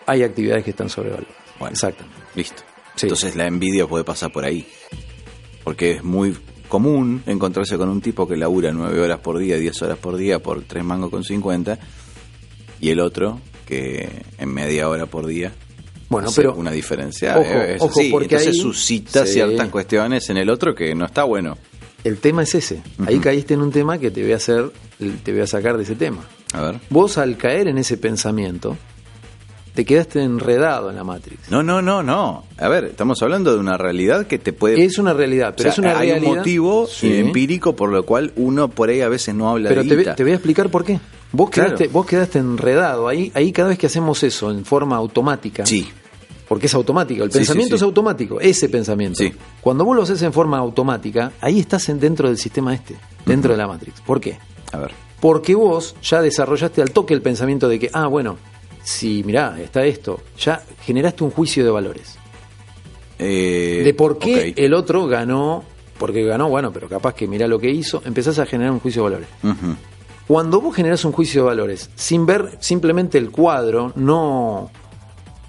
[0.07, 1.35] Hay actividades que están sobrevaluadas.
[1.59, 1.73] Bueno.
[1.73, 2.19] Exactamente.
[2.35, 2.63] Listo.
[2.95, 3.07] Sí.
[3.07, 4.67] Entonces la envidia puede pasar por ahí.
[5.65, 6.37] Porque es muy
[6.69, 10.39] común encontrarse con un tipo que labura nueve horas por día, 10 horas por día
[10.39, 11.79] por tres mangos con 50
[12.81, 15.53] y el otro que en media hora por día
[16.11, 17.39] Bueno, hace pero una diferencia.
[17.39, 18.11] ojo, Eh, es ojo, así.
[18.11, 19.33] porque Entonces ahí- suscita Sí.
[19.35, 21.57] ciertas cuestiones en el otro que no está bueno.
[22.03, 22.83] el tema es ese.
[23.07, 24.71] Ahí caíste en un tema que te voy a hacer,
[25.23, 26.25] te voy a sacar de ese tema.
[26.55, 26.81] A ver.
[26.89, 28.77] Vos al caer en ese pensamiento,
[29.75, 31.51] te quedaste enredado en la Matrix.
[31.51, 32.45] No, no, no, no.
[32.59, 35.73] A ver, estamos hablando de una realidad que te puede Es una realidad, pero O
[35.73, 36.31] sea, es una hay realidad.
[36.33, 37.17] un motivo Sí.
[37.19, 40.15] empírico por lo cual uno por ahí a veces no habla Pero de te, guita.
[40.17, 40.99] te voy a explicar por qué.
[41.33, 41.69] Vos Claro.
[41.77, 43.07] quedaste, vos quedaste enredado.
[43.09, 45.65] Ahí, ahí cada vez que hacemos eso en forma automática.
[45.67, 45.87] Sí,
[46.51, 47.85] Porque es automático, el Sí, pensamiento sí, sí.
[47.85, 49.23] es automático, ese pensamiento.
[49.61, 53.53] Cuando vos lo haces en forma automática, ahí estás en- dentro del sistema este, dentro
[53.53, 54.01] de la Matrix.
[54.01, 54.37] ¿Por qué?
[54.73, 54.91] a ver.
[55.21, 58.37] Porque vos ya desarrollaste al toque el pensamiento de que, ah, bueno,
[58.83, 62.17] si mirá, está esto, ya generaste un juicio de valores.
[63.19, 65.63] Eh, de por qué el otro ganó,
[65.99, 69.03] porque ganó, bueno, pero capaz que mirá lo que hizo, empezás a generar un juicio
[69.05, 69.29] de valores.
[70.27, 74.71] Cuando vos generás un juicio de valores sin ver simplemente el cuadro, no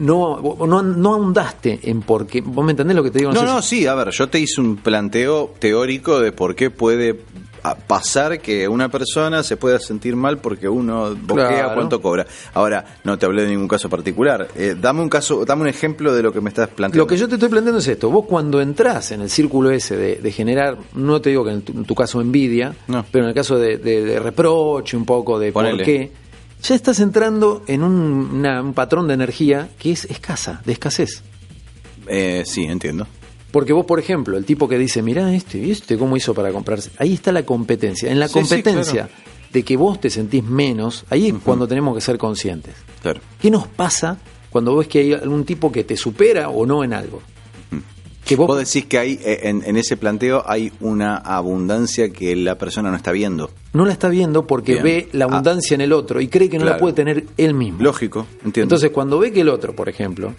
[0.02, 2.42] no no, no ahondaste en por qué.
[2.42, 3.32] ¿Vos me entendés lo que te digo?
[3.32, 6.56] No, sé no, si- sí, a ver, yo te hice un planteo teórico de por
[6.56, 7.20] qué puede
[7.88, 11.74] pasar que una persona se pueda sentir mal porque uno boquea Claro.
[11.76, 12.26] cuánto cobra.
[12.56, 14.48] Ahora, no te hablé de ningún caso particular.
[14.56, 16.98] Eh, dame un caso, dame un ejemplo de lo que me estás planteando.
[17.04, 18.10] Lo que yo te estoy planteando es esto.
[18.10, 21.62] Vos cuando entrás en el círculo ese de, de generar, no te digo que en
[21.62, 23.06] tu, en tu caso envidia, No.
[23.12, 25.76] pero en el caso de, de- de reproche un poco, de Ponele.
[25.78, 26.12] por qué,
[26.64, 27.94] ya estás entrando en un,
[28.34, 31.24] una- un patrón de energía que es escasa, de escasez.
[32.08, 33.08] Eh, sí, entiendo.
[33.52, 36.52] Porque vos, por ejemplo, el tipo que dice, mirá este, ¿y este cómo hizo para
[36.52, 36.90] comprarse?
[36.98, 38.10] Ahí está la competencia.
[38.12, 39.24] En la Sí, sí, competencia claro.
[39.52, 42.76] de que vos te sentís menos, ahí es cuando tenemos que ser conscientes.
[43.02, 43.20] Claro.
[43.42, 44.18] ¿Qué nos pasa
[44.50, 47.22] cuando ves que hay algún tipo que te supera o no en algo?
[48.26, 52.36] Que vos, Vos decís que hay eh, en, en ese planteo hay una abundancia que
[52.36, 53.50] la persona no está viendo.
[53.74, 54.84] no la está viendo porque Bien.
[54.84, 55.28] ve la Ah.
[55.30, 57.82] abundancia en el otro y cree que no la puede tener él mismo.
[57.82, 58.64] Lógico, entiendo.
[58.76, 60.34] Entonces, cuando ve que el otro, por ejemplo,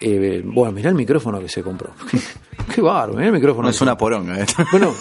[0.00, 1.90] eh, bueno, mirá el micrófono que se compró.
[2.74, 3.64] Qué bárbaro, mirá el micrófono.
[3.64, 4.40] no es una poronga.
[4.40, 4.46] ¿eh?
[4.70, 4.94] Bueno,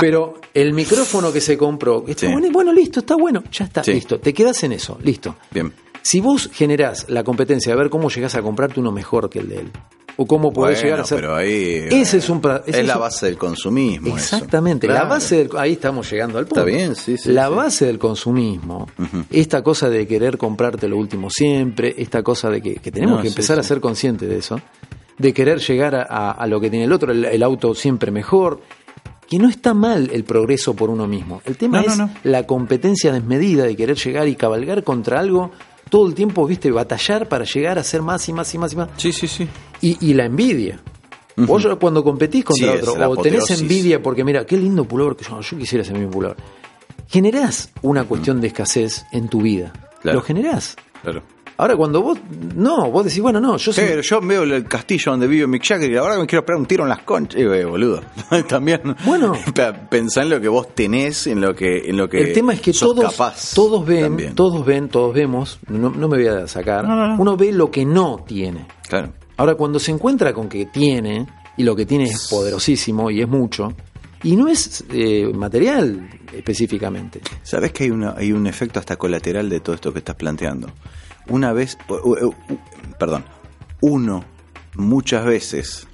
[0.00, 2.32] pero el micrófono que se compró, está Sí.
[2.32, 3.92] bueno, bueno, listo, está bueno, ya está, Sí.
[3.94, 5.36] listo, te quedas en eso, listo.
[5.50, 5.72] Bien.
[6.02, 9.48] Si vos generás la competencia de ver cómo llegás a comprarte uno mejor que el
[9.48, 9.70] de él,
[10.18, 11.20] o cómo podés Bueno, llegar a ser.
[11.20, 14.16] Pero ahí, Ese es un pra- ese es es la base del consumismo.
[14.16, 16.60] Exactamente, la base del, ahí estamos llegando al punto.
[16.60, 17.54] Está bien, sí, sí, La sí.
[17.54, 18.88] base del consumismo,
[19.30, 23.22] esta cosa de querer comprarte lo último siempre, esta cosa de que, que tenemos No,
[23.22, 24.60] que sí, empezar a ser conscientes de eso,
[25.18, 28.10] de querer llegar a, a- a lo que tiene el otro, el, el auto siempre
[28.10, 28.60] mejor,
[29.28, 31.42] que no está mal el progreso por uno mismo.
[31.44, 32.10] El tema No, no, es no.
[32.22, 35.50] la competencia desmedida de querer llegar y cabalgar contra algo
[35.88, 38.76] todo el tiempo, viste, batallar para llegar a ser más y más y más y
[38.76, 38.88] más.
[38.96, 39.48] Sí, sí, sí.
[39.80, 40.80] Y, y la envidia.
[41.36, 45.24] Vos cuando competís contra Sí, otro, o tenés envidia porque mira, qué lindo pullover que
[45.24, 46.36] yo, yo quisiera ese mismo pullover.
[47.08, 49.72] Generás una cuestión de escasez en tu vida.
[50.00, 50.18] Claro.
[50.18, 50.76] Lo generás.
[51.02, 51.22] Claro.
[51.58, 52.18] Ahora cuando vos,
[52.54, 55.64] no, vos decís, bueno, no, yo soy- Pero yo veo el castillo donde vive Mick
[55.66, 57.40] Jagger y ahora me quiero pegar un tiro en las conchas.
[57.40, 58.02] Eh, boludo.
[58.48, 58.80] También.
[59.06, 59.32] Bueno.
[59.90, 62.60] Pensá en lo que vos tenés, en lo que, en lo que el tema es
[62.60, 64.34] que sos todos, capaz todos ven, también.
[64.34, 67.22] todos ven, todos vemos, no, no me voy a sacar, No, no, no.
[67.22, 68.66] uno ve lo que no tiene.
[68.88, 69.12] Claro.
[69.38, 71.26] Ahora, cuando se encuentra con que tiene,
[71.56, 73.72] y lo que tiene es poderosísimo y es mucho,
[74.22, 77.20] y no es eh, material específicamente.
[77.42, 80.68] ¿Sabés que hay, una, hay un efecto hasta colateral de todo esto que estás planteando?
[81.28, 81.76] Una vez,
[82.98, 83.24] perdón,
[83.80, 84.24] uno
[84.74, 85.86] muchas veces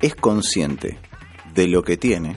[0.00, 0.98] es consciente
[1.54, 2.36] de lo que tiene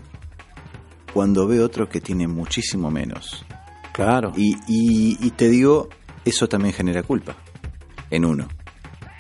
[1.13, 3.45] cuando ve otro que tiene muchísimo menos.
[3.93, 4.33] Claro.
[4.35, 5.89] Y, y- y te digo,
[6.25, 7.35] eso también genera culpa
[8.11, 8.47] en uno.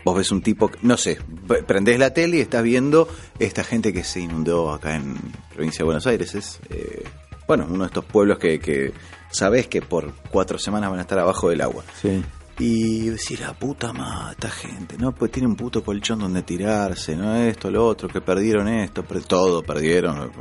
[0.05, 1.17] Vos ves un tipo, no sé,
[1.65, 3.07] prendés la tele y estás viendo
[3.39, 5.15] esta gente que se inundó acá en
[5.53, 6.35] provincia de Buenos Aires.
[6.35, 7.03] Es, eh,
[7.47, 8.93] bueno, uno de estos pueblos que, que
[9.31, 11.83] sabés que por cuatro semanas van a estar abajo del agua.
[12.01, 12.23] Sí.
[12.59, 15.11] Y decir, la puta madre, esta gente, ¿no?
[15.13, 17.35] Pues tiene un puto colchón donde tirarse, ¿no?
[17.35, 20.31] Esto, lo otro, que perdieron esto, per- todo perdieron,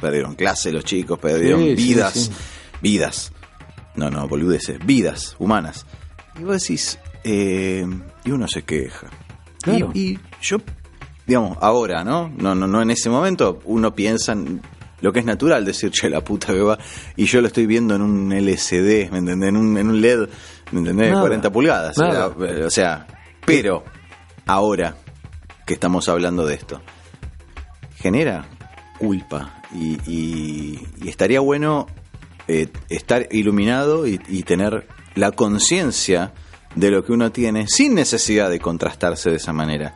[0.00, 2.30] perdieron clase los chicos, perdieron Sí, sí, vidas, sí.
[2.82, 3.32] vidas.
[3.94, 5.86] No, no, boludeces, vidas humanas.
[6.40, 7.86] Y vos decís, eh,
[8.24, 9.06] y uno se queja.
[9.62, 9.92] Claro.
[9.94, 10.56] Y, y yo,
[11.24, 12.28] digamos, ahora, ¿no?
[12.36, 14.60] No, no, no en ese momento, uno piensa en
[15.02, 16.78] lo que es natural decir, che, la puta que va,
[17.16, 19.48] y yo lo estoy viendo en un LCD, ¿me entendés?
[19.48, 20.28] En un, en un LED,
[20.72, 21.10] ¿me entendés?
[21.10, 21.20] Nada.
[21.22, 21.96] 40 pulgadas.
[21.98, 22.26] Era,
[22.66, 23.06] o sea,
[23.44, 23.84] pero
[24.46, 24.94] ahora
[25.66, 26.80] que estamos hablando de esto,
[27.96, 28.44] genera
[28.98, 31.86] culpa y, y- y estaría bueno
[32.48, 36.32] eh, estar iluminado y, y tener la conciencia
[36.74, 39.94] de lo que uno tiene sin necesidad de contrastarse de esa manera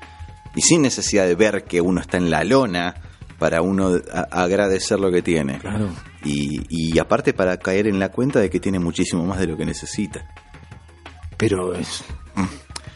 [0.55, 2.95] y sin necesidad de ver que uno está en la lona
[3.39, 5.89] para uno a- agradecer lo que tiene Claro.
[6.25, 9.57] y, y aparte para caer en la cuenta de que tiene muchísimo más de lo
[9.57, 10.25] que necesita
[11.49, 12.05] Pero es.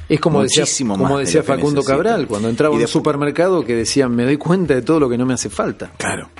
[0.09, 1.83] Es como decía, Muchísimo como de decía Facundo.
[1.83, 5.19] Cabral, cuando entraba a un supermercado que decía, me doy cuenta de todo lo que
[5.19, 5.93] no me hace falta.
[5.99, 6.31] claro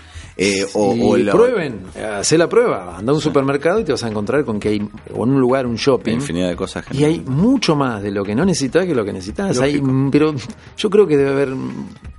[0.41, 1.81] Eh, o, y o la- prueben,
[2.17, 4.89] hacé la prueba, anda a un supermercado y te vas a encontrar con que hay,
[5.13, 8.23] o en un lugar, un shopping, infinidad de cosas y hay mucho más de lo
[8.25, 9.59] que no necesitas que lo que necesitas.
[9.59, 9.83] Hay,
[10.13, 10.33] pero
[10.77, 11.49] yo creo que debe haber,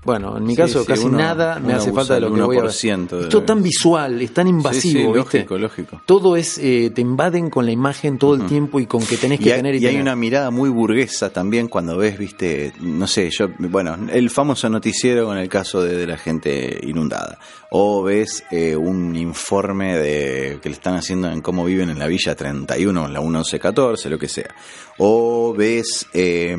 [0.03, 2.57] bueno, en mi caso sí, casi uno- nada me hace falta de lo que voy
[2.57, 2.69] a ver.
[2.71, 5.37] 1% de- Es tan visual, es tan invasivo, ¿viste?
[5.39, 5.57] lógico.
[6.05, 9.39] Todo es, eh, te invaden con la imagen todo el tiempo y con que tenés
[9.39, 13.07] que hay, tener y, y hay una mirada muy burguesa también cuando ves, viste, no
[13.07, 17.39] sé, yo, bueno, el famoso noticiero con el caso de, de la gente inundada.
[17.71, 22.07] O ves eh, un informe de que le están haciendo en cómo viven en la
[22.07, 24.55] Villa 31, en la 1114, lo que sea.
[24.97, 26.57] O ves eh,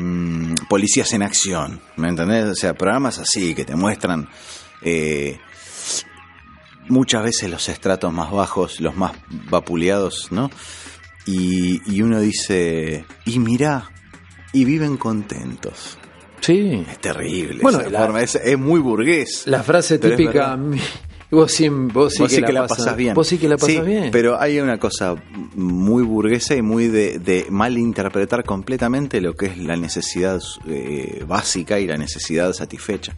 [0.69, 2.45] policías en acción, ¿me entendés?
[2.45, 4.29] O sea, programas así que te muestran...
[4.81, 5.37] eh,
[6.87, 9.13] muchas veces los estratos más bajos, los más
[9.49, 10.49] vapuleados, ¿no?
[11.25, 13.89] Y, y uno dice, y mirá,
[14.51, 15.97] y viven contentos.
[16.41, 16.83] Sí.
[16.91, 17.59] Es terrible.
[17.61, 19.43] Bueno, esa la- forma, es, es muy burgués.
[19.45, 20.57] La frase típica,
[21.31, 23.13] vos sí, vos sí Vos que, la, pasas bien.
[23.13, 24.09] Vos sí que la pasas Sí, bien.
[24.11, 25.15] Pero hay una cosa
[25.55, 31.79] muy burguesa y muy de, de malinterpretar completamente lo que es la necesidad eh, básica
[31.79, 33.15] y la necesidad satisfecha.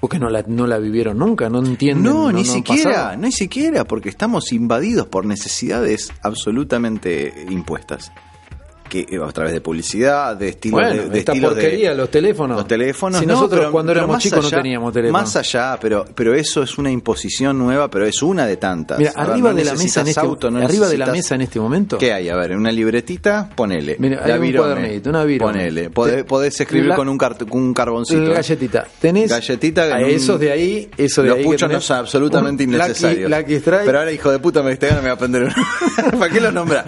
[0.00, 2.04] Porque no la, no la vivieron nunca, no entienden.
[2.04, 3.16] No, ni siquiera, pasado.
[3.16, 8.12] ni siquiera, porque estamos invadidos por necesidades absolutamente impuestas.
[8.88, 11.94] Que eh, a través de publicidad, de estilos Bueno, de, de esta estilos de- porquería,
[11.94, 12.56] los teléfonos.
[12.56, 15.18] Los teléfonos, Si no, nosotros pero- cuando éramos chicos allá- no teníamos teléfono.
[15.20, 18.98] Más allá, pero, pero eso es una imposición nueva, pero es una de tantas.
[18.98, 21.34] Mira, ver, arriba no de la mesa en este auto, no arriba de la mesa
[21.34, 21.98] en este momento.
[21.98, 22.28] ¿Qué hay?
[22.28, 23.96] A ver, una libretita, ponele.
[23.98, 25.52] Mira, hay un cuadernito, una virome.
[25.52, 25.90] Ponele.
[25.90, 28.20] Podés, podés escribir la- con un, con un carboncito.
[28.22, 28.86] La galletita.
[29.00, 31.80] Tenés Galletita a en un- esos de ahí, eso de Los ahí que puchos no
[31.80, 33.30] son absolutamente innecesarios.
[33.84, 35.54] Pero ahora, hijo de puta, me, este me va a prender uno.
[36.18, 36.84] ¿Para qué los nombra?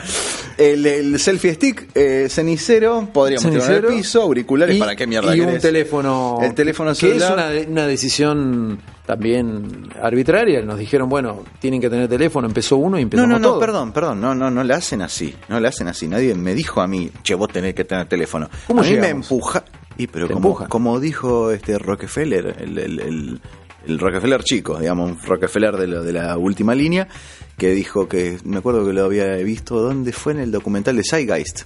[0.56, 3.88] El, el selfie stick, eh, cenicero, podríamos tirar en Cenicero.
[3.90, 5.62] el piso, auriculares, Y- ¿para qué mierda Y un querés?
[5.62, 6.38] teléfono.
[6.42, 7.52] El teléfono Que celular.
[7.54, 10.62] es una, una decisión también arbitraria.
[10.62, 12.46] Nos dijeron, bueno, tienen que tener teléfono.
[12.46, 13.60] Empezó uno y No, empezamos no, no, todo.
[13.60, 16.06] perdón, perdón, no, no, no le hacen así, no le hacen así.
[16.06, 18.48] Nadie me dijo a mí, che, vos tenés que tener teléfono.
[18.66, 19.26] ¿Cómo a mí me llegamos?
[19.30, 19.64] empuja.
[19.96, 23.40] Y pero como, como dijo este Rockefeller, el, el- el-
[23.86, 27.08] el Rockefeller chico, digamos, un Rockefeller de, la última línea,
[27.56, 30.32] que dijo que, me acuerdo que lo había visto, ¿dónde fue?
[30.32, 31.62] En el documental de Zeitgeist.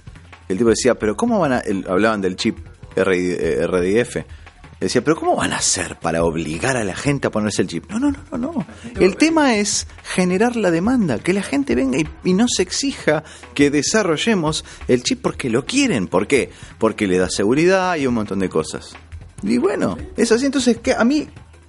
[0.47, 1.63] El tipo decía, pero ¿cómo van a...?
[1.87, 2.57] hablaban del chip
[2.95, 4.17] RI eh, RDF.
[4.79, 7.89] Decía, pero ¿cómo van a hacer para obligar a la gente a ponerse el chip?
[7.89, 8.65] No, no, no, no, no.
[8.99, 13.71] El tema es generar la demanda, que la gente venga y, no se exija que
[13.71, 16.07] desarrollemos el chip porque lo quieren.
[16.07, 16.51] ¿Por qué?
[16.77, 18.95] Porque le da seguridad y un montón de cosas.
[19.43, 20.45] Y bueno, es así.
[20.45, 21.27] Entonces, a mí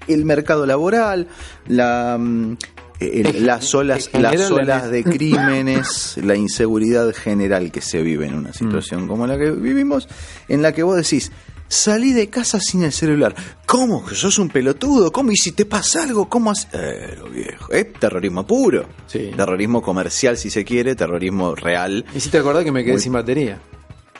[0.09, 1.29] el mercado laboral,
[1.69, 2.57] la, mm,
[3.01, 8.35] el- las olas, las olas la- de crímenes, la inseguridad general que se vive en
[8.35, 10.09] una situación como la que vivimos,
[10.49, 11.31] en la que vos decís,
[11.69, 13.35] salí de casa sin el celular.
[13.67, 14.07] ¿Cómo?
[14.07, 15.11] ¿Que sos un pelotudo?
[15.13, 15.33] ¿Cómo?
[15.33, 16.29] ¿Y si te pasa algo?
[16.29, 16.69] ¿Cómo haces?
[16.73, 17.73] Eh, lo viejo.
[17.73, 18.87] Es terrorismo puro.
[19.09, 19.31] Sí.
[19.37, 22.05] Terrorismo comercial, si se quiere, terrorismo real.
[22.15, 23.61] Y si te acordás que me quedé Muy- sin batería.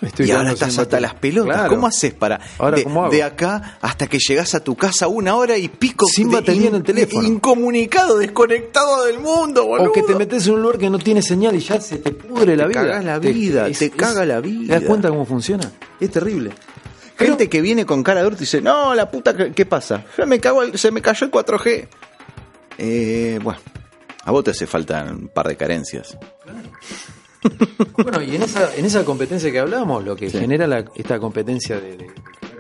[0.03, 1.55] Estoy y ahora estás hasta las pelotas.
[1.57, 1.71] Claro.
[1.75, 5.57] ¿Cómo haces para Ahora, de, de acá hasta que llegas a tu casa una hora
[5.57, 7.27] y pico Sin de- batería en el teléfono.
[7.27, 9.89] Incomunicado, desconectado del mundo, boludo.
[9.89, 12.13] O que te metes en un lugar que no tiene señal y ya se te
[12.13, 12.81] pudre la Te vida.
[12.83, 14.75] cagás la vida, te caga la vida.
[14.75, 15.71] ¿Te das cuenta cómo funciona?
[15.99, 16.53] Es terrible.
[17.19, 20.05] Gente que viene con cara de orto y dice, no, la puta, ¿qué, pasa?
[20.19, 21.89] Ya me cago se me cayó el 4G.
[22.77, 23.59] Eh, bueno,
[24.25, 26.19] a vos te hace falta un par de carencias.
[28.03, 30.39] Bueno, y en esa, en esa competencia que hablábamos, lo que Sí.
[30.39, 32.11] genera la- esta competencia de, de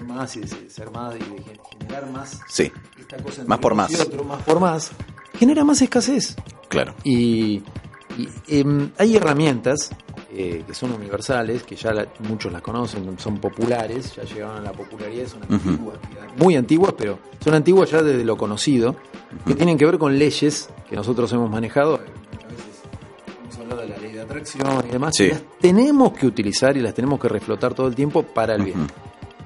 [0.06, 1.42] más y de ser más y de
[1.78, 4.00] generar más, Sí, esta cosa Más por más.
[4.00, 4.90] otros, más por más,
[5.38, 6.36] genera más escasez.
[6.68, 6.94] claro.
[7.04, 7.62] Y,
[8.18, 9.90] y, em, hay herramientas
[10.38, 14.60] eh, que son universales, que ya la- muchos las conocen, son populares, ya llegaron a
[14.60, 15.96] la popularidad, son antiguas,
[16.36, 18.96] muy antiguas, pero son antiguas ya desde lo conocido,
[19.46, 21.94] que tienen que ver con leyes que nosotros hemos manejado.
[21.94, 22.82] A veces
[23.44, 23.95] hemos hablado de la
[24.26, 25.28] atracción y demás, Sí.
[25.28, 28.80] las tenemos que utilizar y las tenemos que reflotar todo el tiempo para el bien.
[28.82, 28.90] Ujú.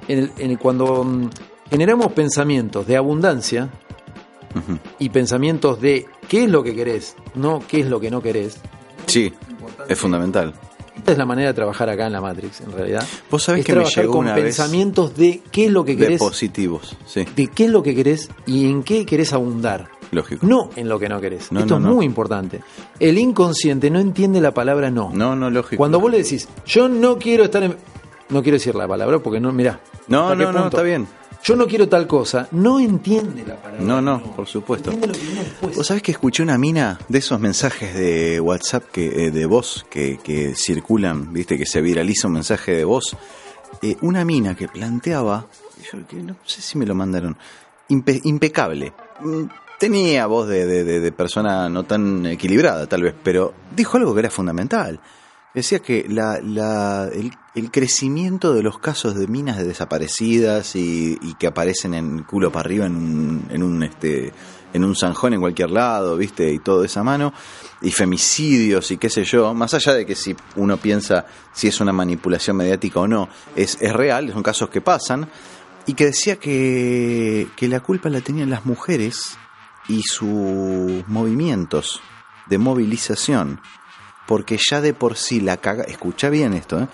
[0.08, 1.28] En el- en el- cuando mm,
[1.70, 3.70] generamos pensamientos de abundancia,
[4.54, 4.78] Ujú.
[4.98, 8.58] y pensamientos de qué es lo que querés, no qué es lo que no querés.
[9.06, 9.32] Sí,
[9.88, 10.52] es fundamental.
[10.96, 13.02] Esta es la manera de trabajar acá en la Matrix, en realidad.
[13.30, 15.84] Vos sabés es que me trabajar llegó con una vez pensamientos de qué es lo
[15.84, 19.32] que de querés, positivos, sí, de qué es lo que querés y en qué querés
[19.32, 19.88] abundar.
[20.10, 20.46] Lógico.
[20.46, 21.50] No en lo que no querés.
[21.52, 21.94] No, Esto no, es no.
[21.96, 22.60] muy importante.
[22.98, 25.10] El inconsciente no entiende la palabra no.
[25.12, 25.78] No, no, lógico.
[25.78, 27.76] Cuando vos le decís, yo no quiero estar en...
[28.28, 29.80] No quiero decir la palabra porque no, mirá.
[30.08, 31.06] No, ¿hasta qué no, no, está bien.
[31.42, 32.46] Yo no quiero tal cosa.
[32.52, 33.82] No entiende la palabra.
[33.84, 34.90] No, no, por supuesto.
[34.92, 35.76] Lo que después.
[35.76, 39.84] Vos sabés que escuché una mina de esos mensajes de WhatsApp que, eh, de voz
[39.90, 43.16] que, que circulan, viste, que se viraliza un mensaje de voz.
[43.82, 45.46] Eh, una mina que planteaba,
[45.90, 47.36] yo que no sé si me lo mandaron,
[47.88, 48.92] impe- impecable.
[49.80, 54.20] Tenía voz de, de- de- persona no tan equilibrada, tal vez, pero dijo algo que
[54.20, 55.00] era fundamental.
[55.54, 57.08] Decía que la, la-
[57.54, 62.66] el, crecimiento de los casos de minas de desaparecidas y, que aparecen en culo para
[62.66, 64.34] arriba en un, en un este
[64.74, 67.32] en un zanjón en cualquier lado, viste, y todo esa mano,
[67.80, 71.24] y femicidios y qué sé yo, más allá de que si uno piensa
[71.54, 75.28] si es una manipulación mediática o no, es, es real, son casos que pasan,
[75.86, 79.36] y que decía que, que la culpa la tenían las mujeres
[79.90, 82.00] y sus movimientos
[82.46, 83.60] de movilización,
[84.26, 86.88] porque ya de por sí la caga, escucha bien esto, ¿eh?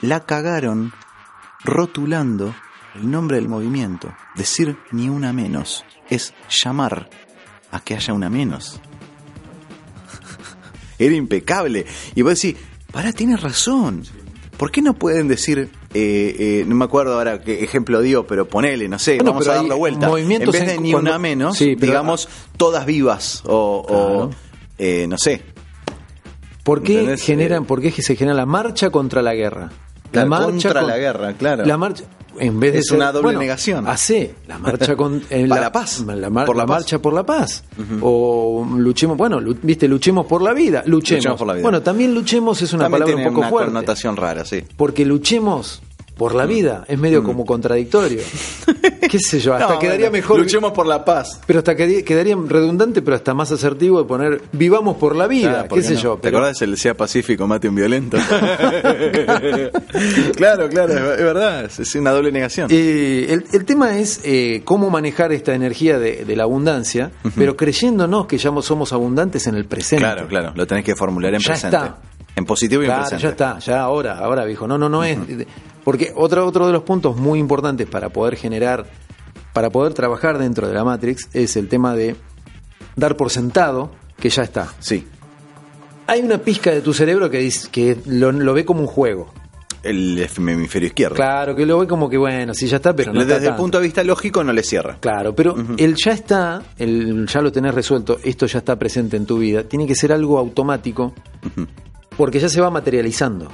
[0.00, 0.92] la cagaron
[1.62, 2.54] rotulando
[2.96, 4.12] el nombre del movimiento.
[4.34, 7.08] Decir ni una menos es llamar
[7.70, 8.80] a que haya una menos.
[10.98, 11.86] Era impecable.
[12.16, 12.60] Y vos decís,
[12.90, 14.02] pará, tienes razón.
[14.56, 18.46] ¿Por qué no pueden decir, eh, eh, no me acuerdo ahora qué ejemplo dio, pero
[18.48, 20.06] ponele, no sé, Bueno, vamos a hay darlo vuelta.
[20.06, 24.30] En movimientos vez de en- ni cuando- una menos, Sí, pero- digamos, todas vivas o,
[24.78, 25.42] eh, no sé,
[26.64, 27.22] ¿Por qué ¿Entendés?
[27.22, 29.70] generan, por qué se genera la marcha contra la guerra?
[30.10, 31.64] Claro, contra la guerra, claro.
[31.66, 32.04] La marcha
[32.38, 33.86] en vez de Es ser- una doble bueno, negación.
[33.88, 36.00] Hace la marcha con eh, la paz.
[36.06, 36.76] La, mar- Por la la paz.
[36.80, 37.64] marcha por la paz.
[38.00, 41.18] O luchemos, bueno, viste, luchemos por la vida, luchemos.
[41.24, 41.62] Luchemos por la vida.
[41.62, 43.72] Bueno, también luchemos es una también palabra tiene un poco una fuerte.
[43.72, 44.62] connotación rara, sí.
[44.76, 45.82] Porque luchemos
[46.16, 48.20] por la vida es medio como contradictorio.
[49.10, 49.54] ¿Qué sé yo?
[49.54, 49.72] Hasta Mm.
[49.74, 50.38] No, quedaría bueno, mejor.
[50.40, 51.40] Luchemos por la paz.
[51.46, 55.50] Pero hasta que quedaría redundante, pero hasta más asertivo de poner vivamos por la vida,
[55.50, 56.00] Claro, ¿por qué sé no?
[56.00, 56.14] yo.
[56.16, 58.16] ¿Te pero- acordás el sea pacífico, mate un violento?
[60.36, 62.68] claro, claro, es verdad, es- una doble negación.
[62.70, 67.56] Eh, el, el tema es eh, cómo manejar esta energía de, de la abundancia, pero
[67.56, 70.04] creyéndonos que ya somos abundantes en el presente.
[70.04, 71.76] claro, claro, lo tenés que formular en Ya presente.
[71.76, 71.98] está.
[72.36, 73.22] En positivo y en presente.
[73.22, 74.66] ya está, ya ahora, ahora viejo.
[74.66, 75.18] No, no, no es.
[75.84, 78.86] Porque otro, otro de los puntos muy importantes para poder generar,
[79.52, 82.16] para poder trabajar dentro de la Matrix es el tema de
[82.96, 84.68] dar por sentado que ya está.
[84.80, 85.06] Sí,
[86.06, 89.32] Hay una pizca de tu cerebro que, dice, que lo, lo ve como un juego.
[89.82, 91.14] el hemisferio izquierdo.
[91.16, 93.54] Claro, que lo ve como que bueno, sí ya está, pero no Desde está el
[93.56, 94.96] punto de vista lógico no le cierra.
[95.00, 99.26] Claro, pero el ya está, el ya lo tenés resuelto, esto ya está presente en
[99.26, 101.12] tu vida, tiene que ser algo automático
[102.16, 103.50] porque ya se va materializando.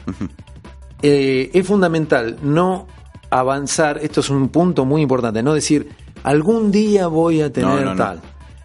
[1.02, 2.86] Eh, es fundamental no
[3.30, 5.88] avanzar, esto es un punto muy importante, no decir
[6.24, 8.20] algún día voy a tener No, no, no.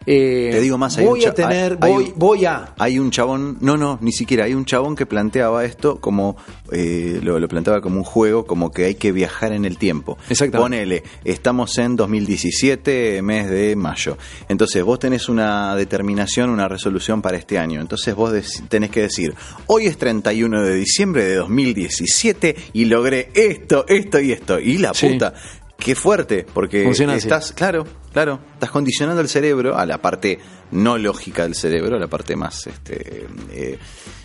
[0.08, 2.74] Eh, Te digo más, hay voy un a tener, hay- hay voy, un- voy a.
[2.78, 6.38] Hay un chabón, no, no, ni siquiera, hay un chabón que planteaba esto como,
[6.72, 10.18] eh, lo, lo planteaba como un juego, como que hay que viajar en el tiempo.
[10.30, 10.62] Exactamente.
[10.64, 14.18] Ponele, estamos en 2017, mes de mayo.
[14.48, 17.82] Entonces vos tenés una determinación, una resolución para este año.
[17.82, 18.32] Entonces vos
[18.70, 19.34] tenés que decir,
[19.68, 24.60] hoy es 31 de diciembre de 2017 y logré esto, esto y esto.
[24.60, 25.08] Y la Sí.
[25.10, 25.34] puta.
[25.78, 30.40] Qué fuerte, porque Funciona estás, claro, claro, estás condicionando el cerebro a la parte
[30.72, 33.78] no lógica del cerebro, a la parte más, este, eh,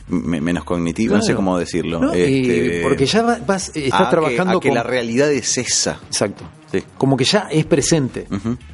[0.09, 1.99] me- menos cognitiva, no sé cómo decirlo.
[2.01, 4.75] No, este, porque ya va- vas, estás a que- trabajando a que, con...
[4.77, 5.99] la realidad es esa.
[6.07, 6.45] Exacto.
[6.71, 6.83] Sí.
[6.97, 8.27] Como que ya es presente.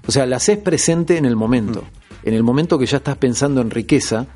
[0.07, 1.83] O sea, la haces presente en el momento.
[2.22, 4.27] En el momento que ya estás pensando en riqueza,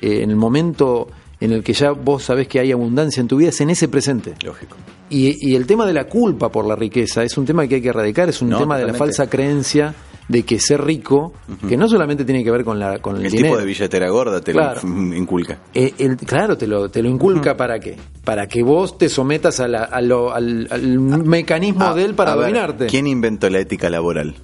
[0.00, 1.08] eh, en el momento
[1.40, 3.86] en el que ya vos sabés que hay abundancia en tu vida, es en ese
[3.88, 4.34] presente.
[4.42, 4.76] Lógico.
[5.10, 7.82] Y, y el tema de la culpa por la riqueza es un tema que hay
[7.82, 9.94] que erradicar, es un No, tema de la falsa creencia
[10.28, 11.34] de que ser rico,
[11.68, 13.48] que no solamente tiene que ver con, la, con el, El dinero.
[13.50, 14.80] tipo de billetera gorda te Claro.
[14.82, 15.58] lo inculca.
[15.74, 17.96] Eh, el- claro, te lo, te lo inculca para qué?
[18.24, 22.14] Para que vos te sometas a la- a lo- al, al mecanismo Ah, de él
[22.14, 22.86] para a ver, dominarte.
[22.86, 24.34] ¿Quién inventó la ética laboral?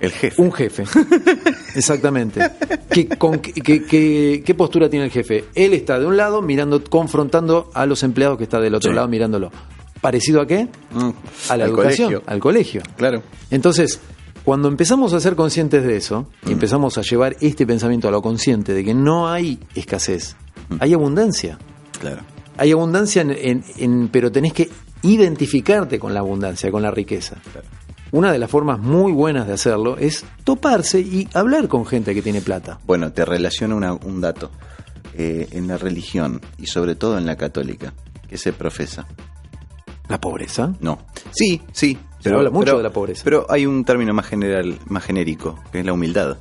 [0.00, 0.42] El jefe.
[0.42, 0.84] Un jefe.
[1.74, 2.40] Exactamente.
[2.90, 5.44] ¿Qué, con, qué, qué- qué- qué postura tiene el jefe?
[5.54, 8.94] Él está de un lado mirando, confrontando a los empleados que está del otro Sí.
[8.94, 9.50] lado mirándolo.
[10.04, 10.68] ¿Parecido a qué?
[10.92, 11.10] Mm,
[11.48, 12.22] A la al educación, colegio.
[12.26, 12.82] al colegio.
[12.98, 13.22] Claro.
[13.50, 14.00] Entonces,
[14.44, 18.20] cuando empezamos a ser conscientes de eso y empezamos a llevar este pensamiento a lo
[18.20, 20.36] consciente de que no hay escasez,
[20.78, 21.56] hay abundancia.
[21.98, 22.20] Claro.
[22.58, 24.68] Hay abundancia, en, en- en- pero tenés que
[25.02, 27.36] identificarte con la abundancia, con la riqueza.
[28.12, 32.20] Una de las formas muy buenas de hacerlo es toparse y hablar con gente que
[32.20, 32.78] tiene plata.
[32.86, 34.50] Bueno, te relaciono una- un dato.
[35.16, 37.94] Eh, en la religión, y sobre todo en la católica,
[38.28, 39.06] que se profesa.
[40.08, 40.72] La pobreza.
[40.80, 40.98] No.
[41.32, 41.98] Sí, sí.
[42.20, 43.22] Se habla mucho de la pobreza.
[43.24, 46.38] Pero hay un término más general, más genérico, que es la humildad.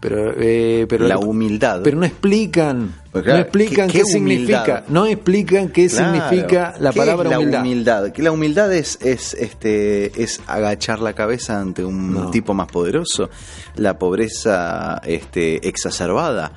[0.00, 1.80] Pero, eh, pero, la humildad.
[1.84, 6.12] pero no explican, Pues claro, no explican ¿qué- qué, qué significa, no explican qué Claro.
[6.28, 7.60] significa la ¿Qué palabra es la humildad.
[7.60, 8.10] humildad?
[8.12, 12.30] Que la humildad es, es, este, es agachar la cabeza ante un No.
[12.32, 13.30] tipo más poderoso.
[13.76, 16.50] La pobreza este, exacerbada.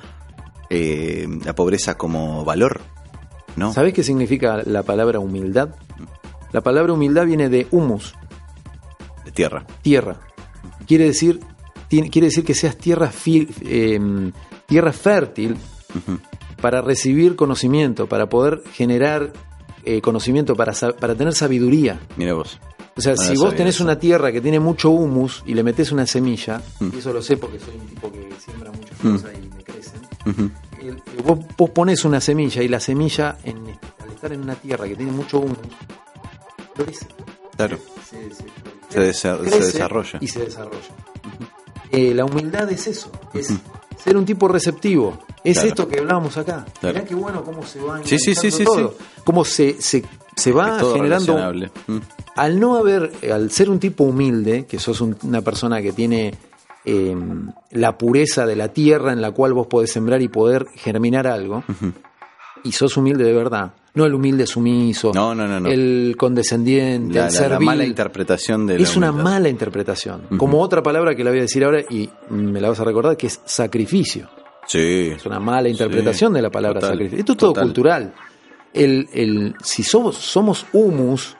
[0.68, 2.80] eh, la pobreza como valor.
[3.54, 3.72] ¿No?
[3.72, 5.68] ¿Sabés qué significa la palabra humildad?
[6.56, 8.14] La palabra humildad viene de humus,
[9.26, 9.66] De tierra.
[9.82, 10.16] tierra.
[10.86, 11.38] Quiere decir,
[11.88, 14.00] tiene- quiere decir que seas tierra, fi- eh,
[14.64, 15.58] tierra fértil
[16.62, 19.34] para recibir conocimiento, para poder generar
[19.84, 22.00] eh, conocimiento, para, para tener sabiduría.
[22.16, 22.58] Mira vos.
[22.96, 23.84] O sea, No si vos tenés eso.
[23.84, 26.88] una tierra que tiene mucho humus y le metes una semilla, Mm.
[26.94, 29.12] y eso lo sé porque soy un tipo que siembra muchas Mm.
[29.12, 30.00] cosas y me crecen,
[30.80, 33.58] el- vos, vos pones una semilla y la semilla, en,
[34.02, 35.58] al estar en una tierra que tiene mucho humus,
[36.76, 37.06] florece.
[37.56, 37.78] Claro.
[38.08, 38.44] Se, se-
[38.88, 40.18] Se desa- se desarrolla.
[40.20, 40.94] Y se desarrolla.
[41.90, 43.52] Eh, la humildad es eso, es
[44.02, 45.18] ser un tipo receptivo.
[45.42, 45.68] Es Claro.
[45.68, 46.64] esto que hablábamos acá.
[46.80, 46.94] Claro.
[46.96, 48.94] Mirá qué bueno cómo se va Sí, todo.
[49.24, 50.04] Cómo se, se,
[50.36, 51.36] se va generando.
[51.86, 51.98] Mm.
[52.36, 56.34] al no haber, al ser un tipo humilde, que sos un- una persona que tiene
[56.84, 57.16] eh,
[57.72, 61.64] la pureza de la tierra en la cual vos podés sembrar y poder germinar algo,
[62.66, 65.68] y sos humilde de verdad, no el humilde sumiso, No, no, no, no.
[65.70, 67.66] el condescendiente, La, el la- la servil.
[67.66, 70.22] mala interpretación de la es una mala interpretación.
[70.36, 73.16] Como otra palabra que la voy a decir ahora y me la vas a recordar,
[73.16, 74.28] que es sacrificio.
[74.66, 75.12] Sí.
[75.16, 77.18] Es una mala interpretación de la palabra total, sacrificio.
[77.20, 77.64] Esto es todo total.
[77.64, 78.14] cultural.
[78.74, 81.36] El, el, si somos, somos humus,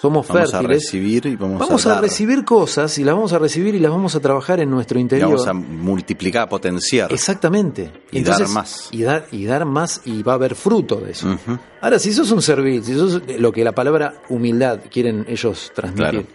[0.00, 3.74] somos Vamos a recibir y vamos, vamos a, recibir cosas y las vamos a recibir
[3.74, 5.28] y las vamos a trabajar en nuestro Y interior.
[5.30, 7.12] vamos a multiplicar, potenciar.
[7.12, 7.92] Exactamente.
[8.10, 8.88] Y dar más.
[8.92, 11.36] Y dar, y dar más y va a haber fruto de eso.
[11.82, 16.10] Ahora, si sos un servil, si sos lo que la palabra humildad quieren ellos transmitir,
[16.10, 16.26] Claro.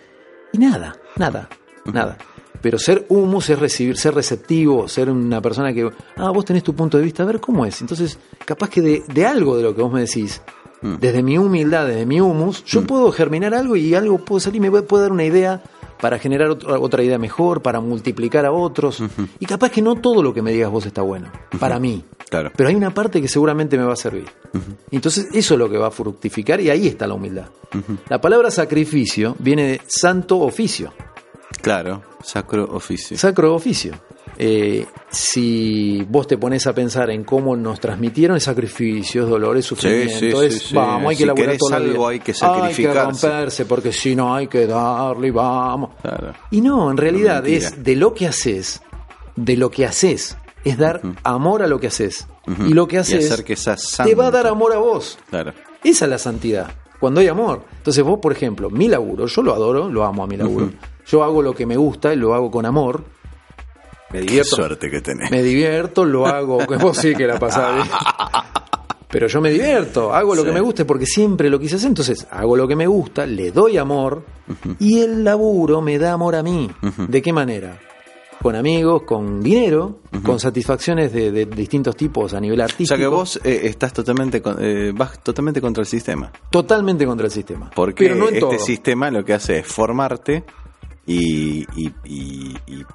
[0.54, 1.50] y nada, nada,
[1.86, 2.18] nada.
[2.62, 6.74] Pero ser humus es recibir, ser receptivo, ser una persona que, ah, vos tenés tu
[6.76, 7.82] punto de vista, a ver cómo es.
[7.82, 10.42] Entonces, capaz que de, de algo de lo que vos me decís,
[10.86, 10.96] Mm.
[11.00, 14.70] desde mi humildad, desde mi humus, yo puedo germinar algo y algo puedo salir, me
[14.84, 15.64] puede dar una idea
[16.00, 19.02] para generar otra, otra idea mejor, para multiplicar a otros.
[19.40, 22.04] Y capaz que no todo lo que me digas vos está bueno, para mí.
[22.30, 22.52] Claro.
[22.56, 24.26] Pero hay una parte que seguramente me va a servir.
[24.92, 27.48] Entonces, eso es lo que va a fructificar y ahí está la humildad.
[28.10, 30.94] La palabra sacrificio viene de santo oficio,
[31.62, 33.18] Claro, sacro oficio.
[33.18, 33.94] sacro oficio.
[34.38, 40.32] Eh, si vos te pones a pensar en cómo nos transmitieron sacrificios, dolores, sufrimiento, sí,
[40.32, 40.76] sí, es, sí.
[40.76, 42.88] vamos, hay que Si laburar todo algo, hay que sacrificarse.
[42.88, 45.92] Hay que romperse, porque si no hay que darle y vamos.
[46.02, 46.34] Claro.
[46.52, 48.82] Y no, en realidad es de lo que haces,
[49.36, 52.28] de lo que haces, es dar amor a lo que haces.
[52.68, 55.18] Y lo que haces hacer que te va a dar amor a vos.
[55.30, 55.54] Claro.
[55.84, 57.64] Esa es la santidad, cuando hay amor.
[57.78, 60.72] Entonces vos, por ejemplo, mi laburo, yo lo adoro, lo amo a mi laburo.
[61.08, 63.04] Yo hago lo que me gusta y lo hago con amor.
[64.12, 65.30] Me Qué divierto, suerte que tenés.
[65.32, 66.60] me divierto, lo hago.
[66.80, 67.88] Vos sí que la pasás bien.
[69.10, 70.48] Pero yo me divierto, hago lo Sí.
[70.48, 71.88] que me gusta porque siempre lo quise hacer.
[71.88, 74.26] Entonces hago lo que me gusta, le doy amor
[74.80, 76.70] y el laburo me da amor a mí.
[77.08, 77.80] ¿De qué manera?
[78.42, 82.90] Con amigos, con dinero, con satisfacciones de, de distintos tipos a nivel O artístico.
[82.90, 86.32] sea que vos eh, estás totalmente con- eh, vas totalmente contra el sistema.
[86.50, 87.72] Totalmente contra el sistema.
[87.74, 88.60] Porque Pero no en este todo.
[88.60, 90.44] sistema lo que hace es formarte
[91.08, 92.86] y, y- y- y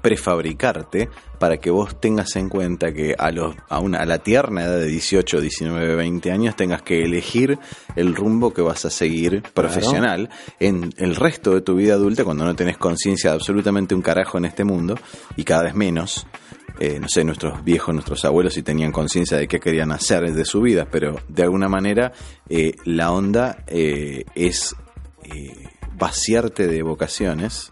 [0.00, 4.64] prefabricarte para que vos tengas en cuenta que a, los, a, una, a la tierna
[4.64, 7.58] edad de 18, 19, 20 años tengas que elegir
[7.96, 10.28] el rumbo que vas a seguir profesional
[10.58, 14.38] en el resto de tu vida adulta cuando no tenés conciencia de absolutamente un carajo
[14.38, 14.96] en este mundo
[15.36, 16.26] y cada vez menos.
[16.78, 20.44] Eh, no sé, nuestros viejos, nuestros abuelos sí tenían conciencia de qué querían hacer de
[20.46, 22.12] su vida, pero de alguna manera
[22.48, 24.74] eh, la onda eh, es
[25.24, 27.70] eh, vaciarte de vocaciones,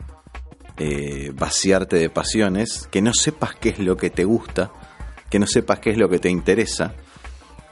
[0.78, 4.70] eh, vaciarte de pasiones, que no sepas qué es lo que te gusta,
[5.30, 6.94] que no sepas qué es lo que te interesa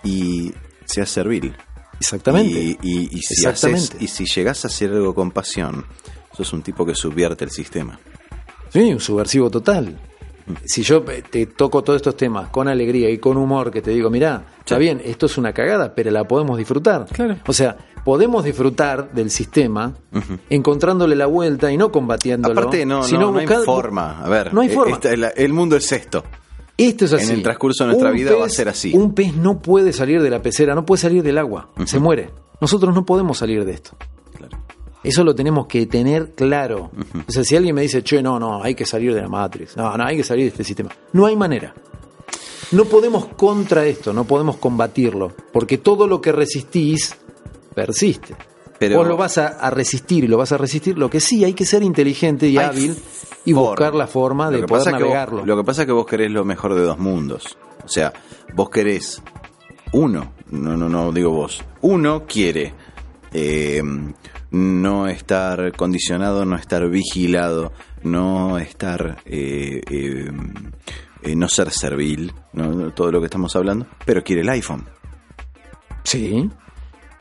[0.05, 0.53] y
[0.85, 1.55] seas servil.
[2.01, 2.51] Exactamente.
[2.61, 3.97] Y, y- y si Exactamente.
[3.97, 5.85] haces- y si llegas a hacer algo con pasión,
[6.37, 7.99] sos un tipo que subvierte el sistema.
[8.71, 9.99] Sí, un subversivo total.
[10.65, 14.11] Si yo te toco todos estos temas con alegría y con humor, que te digo,
[14.11, 14.81] mirá, está Sí.
[14.81, 17.07] bien, esto es una cagada, pero la podemos disfrutar.
[17.13, 17.37] Claro.
[17.47, 19.93] O sea, podemos disfrutar del sistema
[20.51, 22.59] encontrándole la vuelta y no combatiéndolo.
[22.61, 24.23] Aparte, no, sino no, no hay buscar- forma.
[24.23, 24.95] A ver, No hay eh, forma.
[24.97, 26.23] esta- el, el mundo es esto.
[26.79, 27.31] Esto es así.
[27.33, 28.93] En el transcurso de nuestra Un vida va a ser así.
[28.95, 32.31] Un pez no puede salir de la pecera, no puede salir del agua, se muere.
[32.61, 33.97] Nosotros no podemos salir de esto.
[35.09, 36.91] Eso lo tenemos que tener claro.
[37.29, 39.77] O sea, si alguien me dice, che, no, no, hay que salir de la Matrix,
[39.77, 40.91] no, no, hay que salir de este sistema.
[41.13, 41.75] No hay manera.
[42.73, 47.17] No podemos contra esto, no podemos combatirlo, porque todo lo que resistís
[47.75, 48.35] persiste.
[48.79, 50.99] Pero- Vos lo vas a, a resistir y lo vas a resistir.
[50.99, 52.95] Lo que sí, hay que ser inteligente y hábil
[53.45, 53.69] y forma.
[53.71, 55.47] buscar la forma de poder vos- navegarlo.
[55.47, 57.57] lo que pasa es que vos querés lo mejor de dos mundos.
[57.85, 58.13] O sea,
[58.55, 59.23] vos querés
[59.93, 62.75] uno, no, no, no digo vos, uno quiere
[63.33, 63.81] eh,
[64.57, 70.31] no estar condicionado, no estar vigilado, no estar, eh, eh,
[71.23, 74.85] eh, no ser servil, no, todo lo que estamos hablando, pero quiere el iPhone.
[76.05, 76.49] Sí.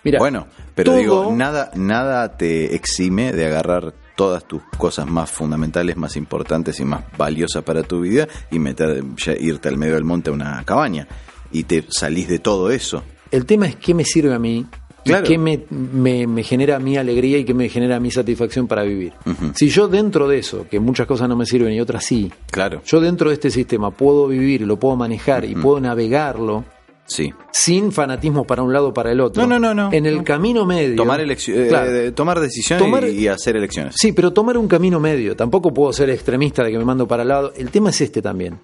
[0.04, 5.30] Mira, bueno, pero todo- digo, nada, nada te exime de agarrar todas tus cosas más
[5.32, 9.04] fundamentales, más importantes y más valiosas para tu vida y meter,
[9.42, 11.08] irte al medio del monte a una cabaña
[11.52, 13.04] y te salís de todo eso.
[13.32, 14.66] El tema es qué me sirve a mí,
[15.06, 15.28] Claro.
[15.28, 19.14] qué me, me- me genera mi alegría y qué me genera mi satisfacción para vivir.
[19.56, 22.82] Si yo dentro de eso, que muchas cosas no me sirven y otras sí, Claro,
[22.86, 26.66] yo dentro de este sistema puedo vivir, lo puedo manejar y puedo navegarlo
[27.06, 27.32] sí.
[27.52, 29.46] sin fanatismo para un lado o para el otro.
[29.46, 29.94] No, no, no, no.
[29.94, 30.24] En el No.
[30.24, 30.96] camino medio.
[30.96, 31.36] Tomar, eh,
[31.70, 31.92] Claro.
[31.92, 33.94] de- tomar decisiones Tomar- y, y hacer elecciones.
[33.98, 35.36] Sí, pero tomar un camino medio.
[35.36, 37.54] Tampoco puedo ser extremista de que me mando para el lado.
[37.56, 38.60] El tema es este también.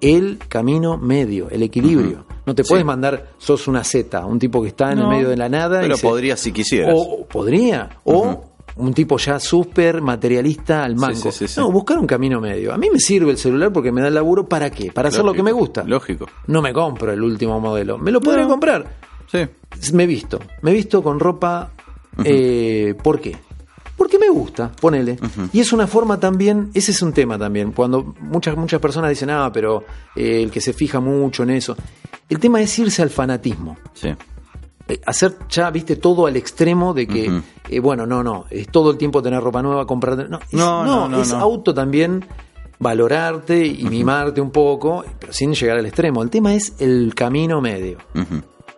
[0.00, 2.24] El camino medio, el equilibrio.
[2.46, 2.68] No te Sí.
[2.70, 5.80] puedes mandar, sos una Z, un tipo que está en el medio de la nada.
[5.80, 6.94] y Pero se- podría si quisieras.
[6.96, 7.90] O o podría.
[8.04, 8.44] O
[8.76, 11.14] un tipo ya súper materialista al mango.
[11.16, 11.60] sí, sí, sí.
[11.60, 12.72] No, buscar un camino medio.
[12.72, 14.90] A mí me sirve el celular porque me da el laburo para qué?
[14.90, 15.84] Para hacer lo que me gusta.
[15.84, 16.26] Lógico.
[16.46, 17.98] No me compro el último modelo.
[17.98, 18.50] Me lo podría No.
[18.50, 18.86] comprar.
[19.30, 19.40] Sí.
[19.92, 20.40] Me visto.
[20.62, 21.72] Me visto con ropa.
[22.24, 23.36] eh, ¿Por qué?
[24.00, 25.18] Porque me gusta, ponele.
[25.52, 29.28] Y es una forma también, ese es un tema también, cuando muchas, muchas personas dicen,
[29.28, 29.84] ah, pero
[30.16, 31.76] eh, el que se fija mucho en eso.
[32.26, 33.76] El tema es irse al fanatismo.
[33.92, 34.08] Sí.
[34.88, 38.90] Eh, hacer ya, viste, todo al extremo de que, eh, bueno, no, no, es todo
[38.90, 40.30] el tiempo tener ropa nueva, comprar.
[40.30, 41.36] No, es, No, no, no, es no.
[41.36, 42.24] auto también
[42.78, 46.22] valorarte y mimarte un poco, pero sin llegar al extremo.
[46.22, 47.98] El tema es el camino medio,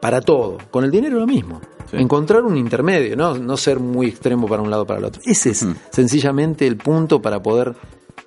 [0.01, 0.59] para todo.
[0.73, 1.61] Con el dinero lo mismo.
[1.91, 1.97] Sí.
[1.97, 3.37] Encontrar un intermedio, ¿no?
[3.37, 5.21] no ser muy extremo para un lado o para el otro.
[5.25, 7.75] Ese es sencillamente el punto para poder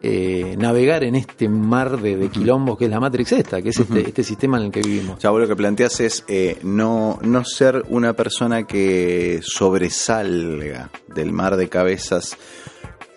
[0.02, 3.80] eh, navegar en este mar de, de quilombos que es la Matrix esta, que es
[3.80, 5.18] este, este sistema en el que vivimos.
[5.18, 10.92] O sea, vos lo que planteas es eh, no, no ser una persona que sobresalga
[11.08, 12.38] del mar de cabezas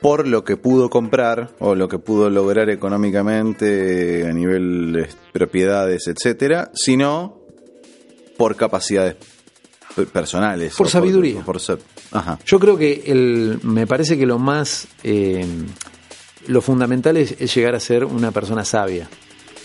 [0.00, 6.06] por lo que pudo comprar o lo que pudo lograr económicamente a nivel de propiedades,
[6.06, 7.40] etcétera, sino
[8.36, 9.16] por capacidades
[10.06, 10.74] personales.
[10.76, 11.40] Por sabiduría.
[11.42, 11.78] por ser,
[12.12, 12.38] ajá.
[12.46, 15.44] Yo creo que el, me parece que lo más eh,
[16.46, 19.08] lo fundamental es, es llegar a ser una persona sabia.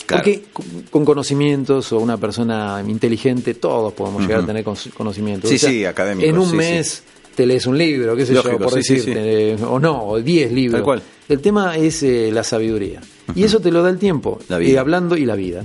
[0.06, 0.22] Claro.
[0.22, 5.48] Porque con- con conocimientos o una persona inteligente, todos podemos llegar a tener con- conocimientos.
[5.48, 7.02] Sí, O sea, sí, académicos, En un sí, mes
[7.34, 10.20] te lees un libro, qué sé Lógico, yo, por sí, decirte, eh, o no, o
[10.20, 10.78] 10 libros.
[10.78, 11.02] Tal cual.
[11.28, 13.00] El tema es eh, la sabiduría.
[13.34, 14.38] Y eso te lo da el tiempo.
[14.48, 14.70] La vida.
[14.72, 15.64] Y hablando y la vida.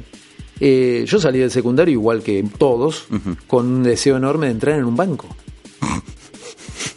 [0.59, 3.07] Eh, yo salí del secundario igual que todos,
[3.47, 5.27] con un deseo enorme de entrar en un banco.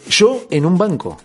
[0.09, 1.17] Yo en un banco.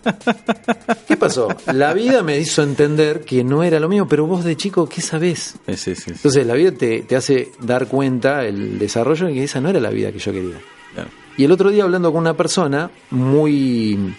[1.07, 1.49] ¿Qué pasó?
[1.73, 5.01] La vida me hizo entender que no era lo mío, pero vos de chico, ¿qué
[5.01, 5.55] sabés?
[5.67, 6.11] Sí, sí, sí.
[6.11, 9.79] Entonces la vida te, te hace dar cuenta, el desarrollo, de que esa no era
[9.79, 10.59] la vida que yo quería.
[10.93, 11.09] Claro.
[11.37, 14.15] Y el otro día hablando con una persona muy,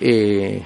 [0.00, 0.62] eh,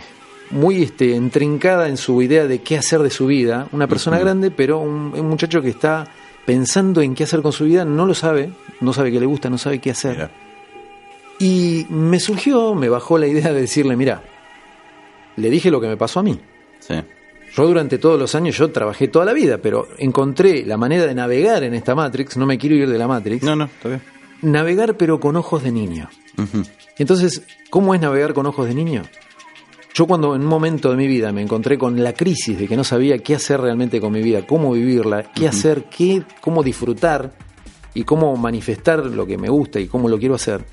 [0.51, 4.51] muy este, entrincada en su idea de qué hacer de su vida, una persona grande,
[4.51, 6.13] pero un, un muchacho que está
[6.47, 9.49] pensando en qué hacer con su vida, no lo sabe, no sabe qué le gusta,
[9.51, 10.13] no sabe qué hacer.
[10.17, 10.31] Mira.
[11.39, 14.23] Y me surgió, me bajó la idea de decirle, mira,
[15.37, 16.39] le dije lo que me pasó a mí.
[16.79, 16.95] Sí.
[17.57, 21.15] Yo durante todos los años, yo trabajé toda la vida, pero encontré la manera de
[21.15, 24.03] navegar en esta Matrix, no me quiero ir de la Matrix, No, no, está bien.
[24.43, 26.09] navegar pero con ojos de niño.
[26.99, 29.03] Entonces, ¿cómo es navegar con ojos de niño?
[29.95, 32.77] Yo cuando en un momento de mi vida me encontré con la crisis de que
[32.77, 37.33] no sabía qué hacer realmente con mi vida, cómo vivirla, qué hacer, qué, cómo disfrutar
[37.95, 40.65] y cómo manifestar lo que me gusta y cómo lo quiero hacer,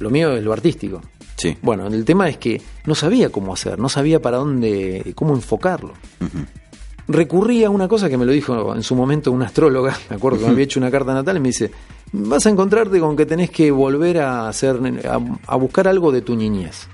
[0.00, 1.00] lo mío es lo artístico.
[1.36, 1.56] Sí.
[1.62, 5.92] Bueno, el tema es que no sabía cómo hacer, no sabía para dónde, cómo enfocarlo.
[7.06, 10.40] Recurrí a una cosa que me lo dijo en su momento una astróloga, me acuerdo
[10.40, 11.70] que me había hecho una carta natal y me dice,
[12.10, 16.22] vas a encontrarte con que tenés que volver a hacer, a, a buscar algo de
[16.22, 16.88] tu niñez.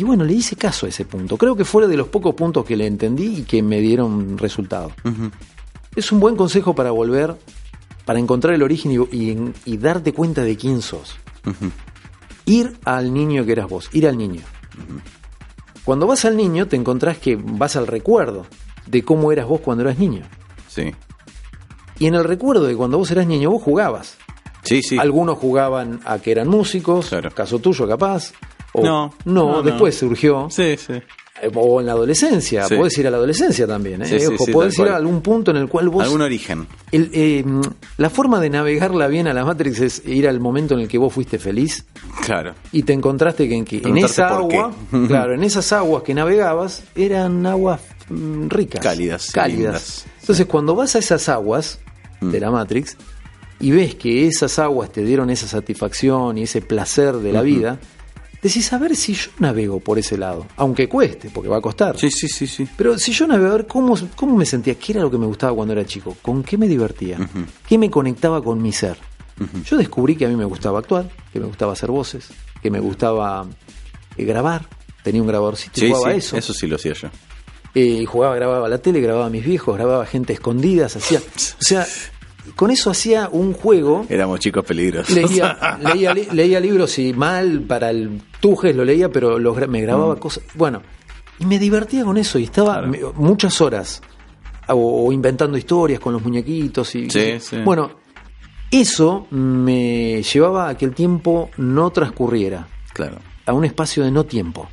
[0.00, 1.36] Y bueno, le hice caso a ese punto.
[1.36, 4.92] Creo que fue de los pocos puntos que le entendí y que me dieron resultado.
[5.94, 7.36] Es un buen consejo para volver,
[8.06, 11.16] para encontrar el origen y, y- y darte cuenta de quién sos.
[12.46, 14.40] Ir al niño que eras vos, ir al niño.
[15.84, 18.46] Cuando vas al niño te encontrás que vas al recuerdo
[18.86, 20.22] de cómo eras vos cuando eras niño.
[20.68, 20.92] Sí.
[21.98, 24.16] Y en el recuerdo de cuando vos eras niño vos jugabas.
[24.62, 24.98] Sí, sí.
[24.98, 27.30] Algunos jugaban a que eran músicos, Claro.
[27.34, 28.32] caso tuyo capaz.
[28.72, 29.62] O, No, no, no, no.
[29.62, 30.48] después surgió.
[30.50, 30.94] Sí, sí.
[31.42, 32.76] Eh, O en la adolescencia, Sí.
[32.76, 34.06] podés ir a la adolescencia también, ¿eh?
[34.20, 36.04] Sí, Ojo, sí, podés ir a algún punto en el cual vos...
[36.04, 36.66] Algún origen.
[36.92, 37.44] el, eh,
[37.96, 40.98] la forma de navegarla bien a la Matrix es ir al momento en el que
[40.98, 41.86] vos fuiste feliz
[42.26, 42.54] Claro.
[42.72, 44.72] y te encontraste que en, que en esa agua,
[45.08, 49.56] claro, en esas aguas que navegabas eran aguas mm, ricas, Cálidas, cálidas.
[49.64, 50.06] lindas.
[50.20, 51.78] Entonces, cuando vas a esas aguas
[52.22, 52.32] Mm.
[52.32, 52.98] de la Matrix
[53.60, 57.78] y ves que esas aguas te dieron esa satisfacción y ese placer de la vida,
[58.42, 61.98] decís a ver si yo navego por ese lado, aunque cueste, porque va a costar.
[61.98, 62.66] Sí, sí, sí, sí.
[62.76, 65.26] Pero si yo navego a ver cómo, cómo me sentía, qué era lo que me
[65.26, 67.18] gustaba cuando era chico, con qué me divertía,
[67.68, 68.96] qué me conectaba con mi ser.
[69.64, 72.28] Yo descubrí que a mí me gustaba actuar, que me gustaba hacer voces,
[72.62, 73.46] que me gustaba
[74.16, 74.66] eh, grabar.
[75.02, 76.14] Tenía un grabadorcito y Sí, jugaba sí.
[76.14, 76.36] a eso.
[76.36, 77.08] Eso sí lo hacía yo.
[77.74, 81.20] Eh, jugaba, grababa la tele, grababa a mis viejos, grababa gente escondidas, hacía.
[81.58, 81.86] O sea,
[82.56, 84.06] con eso hacía un juego.
[84.08, 85.14] Éramos chicos peligrosos.
[85.14, 89.80] Leía, leía, li- leía libros y mal para el Tujes lo leía, pero los me
[89.82, 90.44] grababa cosas.
[90.54, 90.82] Bueno,
[91.38, 93.12] y me divertía con eso y estaba Claro.
[93.16, 94.02] muchas horas
[94.68, 97.58] o, o inventando historias con los muñequitos y Sí, sí.
[97.64, 97.90] bueno,
[98.70, 103.18] eso me llevaba a que el tiempo no transcurriera, Claro.
[103.46, 104.68] a un espacio de no tiempo.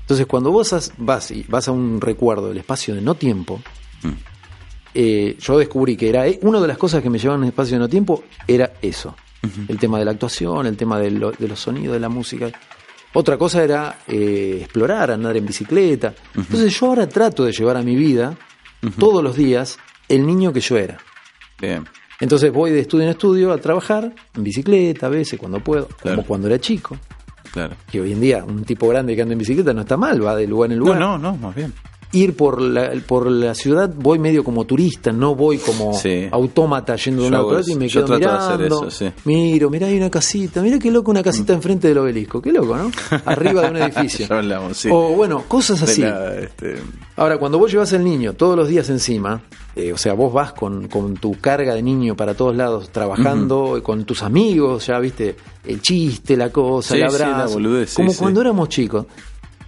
[0.00, 3.60] Entonces, cuando vos vas y vas a un recuerdo del espacio de no tiempo,
[4.02, 4.10] Mm.
[4.96, 7.74] Eh, yo descubrí que era eh, una de las cosas que me llevaban un espacio
[7.76, 9.14] de no tiempo era eso.
[9.68, 12.50] El tema de la actuación, el tema de, lo- de los sonidos, de la música.
[13.12, 16.14] Otra cosa era eh, explorar, andar en bicicleta.
[16.34, 18.36] Entonces yo ahora trato de llevar a mi vida,
[18.98, 19.78] todos los días,
[20.08, 20.98] el niño que yo era.
[21.60, 21.84] Bien.
[22.18, 26.16] Entonces voy de estudio en estudio a trabajar, en bicicleta a veces, cuando puedo, Claro.
[26.16, 26.96] como cuando era chico.
[27.52, 27.76] Claro.
[27.90, 30.34] Que hoy en día un tipo grande que anda en bicicleta no está mal, va
[30.34, 31.72] de lugar en No, lugar no, no, más bien.
[32.12, 36.28] Ir por la, por la ciudad voy medio como turista, no voy como Sí.
[36.30, 38.64] autómata yendo de un lado y me quedo mirando.
[38.86, 39.10] eso, sí.
[39.24, 42.76] Miro, mira, hay una casita, mira qué loco una casita enfrente del obelisco, qué loco,
[42.76, 42.90] ¿no?
[43.26, 44.26] Arriba de un edificio.
[44.28, 44.88] Ya hablamos, sí.
[44.90, 46.02] O bueno, cosas así.
[46.02, 46.76] la, este,
[47.16, 49.42] Ahora, cuando vos llevas al niño todos los días encima,
[49.74, 53.80] eh, o sea, vos vas con, con tu carga de niño para todos lados, trabajando
[53.82, 57.54] con tus amigos, ya viste, el chiste, la cosa, el sí, la abrazo.
[57.54, 59.06] boludez, como cuando éramos chicos.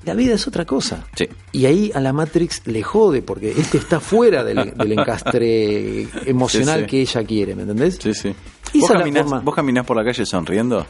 [0.09, 1.05] La vida es otra cosa.
[1.15, 1.29] Sí.
[1.53, 6.79] Y ahí a la Matrix le jode, porque este está fuera del, del encastre emocional
[6.81, 6.91] Sí, sí.
[6.91, 7.99] que ella quiere, ¿me entendés?
[8.03, 8.29] Sí, sí.
[8.75, 9.41] Esa ¿Vos caminás, forma.
[9.41, 10.87] ¿Vos caminás por la calle sonriendo?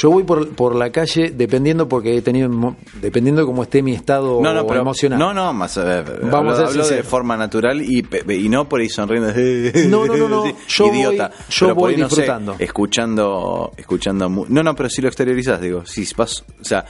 [0.00, 2.48] Yo voy por, por la calle dependiendo porque he tenido,
[3.02, 5.18] dependiendo de cómo esté mi estado No, no, pero emocional.
[5.18, 6.20] No, no, más a ver.
[6.22, 9.32] Vamos hablo, a hablo de forma natural y, y no por ahí sonriendo.
[9.88, 10.44] No, no, no, no.
[10.44, 11.28] Sí, Yo idiota.
[11.30, 12.54] voy- yo Pero por voy ahí, no sé, disfrutando.
[12.60, 14.28] escuchando, escuchando.
[14.48, 16.84] No, no, pero si lo exteriorizás, digo, si vas, o sea,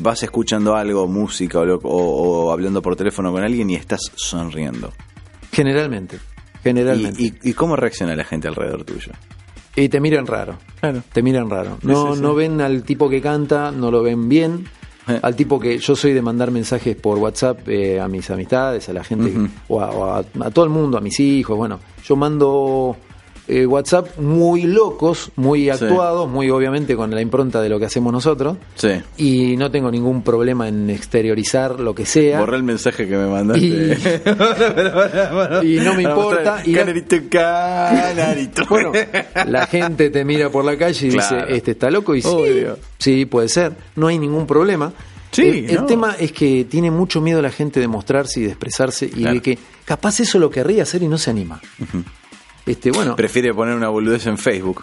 [0.00, 4.00] vas escuchando algo, música o, lo- o- o hablando por teléfono con alguien y estás
[4.14, 4.92] sonriendo.
[5.52, 6.18] Generalmente.
[6.62, 7.22] Generalmente.
[7.22, 9.12] ¿Y, y, y cómo reacciona la gente alrededor tuyo?
[9.76, 10.56] Y te miran raro.
[10.80, 11.02] Claro.
[11.12, 11.78] Te miran raro.
[11.82, 12.22] No, Sí, sí, sí.
[12.22, 14.66] no ven al tipo que canta, no lo ven bien.
[15.06, 15.18] Eh.
[15.20, 18.92] Al tipo que yo soy de mandar mensajes por WhatsApp eh, a mis amistades, a
[18.94, 19.32] la gente,
[19.68, 21.56] o, a, o a- a todo el mundo, a mis hijos.
[21.58, 22.96] Bueno, yo mando
[23.46, 28.12] eh, WhatsApp muy locos, muy actuados, muy obviamente con la impronta de lo que hacemos
[28.12, 28.56] nosotros.
[28.74, 28.88] Sí.
[29.18, 32.40] Y no tengo ningún problema en exteriorizar lo que sea.
[32.40, 33.64] Borré el mensaje que me mandaste.
[33.64, 33.92] Y-
[35.76, 38.62] y no me importa, y Canarito, canarito.
[38.68, 38.92] Bueno,
[39.46, 41.36] la gente te mira por la calle y Claro.
[41.46, 42.78] dice, este está loco, y sí, Obvio.
[42.98, 44.92] sí, puede ser, no hay ningún problema.
[45.30, 49.06] Sí, el, tema es que tiene mucho miedo la gente de mostrarse y de expresarse
[49.06, 49.34] y Claro.
[49.34, 51.60] de que capaz eso lo querría hacer y no se anima.
[52.66, 54.82] Este, bueno, Prefiere poner una boludez en Facebook.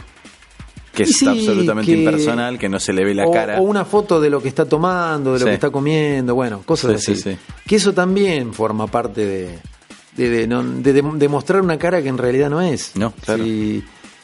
[0.94, 3.60] Que sí, absolutamente que- impersonal, que no se le ve la o, cara.
[3.60, 5.50] o una foto de lo que está tomando, de lo Sí.
[5.52, 7.22] que está comiendo, bueno, cosas Sí, así.
[7.22, 7.38] sí, sí.
[7.66, 9.60] Que eso también forma parte de,
[10.18, 12.92] de, de, no- de- de- mostrar una cara que en realidad no es.
[12.96, 13.44] No, claro.
[13.44, 13.84] Si-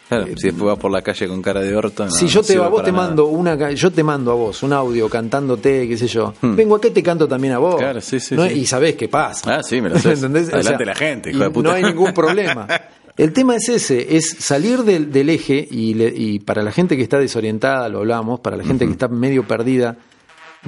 [0.09, 2.05] Claro, eh, si después vas por la calle con cara de orto.
[2.05, 3.07] no, si yo te a vos te nada.
[3.07, 6.33] mando una yo te mando a vos un audio cantándote, qué sé yo.
[6.41, 6.55] Hmm.
[6.55, 7.75] Vengo acá y te canto también a vos.
[7.75, 8.45] Claro, sí, sí, No-.
[8.45, 9.57] Y sabés qué pasa.
[9.57, 10.09] Ah, sí, me lo sé.
[10.11, 11.69] Adelante sea, la gente, hijo de puta.
[11.69, 12.67] No hay ningún problema.
[13.18, 16.95] El tema es ese, es salir del, del eje y, le- y para la gente
[16.95, 19.97] que está desorientada, lo hablamos, para la gente que está medio perdida,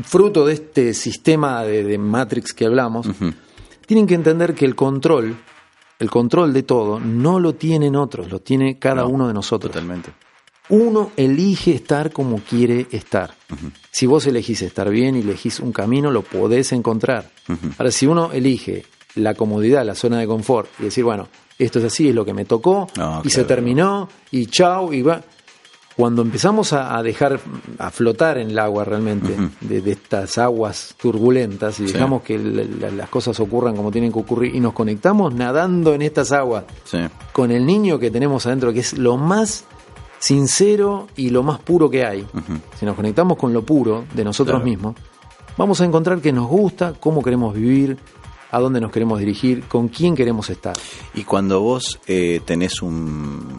[0.03, 3.07] fruto de este sistema de, de Matrix que hablamos,
[3.85, 5.35] tienen que entender que el control,
[5.99, 9.71] el control de todo, no lo tienen otros, lo tiene cada No, uno de nosotros.
[9.71, 10.11] Totalmente.
[10.69, 13.33] Uno elige estar como quiere estar.
[13.91, 17.29] Si vos elegís estar bien y elegís un camino, lo podés encontrar.
[17.77, 18.85] Ahora, si uno elige
[19.15, 21.27] la comodidad, la zona de confort, y decir, bueno,
[21.65, 25.01] esto es así, es lo que me tocó, No, y se terminó, y chau, y
[25.01, 25.21] va.
[25.95, 27.41] Cuando empezamos a, a dejar,
[27.77, 31.93] a flotar en el agua realmente, de, de estas aguas turbulentas, y Sí.
[31.93, 35.93] dejamos que la- la- las cosas ocurran como tienen que ocurrir, y nos conectamos nadando
[35.93, 36.99] en estas aguas, Sí.
[37.33, 39.65] con el niño que tenemos adentro, que es lo más
[40.19, 42.25] sincero y lo más puro que hay,
[42.79, 44.65] si nos conectamos con lo puro de nosotros Claro.
[44.69, 44.95] mismos,
[45.57, 47.97] vamos a encontrar que nos gusta, cómo queremos vivir,
[48.51, 50.75] a dónde nos queremos dirigir, con quién queremos estar.
[51.13, 53.57] Y cuando vos eh, tenés un...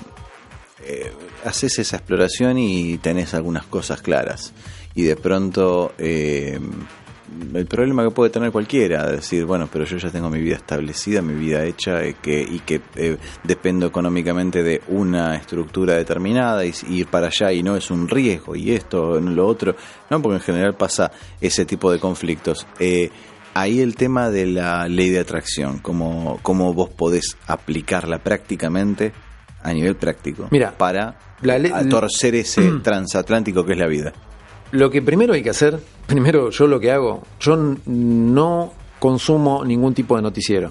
[0.85, 1.13] eh,
[1.45, 4.53] haces esa exploración y tenés algunas cosas claras.
[4.95, 5.93] Y de pronto...
[5.99, 6.59] eh,
[7.55, 11.23] el problema que puede tener cualquiera, decir, bueno, pero yo ya tengo mi vida establecida,
[11.23, 16.75] mi vida hecha, eh, que, y que eh, dependo económicamente de una estructura determinada y,
[16.89, 19.77] y ir para allá y no es un riesgo y esto, lo otro,
[20.11, 22.67] no, porque en general pasa ese tipo de conflictos.
[22.81, 23.11] Eh,
[23.55, 29.13] ahí el tema de la ley de atracción, cómo, cómo vos podés aplicarla prácticamente
[29.63, 34.13] a nivel práctico Mira, para la a torcer ese transatlántico que es la vida.
[34.73, 39.95] Lo que primero hay que hacer, primero yo lo que hago, yo no consumo ningún
[39.95, 40.71] tipo de noticiero.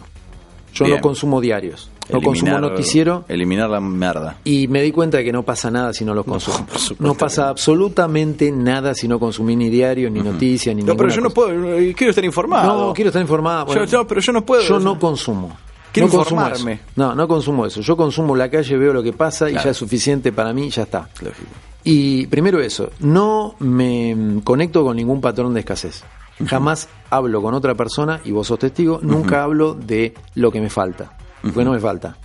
[0.73, 0.97] Yo Bien.
[0.97, 4.37] no consumo diarios, no consumo noticiero Eliminar la mierda.
[4.43, 6.65] y me di cuenta de que no pasa nada si no los consumo.
[6.99, 11.21] No, pasa absolutamente nada si no consumí ni diarios, ni noticias, ni No, pero yo
[11.21, 12.87] no puedo, eh, quiero estar informado.
[12.87, 13.65] No, quiero estar informado.
[13.67, 14.61] Bueno, Yo- yo- pero yo no puedo.
[14.63, 15.55] Yo no consumo.
[15.91, 16.73] Quiero no consumo informarme.
[16.73, 16.83] eso.
[16.95, 17.81] No, no consumo eso.
[17.81, 20.83] Yo consumo la calle, veo lo que pasa y ya es suficiente para mí, ya
[20.83, 21.09] está.
[21.21, 21.49] Lógico.
[21.83, 26.03] Y primero eso, no me conecto con ningún patrón de escasez.
[26.45, 30.69] Jamás hablo con otra persona, y vos sos testigo, nunca hablo de lo que me
[30.69, 31.17] falta.
[31.41, 32.15] Porque no me falta.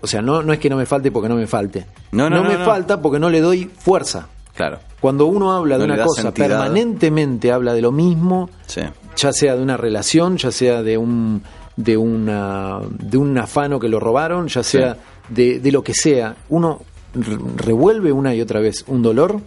[0.00, 1.86] O sea, no, no es que no me falte porque no me falte.
[2.12, 2.64] No, no, no, me no.
[2.64, 4.28] falta porque no le doy fuerza.
[4.54, 4.78] Claro.
[5.00, 8.82] Cuando uno habla de una cosa, permanentemente habla de lo mismo, Sí.
[9.16, 11.42] ya sea de una relación, ya sea de un
[11.76, 14.96] de una de un afano que lo robaron, ya sea
[15.28, 16.82] de, de lo que sea, uno
[17.14, 19.40] re- revuelve una y otra vez un dolor,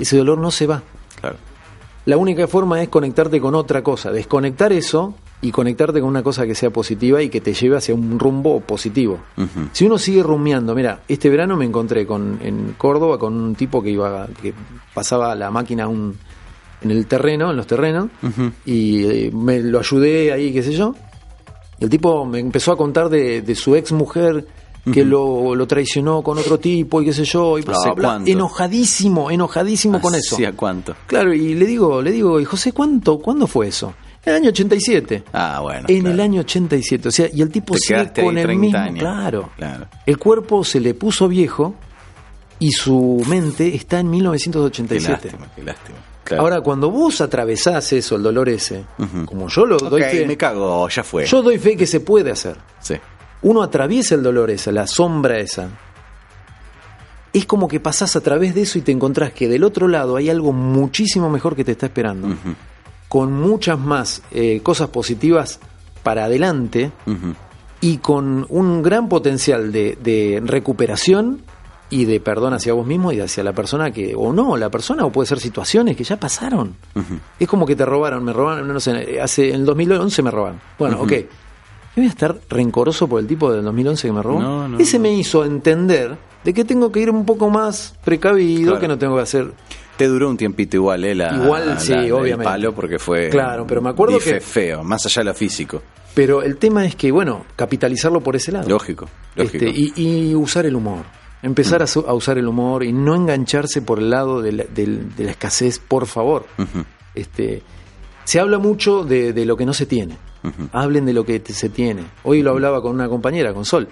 [0.00, 0.82] ese dolor no se va.
[1.20, 1.36] Claro.
[2.06, 6.46] La única forma es conectarte con otra cosa, desconectar eso y conectarte con una cosa
[6.46, 9.20] que sea positiva y que te lleve hacia un rumbo positivo.
[9.72, 13.82] Si uno sigue rumiando, mira, este verano me encontré con en Córdoba con un tipo
[13.82, 14.54] que iba que
[14.94, 16.16] pasaba la máquina un-
[16.82, 18.08] en el terreno, en los terrenos,
[18.66, 20.94] y eh, me lo ayudé ahí, qué sé yo.
[21.80, 24.46] Y el tipo me empezó a contar de, de su ex mujer
[24.92, 27.62] que lo, lo traicionó con otro tipo y qué sé yo, y
[28.30, 30.36] enojadísimo, enojadísimo con eso.
[30.36, 30.94] ¿Hacía cuánto?
[31.06, 33.94] Claro, y le digo, le digo, y José, ¿cuánto, ¿cuándo fue eso?
[34.26, 35.22] En el año 87.
[35.32, 35.86] Ah, bueno.
[35.88, 36.14] en claro.
[36.14, 37.08] el año 87.
[37.08, 38.78] O sea, y el tipo Te sigue con el 30 mismo.
[38.78, 38.98] años.
[38.98, 39.50] Claro.
[39.56, 39.86] Claro.
[40.04, 41.74] El cuerpo se le puso viejo
[42.58, 45.10] y su mente está en Qué 1987.
[45.30, 45.98] lástima, qué lástima.
[46.24, 46.42] Claro.
[46.42, 48.84] Ahora, cuando vos atravesás eso, el dolor ese,
[49.26, 51.24] como yo lo doy fe, me cago, ya fue.
[51.24, 52.56] yo doy fe que se puede hacer.
[52.80, 52.96] Sí.
[53.42, 55.68] Uno atraviesa el dolor esa, la sombra esa.
[57.32, 60.16] Es como que pasás a través de eso y te encontrás que del otro lado
[60.16, 62.34] hay algo muchísimo mejor que te está esperando.
[63.08, 65.60] Con muchas más eh, cosas positivas
[66.02, 66.90] para adelante
[67.80, 71.42] y con un gran potencial de, de recuperación
[71.88, 75.04] y de perdón hacia vos mismo y hacia la persona que, o no, la persona,
[75.04, 76.74] o puede ser situaciones que ya pasaron.
[77.38, 80.60] Es como que te robaron, me robaron, no sé, hace, en el 2011 me robaron.
[80.78, 81.12] Bueno, ok.
[81.12, 84.40] ¿Yo voy a estar rencoroso por el tipo del 2011 que me robó?
[84.40, 85.04] No, no, Ese no.
[85.04, 88.80] me hizo entender de que tengo que ir un poco más precavido, Claro.
[88.80, 89.52] que no tengo que hacer...
[89.96, 91.14] Te duró un tiempito igual, ¿eh?
[91.14, 92.44] La, Igual, sí, la- el obviamente.
[92.44, 93.28] palo porque fue.
[93.30, 95.82] Claro, pero me acuerdo que- feo, más allá de lo físico.
[96.14, 98.68] Pero el tema es que, bueno, capitalizarlo por ese lado.
[98.68, 99.64] Lógico, lógico.
[99.66, 99.92] Este, y,
[100.30, 101.04] y usar el humor.
[101.42, 104.64] Empezar a, su- a usar el humor y no engancharse por el lado de la,
[104.64, 106.46] del- de la escasez, por favor.
[107.14, 107.62] Este,
[108.24, 110.16] se habla mucho de, de lo que no se tiene.
[110.72, 112.02] Hablen de lo que se tiene.
[112.22, 113.88] Hoy lo hablaba con una compañera, con Sol.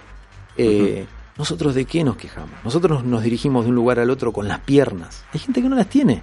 [0.57, 1.05] Eh,
[1.37, 2.53] ¿Nosotros de qué nos quejamos?
[2.65, 5.25] Nosotros nos dirigimos de un lugar al otro con las piernas.
[5.33, 6.23] Hay gente que no las tiene.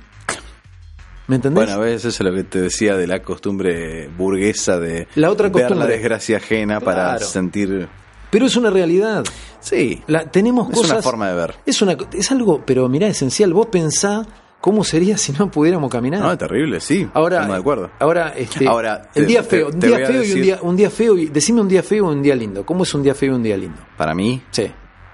[1.27, 1.65] ¿Me entendés?
[1.65, 5.29] Bueno, a veces eso es lo que te decía de la costumbre burguesa de La
[5.29, 5.87] otra ver costumbre.
[5.87, 7.87] la desgracia ajena para sentir.
[8.29, 9.23] Pero es una realidad.
[9.59, 10.91] Sí, La, tenemos es cosas.
[10.91, 11.55] una forma de ver.
[11.65, 13.53] Es, una, es algo, pero mirá, esencial.
[13.53, 14.25] Vos pensá
[14.61, 16.21] cómo sería si no pudiéramos caminar.
[16.21, 17.07] No, terrible, sí.
[17.13, 17.91] ahora, estamos de acuerdo.
[17.99, 21.17] Ahora, este, Ahora, el día feo, un día feo y un día, un día feo.
[21.17, 22.65] Y, decime un día feo y un día lindo.
[22.65, 23.81] ¿Cómo es un día feo y un día lindo?
[23.97, 24.71] Para mí, Sí.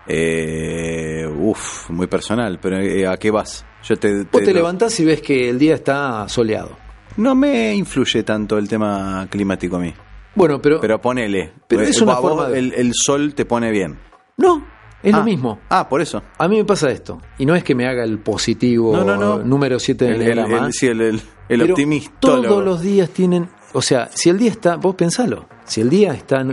[0.08, 3.66] Eh, uff, muy personal, pero eh, ¿a qué vas?
[3.84, 6.78] Yo te, Vos te lo- levantás y ves que el día está soleado.
[7.18, 9.94] No me influye tanto el tema climático a mí.
[10.36, 11.52] Bueno, pero, Pero ponele.
[11.68, 13.98] Pero Eh, es una a vos forma de- el, el sol te pone bien.
[14.38, 14.64] no,
[15.02, 15.60] es Ah, lo mismo.
[15.70, 16.22] Ah, por eso.
[16.38, 17.20] A mí me pasa esto.
[17.38, 19.38] Y no es que me haga el positivo No, no, no.
[19.44, 22.12] número 7 del El, el, el- sí, el, optimista.
[22.20, 23.48] Todos los días tienen.
[23.74, 24.76] O sea, si el día está.
[24.76, 25.48] Vos pensalo.
[25.66, 26.44] Si el día está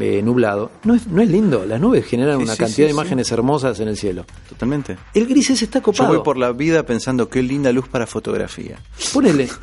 [0.00, 1.64] eh, nublado, no es, no es lindo.
[1.66, 4.24] Las nubes generan Sí, una sí, cantidad sí, de imágenes hermosas en el cielo.
[4.48, 4.96] Totalmente.
[5.14, 6.14] El gris ese está Yo copado.
[6.14, 8.78] voy por la vida pensando qué linda luz para fotografía.
[9.12, 9.48] Ponele.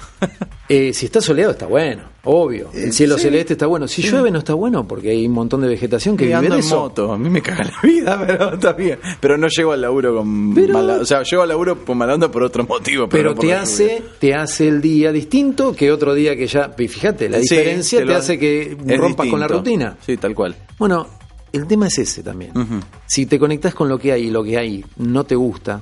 [0.67, 2.69] Eh, si está soleado está bueno, obvio.
[2.73, 3.23] El cielo sí.
[3.23, 3.87] celeste está bueno.
[3.87, 6.55] Si llueve no está bueno porque hay un montón de vegetación que Y vive ando
[6.55, 8.99] de en moto, a mí me caga la vida, pero está bien.
[9.19, 12.15] Pero no llego al laburo con Pero- mala, o sea, llego al laburo con mala
[12.15, 13.07] onda por otro motivo.
[13.07, 16.47] Pero, Pero no por te hace, te hace el día distinto que otro día que
[16.47, 16.73] ya.
[16.77, 19.97] y Fíjate, la Sí, diferencia te, hace que rompas con la rutina.
[20.05, 20.55] Sí, tal cual.
[20.77, 21.07] Bueno,
[21.51, 22.51] el tema es ese también.
[23.05, 25.81] Si te conectas con lo que hay y lo que hay no te gusta,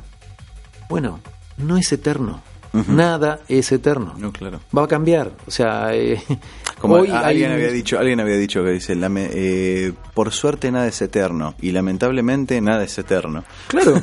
[0.90, 1.20] bueno,
[1.58, 2.42] no es eterno.
[2.74, 4.16] Nada es eterno.
[4.18, 4.60] No, claro.
[4.76, 5.32] Va a cambiar.
[5.46, 6.22] O sea, eh,
[6.82, 10.72] Como hoy alguien hay- había dicho, alguien había dicho que dice, lame- eh, por suerte
[10.72, 13.44] nada es eterno y lamentablemente nada es eterno.
[13.68, 14.02] Claro.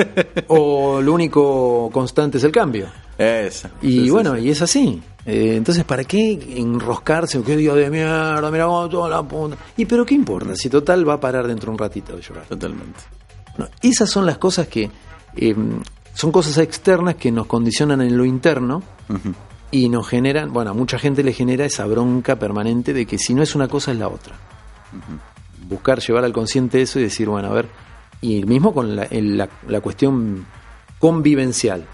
[0.48, 2.86] o lo único constante es el cambio.
[3.18, 3.68] Eso.
[3.82, 5.02] Y bueno, y es así.
[5.26, 7.38] Eh, entonces, ¿para qué enroscarse?
[7.38, 8.50] ¿O qué día de mierda?
[8.50, 9.56] Mira cómo toda la punta.
[9.76, 10.56] ¿Y pero qué importa?
[10.56, 12.44] Si total va a parar dentro de un ratito de llorar.
[12.46, 13.00] Totalmente.
[13.58, 14.90] No, esas son las cosas que
[15.36, 15.54] eh,
[16.14, 18.82] son cosas externas que nos condicionan en lo interno
[19.70, 23.34] y nos generan, bueno, a mucha gente le genera esa bronca permanente de que si
[23.34, 24.34] no es una cosa es la otra.
[25.68, 27.68] Buscar llevar al consciente eso y decir, bueno, a ver,
[28.20, 30.44] y mismo con la, la, la cuestión
[30.98, 31.86] convivencial.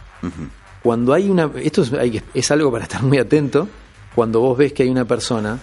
[0.83, 3.69] Cuando hay una, esto es, hay es algo para estar muy atento,
[4.15, 5.59] cuando vos ves que hay una persona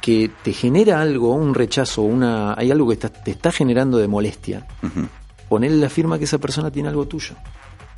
[0.00, 4.06] que te genera algo, un rechazo, una, hay algo que está- te está generando de
[4.08, 5.06] molestia, Ujú.
[5.48, 7.34] ponerle la firma que esa persona tiene algo tuyo.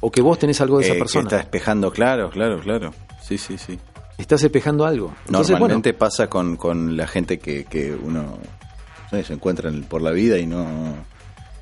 [0.00, 1.24] O que vos tenés algo de Eh, esa que persona.
[1.24, 2.92] está despejando, claro, claro, claro.
[3.22, 3.78] Sí, sí, sí.
[4.16, 5.14] Estás espejando algo.
[5.26, 8.38] Entonces, Normalmente pasa con, con la gente que, que uno
[9.10, 10.66] se encuentra en- por la vida y no,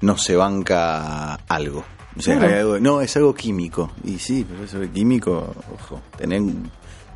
[0.01, 1.85] no se banca algo.
[2.19, 2.53] O sea, Claro.
[2.55, 3.91] hay algo- no, es algo químico.
[4.05, 6.43] Y sí, pero eso de químico, ojo, tenés,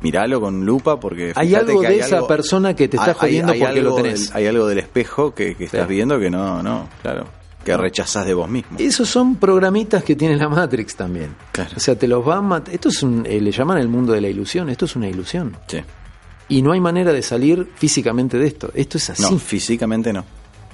[0.01, 1.33] miralo con lupa porque...
[1.35, 4.27] Hay algo que de esa algo- persona que te está jodiendo porque lo tenés.
[4.29, 5.93] del- hay algo del espejo que, que estás Sí.
[5.93, 7.25] viendo que no, no, claro,
[7.63, 8.77] que rechazás de vos mismo.
[8.79, 11.35] esos son programitas que tiene la Matrix también.
[11.51, 11.71] Claro.
[11.75, 14.13] O sea, te los va a mat- Esto es un, eh, le llaman el mundo
[14.13, 14.69] de la ilusión.
[14.69, 15.55] Esto es una ilusión.
[15.67, 15.79] Sí.
[16.49, 18.71] Y no hay manera de salir físicamente de esto.
[18.73, 19.21] Esto es así.
[19.23, 20.25] No, físicamente no.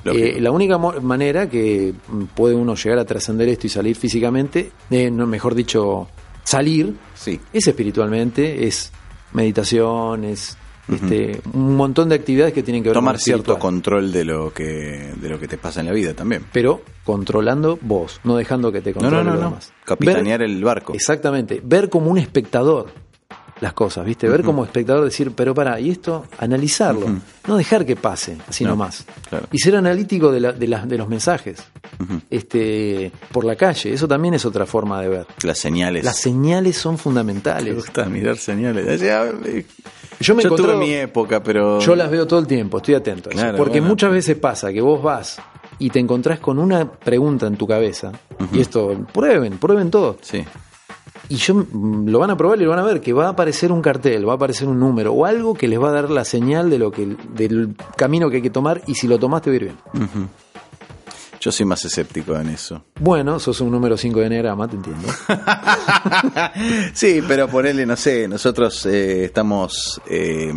[0.05, 4.71] Eh, la única manera que mm, puede uno llegar a trascender esto y salir físicamente,
[4.89, 6.07] eh, no, mejor dicho,
[6.43, 7.37] salir, sí.
[7.51, 8.91] es espiritualmente, es
[9.33, 10.57] meditación, es
[10.89, 13.59] este, un montón de actividades que tienen que ver con Tomar cierto espiritual.
[13.59, 16.45] control de lo que de lo que te pasa en la vida también.
[16.53, 19.73] Pero controlando vos, no dejando que te controle no, no, demás.
[19.85, 20.93] Capitanear Ver- el barco.
[20.93, 22.87] Exactamente, ver como un espectador
[23.61, 24.27] las cosas, ¿viste?
[24.29, 27.07] Ver como espectador, decir, pero para, y esto, analizarlo,
[27.47, 29.05] no dejar que pase, así No, nomás.
[29.29, 29.47] claro.
[29.51, 31.63] Y ser analítico de, la- de, las- de los mensajes,
[32.29, 35.27] este, por la calle, eso también es otra forma de ver.
[35.43, 36.03] Las señales.
[36.05, 37.75] Las señales son Me fundamentales.
[37.75, 39.01] gusta mirar señales.
[39.01, 39.65] Eh,
[40.19, 43.29] Yo me he tuve mi época, pero Yo las veo todo el tiempo, estoy atento
[43.29, 43.39] eso.
[43.39, 43.87] Claro, Porque bueno.
[43.89, 45.39] muchas veces pasa que vos vas
[45.79, 48.11] y te encontrás con una pregunta en tu cabeza,
[48.51, 50.17] y esto, prueben, prueben todo.
[50.21, 50.43] sí.
[51.29, 53.29] Y yo mm, lo van a probar y lo van a ver que va a
[53.29, 56.09] aparecer un cartel, va a aparecer un número o algo que les va a dar
[56.09, 59.49] la señal de lo que del camino que hay que tomar y si lo tomaste
[59.49, 60.29] va a ir bien.
[61.39, 62.83] Yo soy más escéptico en eso.
[62.99, 65.07] Bueno, sos un número 5 de Enneagrama, te entiendo.
[66.93, 70.51] sí, pero ponerle, no sé, nosotros eh, estamos eh,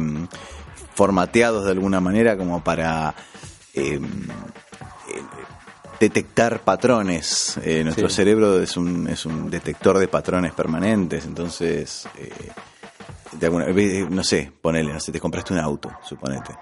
[0.95, 3.15] formateados de alguna manera como para
[3.75, 4.01] eh,
[6.01, 7.61] detectar patrones.
[7.85, 12.09] nuestro cerebro es un, es un detector de patrones permanentes, entonces
[13.33, 13.67] de alguna,
[14.09, 16.55] no sé, ponele, no sé, te compraste un auto, suponete.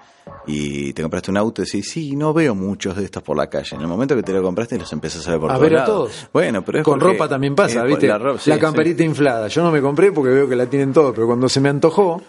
[0.45, 3.49] Y te compraste un auto y decís, sí, no veo muchos de estos por la
[3.49, 3.75] calle.
[3.75, 5.85] En el momento que te lo compraste los empezás a ver por a ver a
[5.85, 6.29] todos.
[6.31, 8.07] Bueno, pero es Con ropa también pasa, ¿viste?
[8.07, 9.47] La, camperita inflada.
[9.47, 12.21] Yo no me compré porque veo que la tienen todos, pero cuando se me antojó,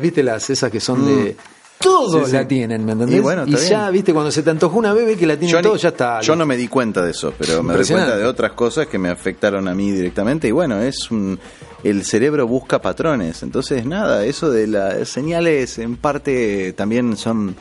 [0.00, 0.22] ¿viste?
[0.22, 1.36] Las esas que son de...
[1.84, 3.22] Todos la tienen, ¿me entendés?
[3.46, 6.20] Y, ya, viste, cuando se te antojó una bebé que la tiene todo, ya está.
[6.22, 8.98] Yo no me di cuenta de eso, pero me di cuenta de otras cosas que
[8.98, 10.48] me afectaron a mí directamente.
[10.48, 11.38] Y bueno, es un.
[11.82, 13.42] El cerebro busca patrones.
[13.42, 17.54] Entonces, nada, eso de las señales, en parte, también son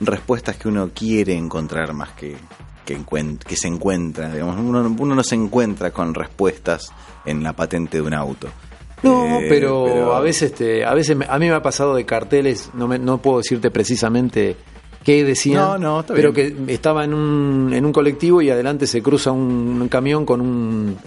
[0.00, 2.36] respuestas que uno quiere encontrar más que,
[2.86, 2.98] que,
[3.46, 4.32] que se encuentra.
[4.32, 4.56] Digamos.
[4.58, 6.90] Uno, uno no se encuentra con respuestas
[7.26, 8.48] en la patente de un auto.
[9.02, 12.70] No, eh, pero, a veces te, a veces a mí me ha pasado de carteles,
[12.74, 14.56] no me, no puedo decirte precisamente
[15.04, 19.88] qué decían, pero que estaba en un, en un colectivo y adelante se cruza un,
[19.88, 20.98] camión con un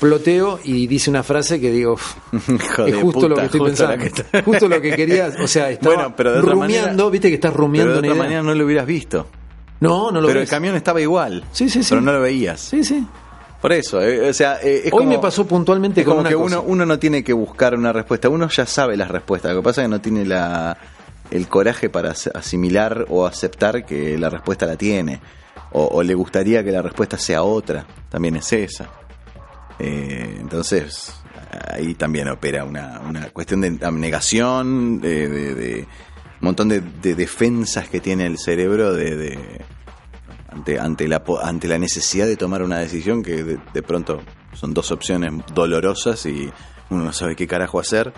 [0.00, 1.96] ploteo y dice una frase que digo,
[2.86, 4.04] es justo lo que estoy pensando,
[4.44, 8.02] justo lo que quería, o sea, estaba bueno, pero rumiando, viste que estás rumiando pero
[8.02, 9.26] de otra manera no lo hubieras visto.
[9.80, 11.44] No, no lo Pero el camión estaba igual.
[11.52, 11.90] Sí, sí, sí.
[11.90, 12.60] Pero no lo veías.
[12.60, 13.06] Sí, sí.
[13.64, 16.98] Por eso, eh, o sea, eh, hoy me pasó puntualmente como que uno uno no
[16.98, 19.54] tiene que buscar una respuesta, uno ya sabe las respuestas.
[19.54, 20.76] Lo que pasa es que no tiene la
[21.30, 25.18] el coraje para asimilar o aceptar que la respuesta la tiene,
[25.72, 27.86] o, le gustaría que la respuesta sea otra.
[28.10, 28.90] También es esa.
[29.78, 31.14] Eh, entonces
[31.72, 35.86] ahí también opera una, una cuestión de abnegación, de, de, un
[36.42, 36.82] montón de,
[37.14, 39.38] defensas que tiene el cerebro de
[40.54, 44.20] ante, ante, la, ante la necesidad de tomar una decisión que de, pronto
[44.52, 46.50] son dos opciones dolorosas y
[46.90, 48.12] uno no sabe qué carajo hacer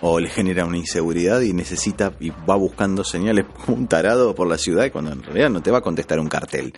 [0.00, 4.58] o le genera una inseguridad y necesita y va buscando señales un tarado por la
[4.58, 6.72] ciudad y cuando en realidad no te va a contestar un cartel.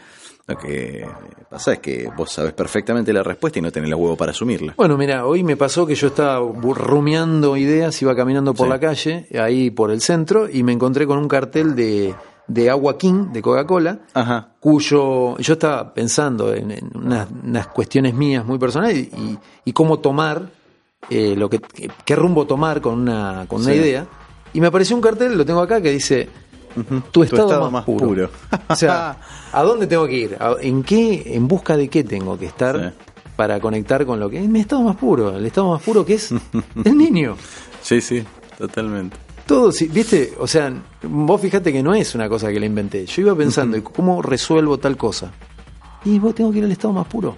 [0.46, 1.06] Lo que
[1.48, 4.74] pasa es que vos sabes perfectamente la respuesta y no tenés los huevos para asumirla.
[4.76, 9.26] Bueno, mira, hoy me pasó que yo estaba rumiando ideas, iba caminando por la calle,
[9.40, 12.14] ahí por el centro, y me encontré con un cartel de
[12.46, 14.00] de Agua King, de Coca-Cola,
[14.60, 19.08] cuyo yo estaba pensando en, unas, cuestiones mías muy personales
[19.64, 20.48] y, cómo tomar,
[21.10, 21.60] eh, lo que,
[22.04, 24.06] qué rumbo tomar con una, con una idea.
[24.52, 26.28] Y me apareció un cartel, lo tengo acá, que dice,
[27.12, 28.30] tu, estado más, puro.
[28.68, 29.16] o sea,
[29.52, 30.38] ¿a dónde tengo que ir?
[30.60, 32.94] ¿En qué, en busca de qué tengo que estar
[33.36, 35.36] para conectar con lo que es mi estado más puro?
[35.36, 36.32] El estado más puro que es
[36.84, 37.36] el niño.
[37.82, 38.24] Sí, sí,
[38.58, 39.23] totalmente.
[39.46, 40.72] Todo, viste, o sea,
[41.02, 43.04] vos fíjate que no es una cosa que la inventé.
[43.04, 45.32] Yo iba pensando, ¿cómo resuelvo tal cosa?
[46.04, 47.36] Y vos tengo que ir al estado más puro.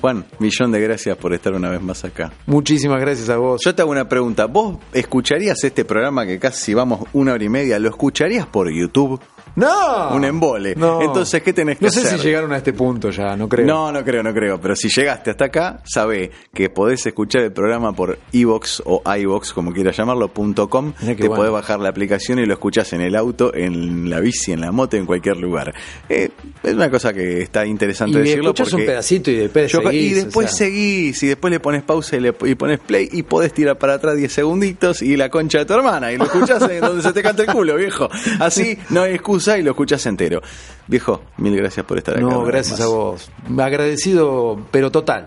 [0.00, 2.32] Juan, millón de gracias por estar una vez más acá.
[2.46, 3.60] Muchísimas gracias a vos.
[3.64, 4.46] Yo te hago una pregunta.
[4.46, 7.78] ¿Vos escucharías este programa que casi vamos una hora y media?
[7.78, 9.20] ¿Lo escucharías por YouTube?
[9.56, 10.14] No.
[10.14, 10.72] Un embole.
[10.72, 12.04] Entonces, ¿qué tenés que hacer?
[12.04, 13.66] No sé si llegaron a este punto ya, no creo.
[13.66, 14.60] No, no creo, no creo.
[14.60, 19.52] Pero si llegaste hasta acá, sabe que podés escuchar el programa por iVox o iVox,
[19.52, 20.92] como quieras llamarlo, punto .com.
[20.92, 24.60] Te podés bajar la aplicación y lo escuchás en el auto, en la bici, en
[24.60, 25.74] la moto, en cualquier lugar.
[26.08, 26.30] Eh,
[26.62, 28.54] es una cosa que está interesante y decirlo.
[28.54, 32.20] Porque un pedacito y después seguís, Y después seguís, y después le pones pausa y,
[32.20, 35.64] le, y pones play y podés tirar para atrás 10 segunditos y la concha de
[35.66, 36.12] tu hermana.
[36.12, 38.08] Y lo escuchás en donde se te canta el culo, viejo.
[38.40, 40.40] Así no hay excusa y lo escuchas entero.
[40.86, 42.22] Viejo, mil gracias por estar acá.
[42.22, 43.30] No, gracias a vos.
[43.58, 45.26] Agradecido, pero total.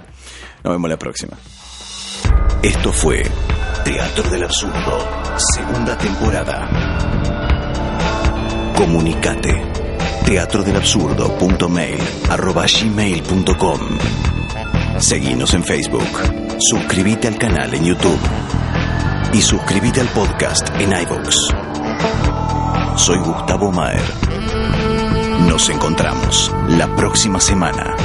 [0.64, 1.38] Nos vemos la próxima.
[2.62, 3.24] Esto fue
[3.84, 6.68] Teatro del Absurdo, segunda temporada.
[8.76, 9.62] Comunicate.
[10.26, 13.80] Teatro del Absurdo.mail arroba gmail.com.
[14.98, 16.58] Seguinos en Facebook.
[16.58, 18.20] Suscríbete al canal en YouTube.
[19.34, 22.35] Y suscríbete al podcast en iVoox.
[22.98, 24.02] Soy Gustavo Maer.
[25.48, 27.96] Nos encontramos la próxima semana.